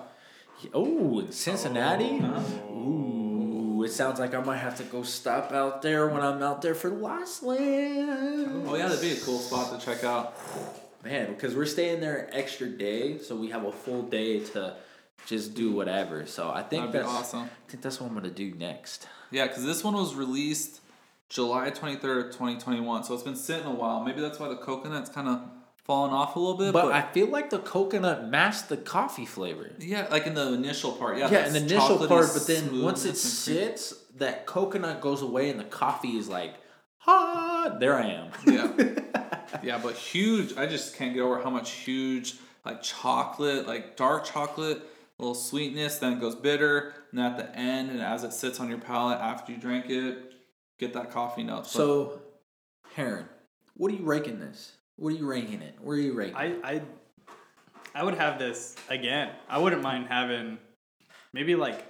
Oh, 0.74 1.20
in 1.20 1.32
Cincinnati? 1.32 2.20
Oh. 2.24 2.72
Ooh, 2.72 3.17
it 3.88 3.94
sounds 3.94 4.20
like 4.20 4.36
I 4.36 4.42
might 4.42 4.58
have 4.58 4.76
to 4.78 4.84
go 4.84 5.02
stop 5.02 5.54
out 5.54 5.82
there 5.82 6.10
when 6.10 6.22
I'm 6.22 6.44
out 6.44 6.62
there 6.62 6.76
for 6.76 6.90
Lost 6.90 7.42
Land. 7.42 8.66
Oh 8.68 8.76
yeah, 8.76 8.90
that'd 8.90 9.02
be 9.02 9.12
a 9.12 9.20
cool 9.22 9.40
spot 9.40 9.80
to 9.80 9.86
check 9.86 10.04
out. 10.04 10.36
Man, 11.06 11.28
because 11.28 11.56
we're 11.56 11.66
staying 11.66 12.02
there 12.02 12.26
an 12.26 12.34
extra 12.34 12.68
day, 12.68 13.18
so 13.18 13.34
we 13.36 13.50
have 13.50 13.64
a 13.64 13.72
full 13.72 14.04
day 14.04 14.42
to 14.42 14.76
just 15.26 15.54
do 15.54 15.72
whatever. 15.72 16.26
So 16.26 16.50
I 16.50 16.64
think 16.64 16.92
That'd 16.92 17.08
that's 17.08 17.14
awesome. 17.14 17.44
I 17.44 17.72
think 17.72 17.82
that's 17.82 18.02
what 18.02 18.08
I'm 18.10 18.14
gonna 18.14 18.30
do 18.30 18.54
next. 18.56 19.08
Yeah, 19.32 19.48
because 19.48 19.64
this 19.64 19.86
one 19.86 19.94
was 19.94 20.16
released 20.16 20.82
July 21.30 21.70
twenty 21.70 21.96
third, 21.96 22.34
twenty 22.34 22.60
twenty 22.60 22.82
one. 22.82 23.06
So 23.06 23.14
it's 23.14 23.24
been 23.24 23.38
sitting 23.38 23.68
a 23.68 23.74
while. 23.74 24.04
Maybe 24.04 24.20
that's 24.20 24.38
why 24.38 24.50
the 24.50 24.58
coconut's 24.58 25.10
kind 25.10 25.30
of 25.30 25.42
fallen 25.88 26.12
off 26.12 26.36
a 26.36 26.40
little 26.40 26.58
bit. 26.58 26.74
But, 26.74 26.84
But, 26.88 26.92
I 26.94 27.02
feel 27.14 27.28
like 27.28 27.50
the 27.50 27.60
coconut 27.60 28.28
masked 28.28 28.70
the 28.70 28.78
coffee 28.78 29.26
flavor. 29.26 29.72
yeah, 29.80 30.08
like 30.12 30.28
in 30.28 30.36
the 30.36 30.54
initial 30.54 30.92
part. 30.92 31.18
Yeah, 31.18 31.32
Yeah, 31.32 31.48
in 31.48 31.54
the 31.54 31.60
initial 31.62 31.98
part, 32.08 32.28
but 32.34 32.46
then 32.46 32.82
once 32.84 33.06
it 33.06 33.10
and 33.10 33.16
cream. 33.16 33.16
sits, 33.16 33.94
that 34.18 34.46
coconut 34.46 35.02
goes 35.02 35.22
away 35.22 35.50
and 35.50 35.60
the 35.60 35.64
coffee 35.64 36.18
is 36.18 36.28
like, 36.28 36.56
ah, 37.08 37.78
there 37.80 37.96
I 37.96 38.08
am. 38.08 38.32
yeah, 38.46 38.72
yeah, 39.64 39.80
but 39.82 39.96
huge. 39.96 40.58
I 40.58 40.66
just 40.68 40.96
can't 40.96 41.14
get 41.14 41.22
over 41.22 41.42
how 41.42 41.50
much 41.50 41.72
huge 41.72 42.36
like 42.66 42.84
chocolate, 42.84 43.66
like 43.66 43.96
dark 43.96 44.26
chocolate, 44.26 44.82
little 45.18 45.34
sweetness. 45.36 46.00
Then 46.00 46.14
it 46.14 46.20
goes 46.20 46.36
bitter, 46.36 46.94
and 47.12 47.22
at 47.22 47.38
the 47.38 47.56
end, 47.58 47.92
and 47.92 48.02
as 48.02 48.26
it 48.26 48.34
sits 48.34 48.60
on 48.60 48.68
your 48.68 48.78
palate 48.80 49.20
after 49.22 49.54
you 49.54 49.58
drink 49.58 49.86
it, 49.90 50.34
get 50.80 50.92
that 50.94 51.12
coffee 51.12 51.44
note. 51.44 51.66
So, 51.66 52.20
Heron, 52.96 53.26
what 53.76 53.90
are 53.92 53.96
you 53.96 54.04
ranking 54.04 54.40
this? 54.40 54.74
What 54.98 55.14
are 55.14 55.16
you 55.16 55.30
ranking 55.30 55.62
it? 55.62 55.76
Where 55.82 55.96
are 55.96 56.00
you 56.00 56.14
ranking? 56.14 56.36
I 56.36 56.56
I 56.64 56.82
I 57.94 58.04
would 58.04 58.16
have 58.16 58.38
this 58.38 58.76
again. 58.90 59.30
I 59.48 59.60
wouldn't 59.60 59.82
mind 59.82 60.08
having 60.08 60.58
maybe 61.34 61.56
like 61.56 61.86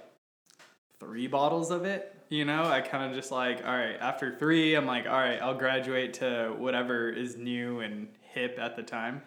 three 1.00 1.26
bottles 1.26 1.70
of 1.70 1.84
it. 1.84 2.14
You 2.28 2.44
know, 2.44 2.64
I 2.64 2.82
kind 2.82 3.10
of 3.10 3.16
just 3.16 3.32
like, 3.32 3.64
all 3.64 3.72
right, 3.72 3.96
after 3.98 4.36
three, 4.36 4.74
I'm 4.74 4.86
like, 4.86 5.06
all 5.06 5.12
right, 5.12 5.40
I'll 5.40 5.56
graduate 5.56 6.14
to 6.14 6.54
whatever 6.58 7.08
is 7.08 7.36
new 7.36 7.80
and 7.80 8.08
hip 8.20 8.58
at 8.60 8.76
the 8.76 8.82
time. 8.82 9.22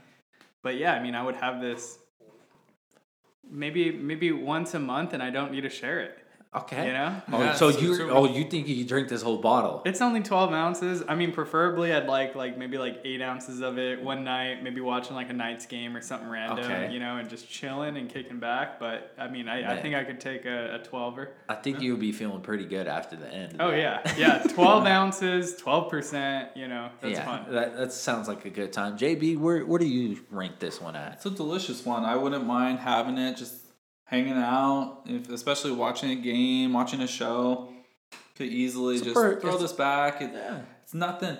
But 0.62 0.78
yeah, 0.78 0.94
I 0.94 1.02
mean, 1.02 1.16
I 1.16 1.24
would 1.24 1.36
have 1.36 1.60
this 1.60 1.98
maybe 3.50 3.92
maybe 3.92 4.32
once 4.32 4.76
a 4.76 4.80
month, 4.80 5.14
and 5.14 5.24
I 5.24 5.32
don't 5.32 5.52
need 5.52 5.62
to 5.62 5.70
share 5.70 6.02
it. 6.02 6.21
Okay. 6.56 6.88
You 6.88 6.94
know, 6.94 7.22
Oh, 7.32 7.40
Yeah, 7.40 7.54
so 7.54 7.72
so- 7.72 7.80
you 7.80 7.96
so- 7.96 8.10
oh 8.10 8.26
you 8.28 8.44
think 8.46 8.68
you 8.68 8.84
drink 8.86 9.08
this 9.10 9.22
whole 9.22 9.38
bottle? 9.38 9.82
it's 9.86 10.02
only 10.02 10.22
twelve 10.22 10.52
ounces. 10.54 11.04
I 11.08 11.16
mean, 11.16 11.32
preferably 11.32 11.94
I'd 11.94 12.08
like 12.08 12.36
like 12.36 12.58
maybe 12.58 12.78
like 12.78 13.02
eight 13.06 13.22
ounces 13.22 13.62
of 13.62 13.78
it 13.78 14.02
one 14.04 14.24
night, 14.24 14.64
maybe 14.64 14.82
watching 14.82 15.16
like 15.16 15.30
a 15.30 15.34
Knights 15.34 15.66
game 15.66 15.96
or 15.96 16.02
something 16.02 16.30
random, 16.30 16.66
Okay. 16.66 16.92
you 16.92 17.00
know, 17.00 17.18
and 17.18 17.30
just 17.30 17.50
chilling 17.50 17.98
and 17.98 18.10
kicking 18.10 18.40
back. 18.40 18.80
But 18.80 19.14
I 19.18 19.28
mean, 19.28 19.48
I, 19.48 19.78
I 19.78 19.82
think 19.82 19.96
I 19.96 20.04
could 20.04 20.20
take 20.20 20.46
a, 20.46 20.76
a 20.76 20.80
twelver. 20.80 21.30
I 21.48 21.56
think 21.56 21.82
you'll 21.82 21.98
be 21.98 22.12
feeling 22.12 22.42
pretty 22.42 22.66
good 22.66 22.88
after 22.88 23.16
the 23.16 23.28
end. 23.34 23.58
Oh 23.60 23.72
that. 23.72 23.78
yeah, 23.78 24.14
yeah, 24.18 24.44
twelve 24.54 24.86
ounces, 24.86 25.56
twelve 25.56 25.90
percent. 25.90 26.50
You 26.56 26.68
know, 26.68 26.90
that's 27.02 27.14
yeah, 27.14 27.26
fun. 27.26 27.54
that 27.54 27.78
that 27.78 27.94
sounds 27.94 28.28
like 28.28 28.46
a 28.46 28.50
good 28.50 28.74
time. 28.74 28.98
JB, 28.98 29.38
where 29.38 29.66
where 29.66 29.80
do 29.80 29.86
you 29.88 30.20
rank 30.30 30.60
this 30.60 30.82
one 30.82 30.96
at? 30.96 31.14
It's 31.14 31.26
a 31.26 31.30
delicious 31.32 31.86
one. 31.86 32.04
I 32.04 32.16
wouldn't 32.16 32.46
mind 32.46 32.80
having 32.80 33.18
it, 33.18 33.38
just 33.38 33.56
hanging 34.12 34.34
out, 34.34 35.00
if, 35.06 35.30
especially 35.30 35.72
watching 35.72 36.12
a 36.12 36.16
game, 36.16 36.74
watching 36.74 37.00
a 37.02 37.08
show. 37.08 37.70
Could 38.36 38.48
easily 38.48 38.96
It's 38.96 39.06
just 39.06 39.16
per- 39.16 39.40
throw 39.40 39.52
it's- 39.52 39.62
this 39.62 39.72
back. 39.74 40.22
It, 40.22 40.32
Yeah. 40.34 40.60
It's 40.84 40.94
nothing 40.94 41.38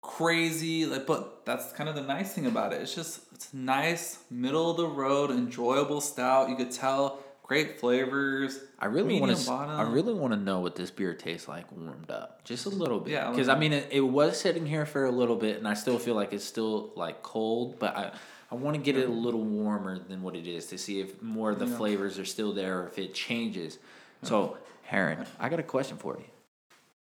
crazy, 0.00 0.86
like, 0.86 1.06
but 1.06 1.44
that's 1.44 1.72
kind 1.72 1.88
of 1.88 1.94
the 1.94 2.02
nice 2.02 2.32
thing 2.32 2.46
about 2.46 2.72
it. 2.72 2.80
It's 2.80 2.94
just 2.94 3.20
it's 3.34 3.52
nice, 3.52 4.18
middle 4.30 4.70
of 4.70 4.76
the 4.78 4.86
road, 4.86 5.30
enjoyable 5.30 6.00
stout. 6.00 6.48
You 6.48 6.56
could 6.56 6.70
tell 6.70 7.18
great 7.42 7.78
flavors. 7.80 8.58
I 8.78 8.86
really 8.86 9.20
want 9.20 9.36
to. 9.36 9.52
I 9.52 9.82
really 9.82 10.14
want 10.14 10.32
to 10.32 10.38
know 10.38 10.60
what 10.60 10.76
this 10.76 10.90
beer 10.90 11.12
tastes 11.14 11.48
like 11.48 11.70
warmed 11.72 12.10
up, 12.10 12.44
just 12.44 12.64
a 12.64 12.70
little 12.70 13.00
bit. 13.00 13.12
Yeah, 13.12 13.30
because 13.30 13.48
like- 13.48 13.56
I 13.56 13.60
mean, 13.60 13.72
it, 13.74 13.88
it 13.90 14.00
was 14.00 14.40
sitting 14.40 14.64
here 14.64 14.86
for 14.86 15.04
a 15.04 15.10
little 15.10 15.36
bit, 15.36 15.58
and 15.58 15.68
I 15.68 15.74
still 15.74 15.98
feel 15.98 16.14
like 16.14 16.32
it's 16.32 16.44
still 16.44 16.92
like 16.96 17.22
cold, 17.22 17.78
but 17.78 17.96
I. 17.96 18.12
I 18.50 18.56
want 18.56 18.74
to 18.76 18.82
get 18.82 18.96
it 18.96 19.08
a 19.08 19.12
little 19.12 19.42
warmer 19.44 19.98
than 19.98 20.22
what 20.22 20.34
it 20.34 20.46
is 20.46 20.66
to 20.66 20.78
see 20.78 21.00
if 21.00 21.22
more 21.22 21.50
of 21.52 21.58
the 21.58 21.66
Yeah. 21.66 21.76
flavors 21.76 22.18
are 22.18 22.24
still 22.24 22.52
there 22.52 22.80
or 22.80 22.86
if 22.88 22.98
it 22.98 23.14
changes. 23.14 23.78
So, 24.22 24.58
Heron, 24.82 25.24
I 25.38 25.48
got 25.48 25.60
a 25.60 25.64
question 25.64 25.96
for 25.96 26.18
you. 26.18 26.24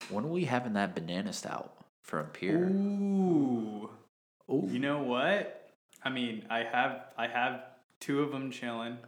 When 0.08 0.24
are 0.24 0.28
we 0.28 0.44
having 0.44 0.74
that 0.74 0.94
banana 0.94 1.32
stout 1.32 1.74
from 2.02 2.26
Pure? 2.26 2.68
Ooh, 2.68 3.90
Ooh. 4.50 4.68
you 4.70 4.78
know 4.78 5.02
what? 5.02 5.70
I 6.04 6.10
mean, 6.10 6.46
I 6.50 6.60
have 6.64 7.06
I 7.16 7.26
have 7.26 7.62
two 8.00 8.22
of 8.22 8.30
them 8.32 8.50
chilling. 8.50 8.98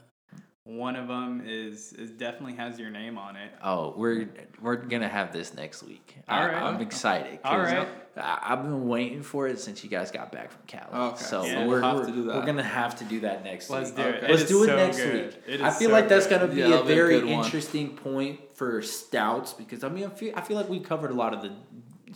One 0.66 0.96
of 0.96 1.08
them 1.08 1.42
is 1.46 1.92
is 1.92 2.10
definitely 2.10 2.54
has 2.54 2.78
your 2.78 2.88
name 2.88 3.18
on 3.18 3.36
it. 3.36 3.50
Oh, 3.62 3.92
we're 3.98 4.30
we're 4.62 4.76
gonna 4.76 5.10
have 5.10 5.30
this 5.30 5.52
next 5.52 5.82
week. 5.82 6.16
I, 6.26 6.40
All 6.40 6.46
right. 6.48 6.62
I'm 6.62 6.80
excited. 6.80 7.38
All 7.44 7.58
right. 7.58 7.86
I, 8.16 8.38
I've 8.42 8.62
been 8.62 8.88
waiting 8.88 9.22
for 9.22 9.46
it 9.46 9.58
since 9.60 9.84
you 9.84 9.90
guys 9.90 10.10
got 10.10 10.32
back 10.32 10.50
from 10.52 10.62
Cali. 10.66 10.86
Okay. 11.10 11.22
So 11.22 11.44
Yeah. 11.44 11.66
we're, 11.66 11.82
We'll 11.82 11.94
we're, 11.96 12.06
to 12.06 12.12
do 12.12 12.22
that. 12.24 12.36
we're 12.36 12.46
gonna 12.46 12.62
have 12.62 12.96
to 13.00 13.04
do 13.04 13.20
that 13.20 13.44
next 13.44 13.68
Let's 13.68 13.90
week. 13.90 13.96
do 13.96 14.02
it. 14.04 14.14
Okay. 14.14 14.26
It 14.26 14.30
Let's 14.30 14.42
is 14.44 14.48
do 14.48 14.62
it 14.62 14.66
so 14.68 14.76
next 14.76 14.96
good. 14.96 15.26
week. 15.26 15.42
It 15.46 15.60
I 15.60 15.70
feel 15.70 15.88
so 15.88 15.92
like 15.92 16.08
that's 16.08 16.26
gonna 16.28 16.46
be 16.48 16.56
Yeah, 16.60 16.64
a 16.66 16.70
that'll 16.70 16.86
be 16.86 16.92
a 16.92 16.96
very 16.96 17.18
one. 17.24 17.44
interesting 17.44 17.90
point 17.90 18.40
for 18.54 18.80
stouts 18.80 19.52
because 19.52 19.84
I 19.84 19.90
mean 19.90 20.06
I 20.06 20.08
feel 20.08 20.32
I 20.34 20.40
feel 20.40 20.56
like 20.56 20.70
we 20.70 20.80
covered 20.80 21.10
a 21.10 21.14
lot 21.14 21.34
of 21.34 21.42
the 21.42 21.52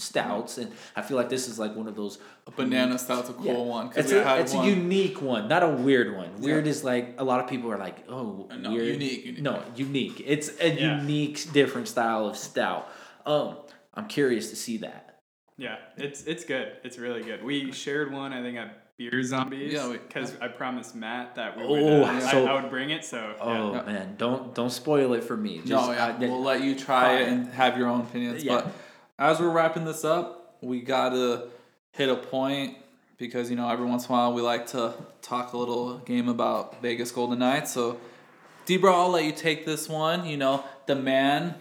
stouts 0.00 0.58
and 0.58 0.72
I 0.96 1.02
feel 1.02 1.16
like 1.16 1.28
this 1.28 1.48
is 1.48 1.58
like 1.58 1.74
one 1.76 1.86
of 1.88 1.96
those 1.96 2.18
A 2.46 2.50
banana 2.50 2.98
stout's 2.98 3.28
a 3.28 3.32
cool 3.34 3.44
yeah. 3.46 3.58
one. 3.58 3.88
'cause 3.88 3.98
It's 3.98 4.12
a 4.12 4.40
it's 4.40 4.54
one. 4.54 4.66
a 4.66 4.70
unique 4.70 5.20
one, 5.20 5.48
not 5.48 5.62
a 5.62 5.68
weird 5.68 6.16
one. 6.16 6.40
Weird 6.40 6.64
Yeah. 6.64 6.70
is 6.70 6.84
like 6.84 7.14
a 7.18 7.24
lot 7.24 7.40
of 7.40 7.48
people 7.48 7.70
are 7.70 7.78
like, 7.78 8.04
oh, 8.08 8.48
No, 8.58 8.72
weird. 8.72 8.86
unique, 8.94 9.24
unique. 9.26 9.42
No, 9.42 9.62
unique. 9.76 10.22
It's 10.26 10.50
a 10.60 10.70
Yeah. 10.70 11.00
unique, 11.00 11.52
different 11.52 11.88
style 11.88 12.26
of 12.26 12.36
stout. 12.36 12.88
Um, 13.26 13.56
I'm 13.94 14.06
curious 14.06 14.50
to 14.50 14.56
see 14.56 14.78
that. 14.78 15.20
Yeah, 15.56 15.76
it's 15.96 16.22
it's 16.24 16.44
good. 16.44 16.72
It's 16.84 16.98
really 16.98 17.22
good. 17.22 17.42
We 17.42 17.72
shared 17.72 18.12
one, 18.12 18.32
I 18.32 18.42
think, 18.42 18.56
at 18.56 18.96
beer 18.96 19.22
zombies. 19.22 19.72
Yeah, 19.72 19.92
because 19.92 20.34
I 20.40 20.48
promised 20.48 20.94
Matt 20.94 21.34
that 21.34 21.56
we 21.56 21.64
Oh, 21.64 21.68
would, 22.00 22.02
uh, 22.04 22.20
so- 22.20 22.46
I, 22.46 22.50
I 22.52 22.60
would 22.60 22.70
bring 22.70 22.90
it. 22.90 23.04
So 23.04 23.34
Oh 23.40 23.74
yeah. 23.74 23.82
man, 23.82 24.14
don't 24.16 24.54
don't 24.54 24.70
spoil 24.70 25.14
it 25.14 25.24
for 25.24 25.36
me. 25.36 25.58
Just, 25.58 25.68
no, 25.68 25.92
yeah, 25.92 26.06
I- 26.06 26.12
we'll 26.18 26.40
let 26.42 26.62
you 26.62 26.74
try 26.76 27.18
it 27.18 27.28
and 27.28 27.48
have 27.48 27.76
your 27.76 27.88
own 27.88 28.00
opinions. 28.02 28.44
Yeah. 28.44 28.54
But 28.62 28.72
as 29.18 29.40
we're 29.40 29.50
wrapping 29.50 29.84
this 29.84 30.04
up, 30.04 30.56
we 30.60 30.80
gotta 30.80 31.48
hit 31.92 32.08
a 32.08 32.16
point 32.16 32.76
because 33.16 33.50
you 33.50 33.56
know 33.56 33.68
every 33.68 33.86
once 33.86 34.06
in 34.06 34.10
a 34.10 34.16
while 34.16 34.32
we 34.32 34.42
like 34.42 34.66
to 34.68 34.94
talk 35.22 35.52
a 35.52 35.56
little 35.56 35.98
game 35.98 36.28
about 36.28 36.80
Vegas 36.82 37.10
Golden 37.10 37.38
Knights. 37.40 37.72
So, 37.72 37.98
Debra, 38.66 38.92
I'll 38.94 39.10
let 39.10 39.24
you 39.24 39.32
take 39.32 39.66
this 39.66 39.88
one. 39.88 40.24
You 40.26 40.36
know, 40.36 40.64
the 40.86 40.94
man, 40.94 41.54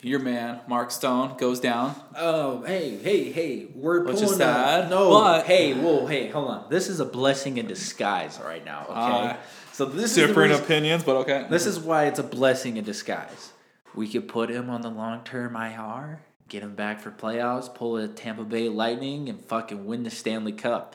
your 0.00 0.20
man, 0.20 0.60
Mark 0.66 0.90
Stone, 0.90 1.36
goes 1.36 1.60
down. 1.60 1.94
Oh, 2.16 2.62
hey, 2.64 2.96
hey, 2.98 3.30
hey, 3.32 3.66
we're 3.74 4.00
Which 4.04 4.14
pulling 4.16 4.30
is 4.30 4.36
sad, 4.36 4.86
a, 4.86 4.88
no, 4.90 5.10
but- 5.10 5.46
hey, 5.46 5.74
whoa, 5.74 6.06
hey, 6.06 6.28
hold 6.28 6.48
on. 6.50 6.66
This 6.70 6.88
is 6.88 7.00
a 7.00 7.04
blessing 7.04 7.58
in 7.58 7.66
disguise 7.66 8.40
right 8.44 8.64
now. 8.64 8.84
Okay, 8.88 9.30
Uh, 9.30 9.36
so 9.72 9.84
this 9.84 10.12
is 10.12 10.16
Different 10.16 10.50
reason- 10.52 10.64
opinions, 10.64 11.04
but 11.04 11.16
okay. 11.16 11.46
This 11.50 11.66
is 11.66 11.78
why 11.78 12.04
it's 12.06 12.18
a 12.18 12.22
blessing 12.24 12.76
in 12.78 12.84
disguise. 12.84 13.52
We 13.94 14.08
could 14.08 14.26
put 14.28 14.48
him 14.50 14.70
on 14.70 14.80
the 14.80 14.90
long 14.90 15.22
term 15.24 15.54
IR, 15.56 16.20
get 16.48 16.62
him 16.62 16.74
back 16.74 17.00
for 17.00 17.10
playoffs, 17.10 17.72
pull 17.72 17.96
a 17.96 18.08
Tampa 18.08 18.44
Bay 18.44 18.68
Lightning, 18.68 19.28
and 19.28 19.44
fucking 19.44 19.86
win 19.86 20.02
the 20.02 20.10
Stanley 20.10 20.52
Cup. 20.52 20.94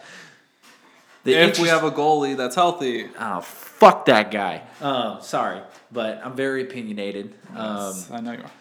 The 1.24 1.34
if 1.36 1.60
we 1.60 1.68
have 1.68 1.84
a 1.84 1.92
goalie 1.92 2.38
that's 2.38 2.56
healthy. 2.56 3.10
oh 3.20 3.42
fuck 3.42 4.06
that 4.06 4.32
guy. 4.32 4.64
Um, 4.80 5.22
sorry, 5.22 5.62
but 5.92 6.22
I'm 6.24 6.34
very 6.34 6.64
opinionated. 6.64 7.36
Um, 7.56 7.94
I 8.12 8.22
know 8.22 8.32
you 8.32 8.40
are. 8.40 8.52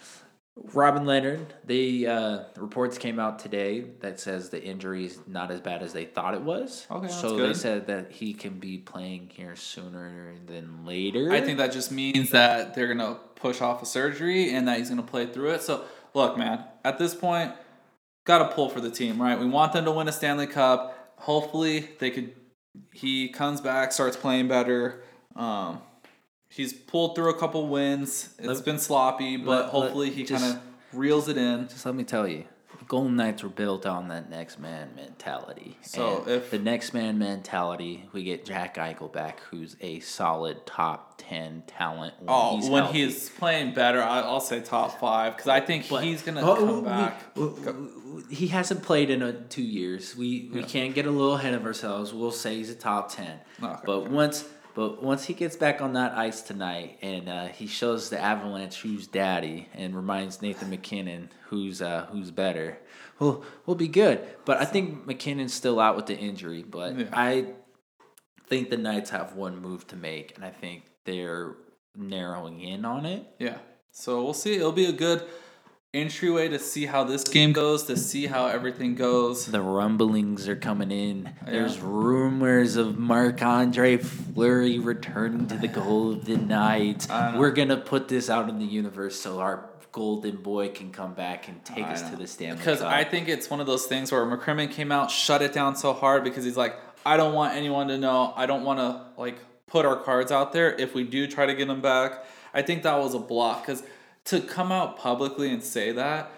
Robin 0.75 1.05
Lehner, 1.05 1.39
the 1.67 2.07
uh, 2.09 2.39
reports 2.57 2.99
came 2.99 3.21
out 3.21 3.39
today 3.39 3.81
that 4.01 4.19
says 4.19 4.51
the 4.51 4.63
injury 4.63 5.05
is 5.05 5.19
not 5.27 5.51
as 5.51 5.61
bad 5.61 5.83
as 5.83 5.93
they 5.93 6.05
thought 6.05 6.35
it 6.35 6.41
was. 6.41 6.87
Okay, 6.91 7.09
so 7.09 7.37
they 7.37 7.55
said 7.55 7.87
that 7.87 8.11
he 8.11 8.35
can 8.35 8.59
be 8.59 8.79
playing 8.79 9.31
here 9.33 9.55
sooner 9.55 10.35
than 10.47 10.85
later. 10.85 11.31
I 11.31 11.41
think 11.41 11.59
that 11.59 11.73
just 11.73 11.93
means 11.93 12.31
that 12.31 12.75
they're 12.75 12.93
gonna 12.93 13.19
push 13.37 13.61
off 13.61 13.83
a 13.83 13.87
surgery 13.87 14.53
and 14.53 14.67
that 14.67 14.79
he's 14.79 14.89
gonna 14.89 15.03
play 15.03 15.27
through 15.27 15.51
it. 15.51 15.63
So 15.63 15.85
look, 16.13 16.37
man, 16.37 16.65
at 16.89 16.99
this 16.99 17.15
point, 17.15 17.53
gotta 18.25 18.47
pull 18.55 18.69
for 18.69 18.81
the 18.81 18.91
team, 18.91 19.21
right? 19.21 19.39
We 19.39 19.47
want 19.47 19.73
them 19.73 19.85
to 19.85 19.93
win 19.93 20.09
a 20.09 20.13
Stanley 20.13 20.47
Cup. 20.47 21.13
Hopefully, 21.17 21.89
they 21.99 22.11
could. 22.11 22.35
He 22.93 23.29
comes 23.29 23.61
back, 23.61 23.93
starts 23.93 24.17
playing 24.17 24.49
better. 24.49 25.03
Um, 25.37 25.81
he's 26.49 26.73
pulled 26.73 27.15
through 27.17 27.31
a 27.31 27.39
couple 27.39 27.67
wins. 27.69 28.35
It's 28.39 28.47
Let- 28.47 28.65
been 28.65 28.79
sloppy, 28.79 29.37
but 29.37 29.51
let- 29.51 29.61
let- 29.61 29.69
hopefully 29.71 30.11
he 30.11 30.25
kind 30.25 30.45
of 30.45 30.59
reels 30.93 31.29
it 31.29 31.37
in. 31.37 31.69
Just 31.69 31.85
let 31.85 31.95
me 31.95 32.05
tell 32.05 32.27
you, 32.27 32.45
Golden 32.89 33.17
Knights 33.17 33.43
were 33.43 33.51
built 33.51 33.85
on 33.85 34.09
that 34.09 34.31
next 34.31 34.59
man 34.59 34.89
mentality. 34.97 35.77
So 35.83 36.23
And 36.23 36.29
if- 36.29 36.51
the 36.51 36.59
next 36.59 36.95
man 36.95 37.19
mentality, 37.19 38.09
we 38.13 38.25
get 38.25 38.47
Jack 38.47 38.77
Eichel 38.77 39.13
back, 39.13 39.41
who's 39.51 39.77
a 39.83 40.01
solid 40.01 40.65
top 40.65 41.15
ten 41.19 41.65
talent. 41.67 42.15
When 42.19 42.29
Oh, 42.31 42.57
he's 42.57 42.71
when 42.71 42.85
healthy. 42.85 43.05
he's 43.05 43.29
playing 43.29 43.75
better, 43.75 44.03
I'll 44.03 44.41
say 44.41 44.61
top 44.61 44.99
five 44.99 45.37
because 45.37 45.49
I 45.49 45.61
think 45.61 45.87
But- 45.91 46.03
he's 46.03 46.23
gonna 46.23 46.41
Oh, 46.41 46.57
come 46.57 46.77
we- 46.77 46.83
back. 46.89 47.21
we- 47.37 48.35
he 48.35 48.47
hasn't 48.49 48.83
played 48.83 49.11
in 49.11 49.21
a, 49.23 49.33
two 49.35 49.63
years. 49.63 50.17
We 50.17 50.49
we 50.53 50.61
Yeah. 50.61 50.67
can't 50.67 50.95
get 50.95 51.05
a 51.05 51.11
little 51.11 51.35
ahead 51.35 51.53
of 51.53 51.67
ourselves. 51.67 52.15
We'll 52.15 52.31
say 52.31 52.57
he's 52.57 52.71
a 52.71 52.75
top 52.75 53.11
ten. 53.13 53.39
Okay, 53.63 53.83
but 53.85 53.93
okay. 53.93 54.09
once 54.09 54.45
but 54.79 55.03
once 55.03 55.25
he 55.25 55.35
gets 55.35 55.57
back 55.57 55.81
on 55.81 55.95
that 55.95 56.13
ice 56.13 56.41
tonight 56.41 56.99
and 57.03 57.29
uh, 57.29 57.47
he 57.49 57.67
shows 57.67 58.11
the 58.11 58.21
Avalanche 58.21 58.81
who's 58.81 59.09
daddy 59.09 59.69
and 59.75 59.93
reminds 59.93 60.41
Nathan 60.41 60.71
MacKinnon 60.71 61.31
who's 61.47 61.83
uh, 61.83 62.07
who's 62.13 62.31
better, 62.31 62.79
we'll 63.19 63.43
we'll 63.67 63.75
be 63.75 63.89
good. 63.89 64.25
But 64.45 64.59
I 64.59 64.65
think 64.65 65.05
MacKinnon's 65.05 65.53
still 65.53 65.81
out 65.81 65.97
with 65.97 66.07
the 66.07 66.17
injury. 66.17 66.63
But 66.63 66.97
Yeah. 66.97 67.07
I 67.13 67.47
think 68.47 68.71
the 68.71 68.77
Knights 68.77 69.11
have 69.11 69.35
one 69.35 69.61
move 69.61 69.85
to 69.89 69.97
make, 69.97 70.37
and 70.37 70.45
I 70.45 70.51
think 70.51 70.85
they're 71.05 71.57
narrowing 71.97 72.61
in 72.61 72.85
on 72.85 73.05
it. 73.05 73.27
Yeah. 73.41 73.59
So 73.91 74.23
we'll 74.23 74.33
see. 74.33 74.55
It'll 74.55 74.71
be 74.71 74.87
a 74.87 74.93
good 74.93 75.25
entryway 75.95 76.49
to 76.49 76.59
see 76.59 76.85
how 76.85 77.03
this 77.05 77.25
game 77.25 77.53
goes, 77.53 77.85
to 77.85 77.97
see 77.97 78.27
how 78.27 78.47
everything 78.47 78.95
goes. 78.95 79.47
The 79.47 79.63
rumblings 79.63 80.47
are 80.47 80.57
coming 80.57 80.91
in. 80.91 81.31
There's 81.47 81.81
rumors 81.81 82.77
of 82.77 82.99
Marc 82.99 83.41
Andre 83.43 83.97
Fleury 83.97 84.79
returning 84.79 85.47
to 85.47 85.57
the 85.57 85.69
Golden 85.69 86.47
Knights. 86.47 87.09
We're 87.09 87.53
gonna 87.53 87.79
put 87.79 88.09
this 88.09 88.29
out 88.29 88.51
in 88.51 88.59
the 88.59 88.67
universe 88.67 89.19
so 89.19 89.41
our 89.41 89.71
golden 89.91 90.37
boy 90.37 90.69
can 90.69 90.93
come 90.93 91.15
back 91.15 91.49
and 91.49 91.65
take 91.65 91.87
I 91.87 91.93
us 91.93 92.03
know. 92.03 92.11
to 92.11 92.17
the 92.17 92.27
Stanley 92.27 92.59
Because. 92.59 92.83
I 92.83 93.05
think 93.05 93.29
it's 93.29 93.49
one 93.49 93.61
of 93.61 93.67
those 93.67 93.87
things 93.87 94.13
where 94.13 94.25
McCrimmon 94.27 94.71
came 94.71 94.93
out, 94.93 95.11
shut 95.11 95.41
it 95.41 95.55
down 95.55 95.75
so 95.75 95.95
hard 95.95 96.23
because 96.23 96.45
he's 96.45 96.57
like, 96.59 96.77
I 97.07 97.17
don't 97.17 97.33
want 97.33 97.55
anyone 97.55 97.89
to 97.89 97.97
know. 97.97 98.35
I 98.37 98.45
don't 98.45 98.65
want 98.65 98.79
to 98.79 99.07
like 99.19 99.39
put 99.67 99.87
our 99.87 99.97
cards 99.97 100.31
out 100.31 100.53
there. 100.53 100.75
If 100.75 100.95
we 100.95 101.05
do 101.05 101.27
try 101.27 101.47
to 101.47 101.55
get 101.55 101.67
him 101.71 101.81
back, 101.81 102.27
I 102.53 102.61
think 102.61 102.83
that 102.83 102.99
was 102.99 103.15
a 103.15 103.19
block 103.19 103.63
because 103.63 103.83
to 104.27 104.41
come 104.41 104.71
out 104.73 104.99
publicly 104.99 105.51
and 105.51 105.63
say 105.63 105.93
that, 105.93 106.31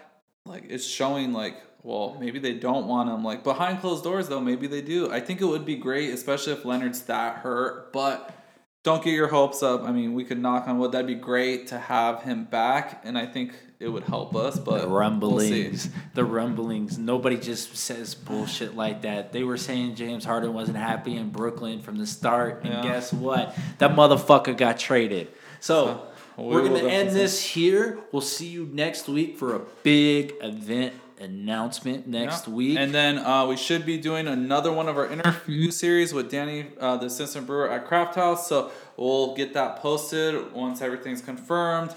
like, 0.47 0.65
it's 0.69 0.87
showing 0.87 1.33
like, 1.33 1.57
well, 1.83 2.17
maybe 2.21 2.39
they 2.39 2.55
don't 2.55 2.87
want 2.87 3.09
him. 3.09 3.25
Like 3.25 3.43
behind 3.43 3.81
closed 3.81 4.05
doors, 4.05 4.29
though, 4.29 4.41
maybe 4.41 4.67
they 4.67 4.83
do. 4.83 5.11
I 5.11 5.21
think 5.21 5.41
it 5.41 5.47
would 5.47 5.65
be 5.65 5.77
great, 5.77 6.11
especially 6.13 6.53
if 6.53 6.63
Lehner's 6.65 7.03
that 7.03 7.37
hurt. 7.37 7.93
But 7.93 8.35
don't 8.83 9.03
get 9.03 9.13
your 9.13 9.29
hopes 9.29 9.63
up. 9.63 9.83
I 9.83 9.93
mean, 9.93 10.15
we 10.15 10.25
could 10.25 10.39
knock 10.39 10.69
on 10.69 10.79
wood. 10.79 10.93
That'd 10.93 11.07
be 11.07 11.15
great 11.15 11.69
to 11.69 11.79
have 11.79 12.23
him 12.23 12.45
back, 12.45 13.01
and 13.05 13.17
I 13.17 13.25
think 13.27 13.55
it 13.79 13.89
would 13.89 14.05
help 14.05 14.37
us. 14.37 14.59
But 14.59 14.83
the 14.83 14.89
we'll 14.89 15.39
see. 15.41 15.51
rumblings, 15.55 15.89
the 16.15 16.25
rumblings. 16.25 16.99
Nobody 16.99 17.39
just 17.39 17.75
says 17.77 18.15
bullshit 18.15 18.77
like 18.77 19.03
that. 19.03 19.33
They 19.33 19.43
were 19.43 19.57
saying 19.57 19.95
James 19.95 20.25
Harden 20.25 20.53
wasn't 20.53 20.77
happy 20.77 21.17
in 21.17 21.31
Brooklyn 21.31 21.81
from 21.81 21.97
the 21.97 22.07
start, 22.07 22.63
and 22.65 22.73
Yeah. 22.75 22.83
guess 22.83 23.11
what? 23.13 23.57
That 23.79 23.93
motherfucker 23.93 24.55
got 24.57 24.79
traded. 24.79 25.29
So, 25.61 26.07
we 26.43 26.55
we're 26.55 26.65
gonna 26.69 26.89
end 26.89 27.11
this 27.11 27.43
here. 27.45 27.99
We'll 28.13 28.23
see 28.23 28.47
you 28.49 28.69
next 28.73 29.09
week 29.09 29.37
for 29.39 29.55
a 29.57 29.61
big 29.83 30.35
event 30.41 30.95
announcement 31.21 32.07
next 32.07 32.49
Yeah. 32.49 32.55
week. 32.55 32.79
And 32.79 32.95
then 32.95 33.19
uh, 33.19 33.47
we 33.47 33.57
should 33.57 33.85
be 33.85 33.99
doing 33.99 34.27
another 34.27 34.73
one 34.73 34.89
of 34.89 34.97
our 34.97 35.07
interview 35.13 35.71
series 35.71 36.13
with 36.15 36.31
Danny, 36.31 36.67
uh, 36.81 36.97
the 36.97 37.07
assistant 37.07 37.47
brewer 37.47 37.71
at 37.71 37.87
Craft 37.87 38.15
House. 38.15 38.49
So 38.49 38.71
we'll 38.97 39.35
get 39.35 39.53
that 39.55 39.77
posted 39.77 40.53
once 40.53 40.81
everything's 40.81 41.21
confirmed. 41.21 41.95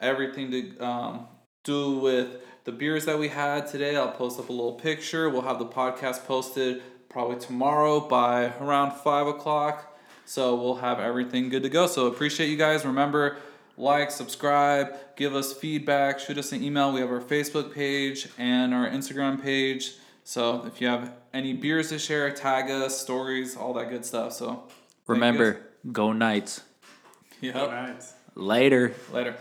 Everything 0.00 0.50
to 0.50 0.78
um, 0.84 1.26
do 1.64 1.98
with 1.98 2.28
the 2.64 2.72
beers 2.72 3.04
that 3.06 3.18
we 3.18 3.28
had 3.28 3.66
today. 3.68 3.96
I'll 3.96 4.10
post 4.10 4.38
up 4.38 4.48
a 4.48 4.52
little 4.52 4.74
picture. 4.74 5.30
We'll 5.30 5.42
have 5.42 5.58
the 5.58 5.66
podcast 5.66 6.26
posted 6.26 6.82
probably 7.08 7.36
tomorrow 7.38 8.00
by 8.00 8.52
around 8.60 8.92
five 8.92 9.26
o'clock. 9.26 9.96
So 10.26 10.56
we'll 10.56 10.74
have 10.76 10.98
everything 10.98 11.48
good 11.48 11.62
to 11.62 11.68
go. 11.68 11.86
So 11.86 12.08
appreciate 12.08 12.48
you 12.50 12.56
guys. 12.56 12.84
Remember, 12.84 13.36
like, 13.76 14.10
subscribe, 14.10 14.94
give 15.16 15.34
us 15.34 15.52
feedback, 15.52 16.18
shoot 16.18 16.38
us 16.38 16.52
an 16.52 16.62
email. 16.62 16.92
We 16.92 17.00
have 17.00 17.10
our 17.10 17.20
Facebook 17.20 17.72
page 17.74 18.28
and 18.38 18.72
our 18.74 18.88
Instagram 18.88 19.42
page. 19.42 19.94
So 20.24 20.64
if 20.66 20.80
you 20.80 20.88
have 20.88 21.12
any 21.32 21.52
beers 21.52 21.90
to 21.90 21.98
share, 21.98 22.30
tag 22.30 22.70
us, 22.70 23.00
stories, 23.00 23.56
all 23.56 23.72
that 23.74 23.90
good 23.90 24.04
stuff. 24.04 24.32
So 24.32 24.64
Remember, 25.06 25.60
go 25.92 26.12
Knights. 26.12 26.62
guys. 27.40 27.52
Go 27.52 27.60
Yep. 27.60 27.70
Knights. 27.70 28.12
Later. 28.34 28.94
Later. 29.12 29.36